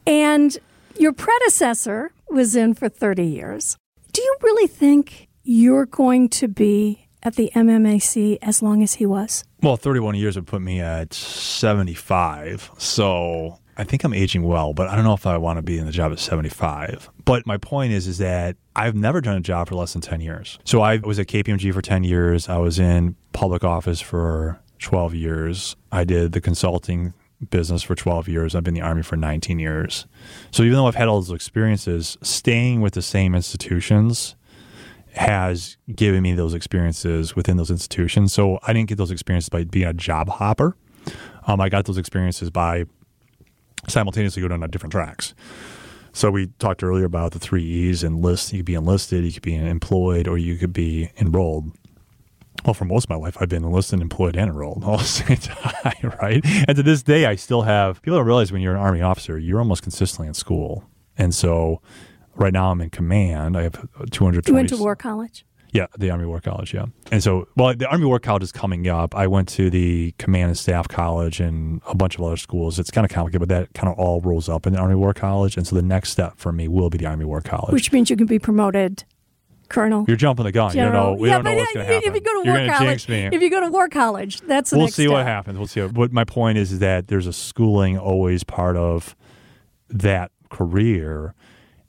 And 0.07 0.57
your 0.97 1.13
predecessor 1.13 2.11
was 2.29 2.55
in 2.55 2.73
for 2.73 2.89
30 2.89 3.23
years. 3.23 3.77
Do 4.11 4.21
you 4.21 4.35
really 4.41 4.67
think 4.67 5.27
you're 5.43 5.85
going 5.85 6.29
to 6.29 6.47
be 6.47 7.07
at 7.21 7.35
the 7.35 7.51
MMAC 7.55 8.37
as 8.41 8.61
long 8.61 8.81
as 8.81 8.95
he 8.95 9.05
was? 9.05 9.43
Well, 9.61 9.77
31 9.77 10.15
years 10.15 10.35
would 10.35 10.47
put 10.47 10.61
me 10.61 10.79
at 10.79 11.13
75. 11.13 12.71
So 12.77 13.59
I 13.77 13.83
think 13.83 14.03
I'm 14.03 14.13
aging 14.13 14.43
well, 14.43 14.73
but 14.73 14.87
I 14.87 14.95
don't 14.95 15.03
know 15.03 15.13
if 15.13 15.27
I 15.27 15.37
want 15.37 15.57
to 15.57 15.61
be 15.61 15.77
in 15.77 15.85
the 15.85 15.91
job 15.91 16.11
at 16.11 16.19
75. 16.19 17.09
But 17.25 17.45
my 17.45 17.57
point 17.57 17.91
is, 17.91 18.07
is 18.07 18.19
that 18.19 18.55
I've 18.75 18.95
never 18.95 19.19
done 19.19 19.35
a 19.35 19.41
job 19.41 19.67
for 19.67 19.75
less 19.75 19.93
than 19.93 20.01
10 20.01 20.21
years. 20.21 20.59
So 20.63 20.81
I 20.81 20.97
was 20.97 21.19
at 21.19 21.27
KPMG 21.27 21.73
for 21.73 21.81
10 21.81 22.03
years. 22.03 22.47
I 22.47 22.57
was 22.57 22.79
in 22.79 23.15
public 23.33 23.63
office 23.63 23.99
for 23.99 24.61
12 24.79 25.15
years. 25.15 25.75
I 25.91 26.05
did 26.05 26.31
the 26.31 26.41
consulting 26.41 27.13
business 27.49 27.83
for 27.83 27.95
12 27.95 28.29
years. 28.29 28.55
I've 28.55 28.63
been 28.63 28.75
in 28.75 28.81
the 28.81 28.87
Army 28.87 29.03
for 29.03 29.17
19 29.17 29.59
years. 29.59 30.05
So 30.51 30.63
even 30.63 30.75
though 30.75 30.87
I've 30.87 30.95
had 30.95 31.07
all 31.07 31.19
those 31.19 31.35
experiences, 31.35 32.17
staying 32.21 32.81
with 32.81 32.93
the 32.93 33.01
same 33.01 33.35
institutions 33.35 34.35
has 35.13 35.77
given 35.93 36.21
me 36.21 36.33
those 36.33 36.53
experiences 36.53 37.35
within 37.35 37.57
those 37.57 37.71
institutions. 37.71 38.33
So 38.33 38.59
I 38.63 38.73
didn't 38.73 38.89
get 38.89 38.97
those 38.97 39.11
experiences 39.11 39.49
by 39.49 39.63
being 39.63 39.87
a 39.87 39.93
job 39.93 40.29
hopper. 40.29 40.75
Um, 41.47 41.61
I 41.61 41.69
got 41.69 41.85
those 41.85 41.97
experiences 41.97 42.49
by 42.49 42.85
simultaneously 43.87 44.41
going 44.41 44.51
on 44.51 44.69
different 44.69 44.91
tracks. 44.91 45.33
So 46.13 46.31
we 46.31 46.47
talked 46.59 46.81
earlier 46.81 47.05
about 47.05 47.33
the 47.33 47.39
three 47.39 47.63
E's: 47.63 48.03
enlist. 48.03 48.53
You 48.53 48.59
could 48.59 48.65
be 48.65 48.75
enlisted, 48.75 49.25
you 49.25 49.33
could 49.33 49.41
be 49.41 49.55
employed, 49.55 50.27
or 50.27 50.37
you 50.37 50.55
could 50.57 50.73
be 50.73 51.11
enrolled. 51.17 51.71
Well, 52.63 52.73
for 52.73 52.85
most 52.85 53.03
of 53.05 53.09
my 53.09 53.17
life, 53.17 53.37
I've 53.39 53.49
been 53.49 53.63
enlisted, 53.63 54.01
employed, 54.01 54.35
and 54.35 54.49
enrolled 54.49 54.83
all 54.85 54.97
the 54.99 55.03
same 55.03 55.37
time, 55.37 56.13
right? 56.21 56.41
And 56.67 56.75
to 56.77 56.83
this 56.83 57.03
day, 57.03 57.25
I 57.25 57.35
still 57.35 57.63
have. 57.63 58.01
People 58.01 58.17
don't 58.17 58.25
realize 58.25 58.51
when 58.51 58.61
you're 58.61 58.73
an 58.75 58.81
Army 58.81 59.01
officer, 59.01 59.37
you're 59.37 59.59
almost 59.59 59.83
consistently 59.83 60.27
in 60.27 60.33
school, 60.33 60.85
and 61.17 61.35
so 61.35 61.81
right 62.35 62.53
now 62.53 62.71
I'm 62.71 62.81
in 62.81 62.89
command. 62.89 63.57
I 63.57 63.63
have 63.63 63.73
220. 63.73 64.49
You 64.49 64.53
went 64.53 64.69
to 64.69 64.77
war 64.77 64.95
college. 64.95 65.45
Yeah, 65.75 65.87
the 65.97 66.09
Army 66.09 66.25
War 66.25 66.39
College. 66.39 66.73
Yeah, 66.73 66.85
and 67.11 67.21
so 67.21 67.47
well, 67.55 67.75
the 67.75 67.87
Army 67.87 68.05
War 68.05 68.19
College 68.19 68.43
is 68.43 68.51
coming 68.51 68.87
up. 68.87 69.13
I 69.15 69.27
went 69.27 69.49
to 69.49 69.69
the 69.69 70.13
Command 70.17 70.47
and 70.47 70.57
Staff 70.57 70.87
College 70.87 71.39
and 71.39 71.81
a 71.85 71.95
bunch 71.95 72.15
of 72.15 72.21
other 72.23 72.37
schools. 72.37 72.79
It's 72.79 72.91
kind 72.91 73.03
of 73.03 73.11
complicated, 73.11 73.47
but 73.47 73.49
that 73.49 73.73
kind 73.73 73.91
of 73.91 73.99
all 73.99 74.21
rolls 74.21 74.47
up 74.47 74.65
in 74.65 74.73
the 74.73 74.79
Army 74.79 74.95
War 74.95 75.13
College. 75.13 75.57
And 75.57 75.67
so 75.67 75.75
the 75.75 75.81
next 75.81 76.11
step 76.11 76.37
for 76.37 76.51
me 76.51 76.67
will 76.67 76.89
be 76.89 76.97
the 76.97 77.05
Army 77.05 77.25
War 77.25 77.41
College, 77.41 77.73
which 77.73 77.91
means 77.91 78.09
you 78.09 78.15
can 78.15 78.27
be 78.27 78.39
promoted 78.39 79.03
Colonel. 79.69 80.05
You're 80.07 80.17
jumping 80.17 80.45
the 80.45 80.51
gun. 80.51 80.75
You 80.75 80.83
don't 80.83 80.93
know. 80.93 81.13
We 81.13 81.27
yeah, 81.27 81.35
don't 81.35 81.45
know 81.45 81.51
but 81.51 81.57
what's 81.57 81.73
going 81.73 81.87
to 81.87 81.93
happen. 81.93 82.09
If 82.09 82.15
you 82.15 82.21
go 82.21 82.41
to 82.41 82.47
You're 82.47 82.57
war 82.57 82.67
college, 82.67 82.87
jinx 82.87 83.09
me. 83.09 83.35
if 83.35 83.41
you 83.41 83.49
go 83.49 83.59
to 83.61 83.69
war 83.69 83.89
college, 83.89 84.41
that's 84.41 84.69
the 84.69 84.77
we'll 84.77 84.87
see 84.87 85.07
what 85.07 85.25
happens. 85.25 85.57
We'll 85.57 85.67
see. 85.67 85.81
What 85.81 86.11
my 86.11 86.23
point 86.23 86.57
is 86.57 86.71
is 86.71 86.79
that 86.79 87.07
there's 87.07 87.27
a 87.27 87.33
schooling 87.33 87.97
always 87.97 88.43
part 88.43 88.77
of 88.77 89.15
that 89.89 90.31
career, 90.49 91.33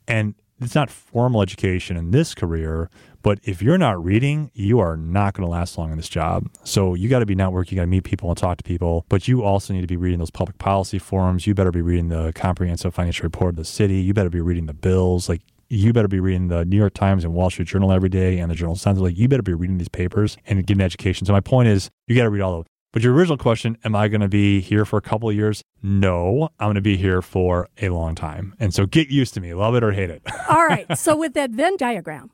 and 0.07 0.35
it's 0.59 0.75
not 0.75 0.89
formal 0.89 1.41
education 1.41 1.97
in 1.97 2.11
this 2.11 2.33
career. 2.33 2.89
But 3.21 3.39
if 3.43 3.61
you're 3.61 3.77
not 3.77 4.03
reading, 4.03 4.51
you 4.53 4.79
are 4.79 4.95
not 4.95 5.33
going 5.33 5.45
to 5.45 5.51
last 5.51 5.77
long 5.77 5.91
in 5.91 5.97
this 5.97 6.09
job. 6.09 6.49
So 6.63 6.93
you 6.93 7.09
got 7.09 7.19
to 7.19 7.25
be 7.25 7.35
network. 7.35 7.71
You 7.71 7.75
got 7.75 7.83
to 7.83 7.87
meet 7.87 8.03
people 8.03 8.29
and 8.29 8.37
talk 8.37 8.57
to 8.57 8.63
people. 8.63 9.05
But 9.09 9.27
you 9.27 9.43
also 9.43 9.73
need 9.73 9.81
to 9.81 9.87
be 9.87 9.97
reading 9.97 10.19
those 10.19 10.31
public 10.31 10.57
policy 10.57 10.99
forums. 10.99 11.47
You 11.47 11.53
better 11.53 11.71
be 11.71 11.81
reading 11.81 12.09
the 12.09 12.31
comprehensive 12.33 12.93
financial 12.93 13.23
report 13.23 13.51
of 13.51 13.55
the 13.57 13.65
city. 13.65 13.95
You 14.01 14.13
better 14.13 14.29
be 14.29 14.41
reading 14.41 14.65
the 14.65 14.73
bills. 14.73 15.27
Like 15.29 15.41
you 15.69 15.91
better 15.93 16.07
be 16.07 16.19
reading 16.19 16.47
the 16.47 16.63
New 16.65 16.77
York 16.77 16.93
Times 16.93 17.23
and 17.23 17.33
Wall 17.33 17.49
Street 17.49 17.67
Journal 17.67 17.91
every 17.91 18.09
day 18.09 18.39
and 18.39 18.49
the 18.49 18.55
Journal 18.55 18.75
Sentinel. 18.75 19.05
Like 19.05 19.17
you 19.17 19.27
better 19.27 19.43
be 19.43 19.53
reading 19.53 19.77
these 19.77 19.89
papers 19.89 20.37
and 20.45 20.65
getting 20.65 20.81
education. 20.81 21.25
So 21.25 21.33
my 21.33 21.41
point 21.41 21.67
is, 21.67 21.89
you 22.07 22.15
got 22.15 22.23
to 22.23 22.29
read 22.29 22.41
all 22.41 22.59
of 22.59 22.65
them. 22.65 22.71
But 22.93 23.03
your 23.03 23.13
original 23.13 23.37
question, 23.37 23.77
am 23.83 23.95
I 23.95 24.07
going 24.07 24.21
to 24.21 24.29
be 24.29 24.61
here 24.61 24.85
for 24.85 24.97
a 24.97 25.01
couple 25.01 25.29
of 25.29 25.35
years? 25.35 25.61
No, 25.83 26.49
I'm 26.57 26.67
going 26.67 26.75
to 26.75 26.81
be 26.81 26.97
here 26.97 27.21
for 27.21 27.67
a 27.81 27.89
long 27.89 28.15
time. 28.15 28.55
And 28.59 28.73
so 28.73 28.85
get 28.85 29.09
used 29.09 29.33
to 29.35 29.41
me, 29.41 29.53
love 29.53 29.75
it 29.75 29.83
or 29.83 29.91
hate 29.91 30.09
it. 30.09 30.23
All 30.49 30.65
right. 30.65 30.97
So 30.97 31.15
with 31.15 31.33
that 31.33 31.51
Venn 31.51 31.75
diagram 31.77 32.31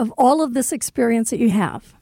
of 0.00 0.10
all 0.16 0.40
of 0.40 0.54
this 0.54 0.72
experience 0.72 1.28
that 1.28 1.38
you 1.38 1.50
have, 1.50 1.94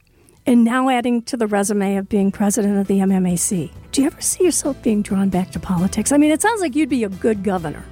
and 0.45 0.63
now 0.63 0.87
adding 0.87 1.21
to 1.23 1.35
the 1.35 1.45
resume 1.45 1.97
of 1.97 2.07
being 2.07 2.31
president 2.31 2.79
of 2.79 2.87
the 2.87 2.99
MMAC, 2.99 3.69
do 3.91 4.01
you 4.01 4.07
ever 4.07 4.21
see 4.21 4.45
yourself 4.45 4.81
being 4.81 5.01
drawn 5.01 5.27
back 5.27 5.51
to 5.51 5.59
politics? 5.59 6.13
I 6.13 6.17
mean, 6.17 6.31
it 6.31 6.41
sounds 6.41 6.61
like 6.61 6.77
you'd 6.77 6.87
be 6.87 7.03
a 7.03 7.09
good 7.09 7.43
governor. 7.43 7.83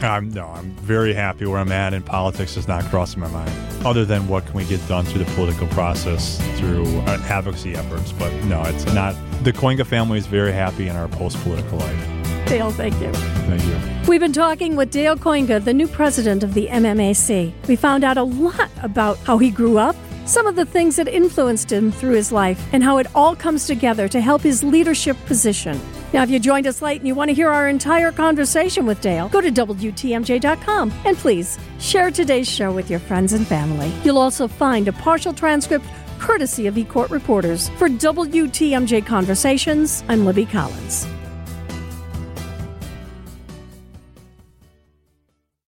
No, 0.00 0.48
I'm 0.48 0.72
very 0.78 1.14
happy 1.14 1.46
where 1.46 1.60
I'm 1.60 1.70
at, 1.70 1.94
and 1.94 2.04
politics 2.04 2.56
is 2.56 2.66
not 2.66 2.82
crossing 2.86 3.20
my 3.20 3.28
mind. 3.28 3.52
Other 3.86 4.04
than 4.04 4.26
what 4.26 4.44
can 4.46 4.54
we 4.54 4.64
get 4.64 4.84
done 4.88 5.04
through 5.04 5.22
the 5.22 5.32
political 5.36 5.68
process, 5.68 6.40
through 6.58 6.84
uh, 7.02 7.22
advocacy 7.28 7.76
efforts. 7.76 8.10
But 8.10 8.32
no, 8.46 8.62
it's 8.64 8.84
not. 8.92 9.14
The 9.44 9.52
Kooyenga 9.52 9.86
family 9.86 10.18
is 10.18 10.26
very 10.26 10.52
happy 10.52 10.88
in 10.88 10.96
our 10.96 11.06
post 11.06 11.40
political 11.44 11.78
life. 11.78 12.21
Dale, 12.46 12.70
thank 12.70 13.00
you. 13.00 13.12
Thank 13.12 13.64
you. 13.64 14.08
We've 14.08 14.20
been 14.20 14.32
talking 14.32 14.76
with 14.76 14.90
Dale 14.90 15.16
Kooyenga, 15.16 15.64
the 15.64 15.72
new 15.72 15.86
president 15.86 16.42
of 16.42 16.54
the 16.54 16.66
MMAC. 16.68 17.52
We 17.68 17.76
found 17.76 18.04
out 18.04 18.16
a 18.16 18.22
lot 18.24 18.70
about 18.82 19.18
how 19.18 19.38
he 19.38 19.50
grew 19.50 19.78
up, 19.78 19.96
some 20.26 20.46
of 20.46 20.56
the 20.56 20.64
things 20.64 20.96
that 20.96 21.08
influenced 21.08 21.70
him 21.70 21.90
through 21.92 22.14
his 22.14 22.32
life, 22.32 22.62
and 22.72 22.82
how 22.82 22.98
it 22.98 23.06
all 23.14 23.34
comes 23.36 23.66
together 23.66 24.08
to 24.08 24.20
help 24.20 24.42
his 24.42 24.62
leadership 24.62 25.16
position. 25.26 25.80
Now, 26.12 26.22
if 26.22 26.30
you 26.30 26.38
joined 26.38 26.66
us 26.66 26.82
late 26.82 27.00
and 27.00 27.08
you 27.08 27.14
want 27.14 27.28
to 27.28 27.34
hear 27.34 27.48
our 27.48 27.68
entire 27.68 28.12
conversation 28.12 28.86
with 28.86 29.00
Dale, 29.00 29.28
go 29.28 29.40
to 29.40 29.50
WTMJ.com 29.50 30.92
and 31.04 31.16
please 31.16 31.58
share 31.78 32.10
today's 32.10 32.50
show 32.50 32.70
with 32.70 32.90
your 32.90 33.00
friends 33.00 33.32
and 33.32 33.46
family. 33.46 33.90
You'll 34.04 34.18
also 34.18 34.46
find 34.46 34.88
a 34.88 34.92
partial 34.92 35.32
transcript 35.32 35.86
courtesy 36.18 36.66
of 36.66 36.74
eCourt 36.74 37.10
reporters. 37.10 37.68
For 37.70 37.88
WTMJ 37.88 39.06
Conversations, 39.06 40.04
I'm 40.08 40.24
Libby 40.24 40.46
Collins. 40.46 41.06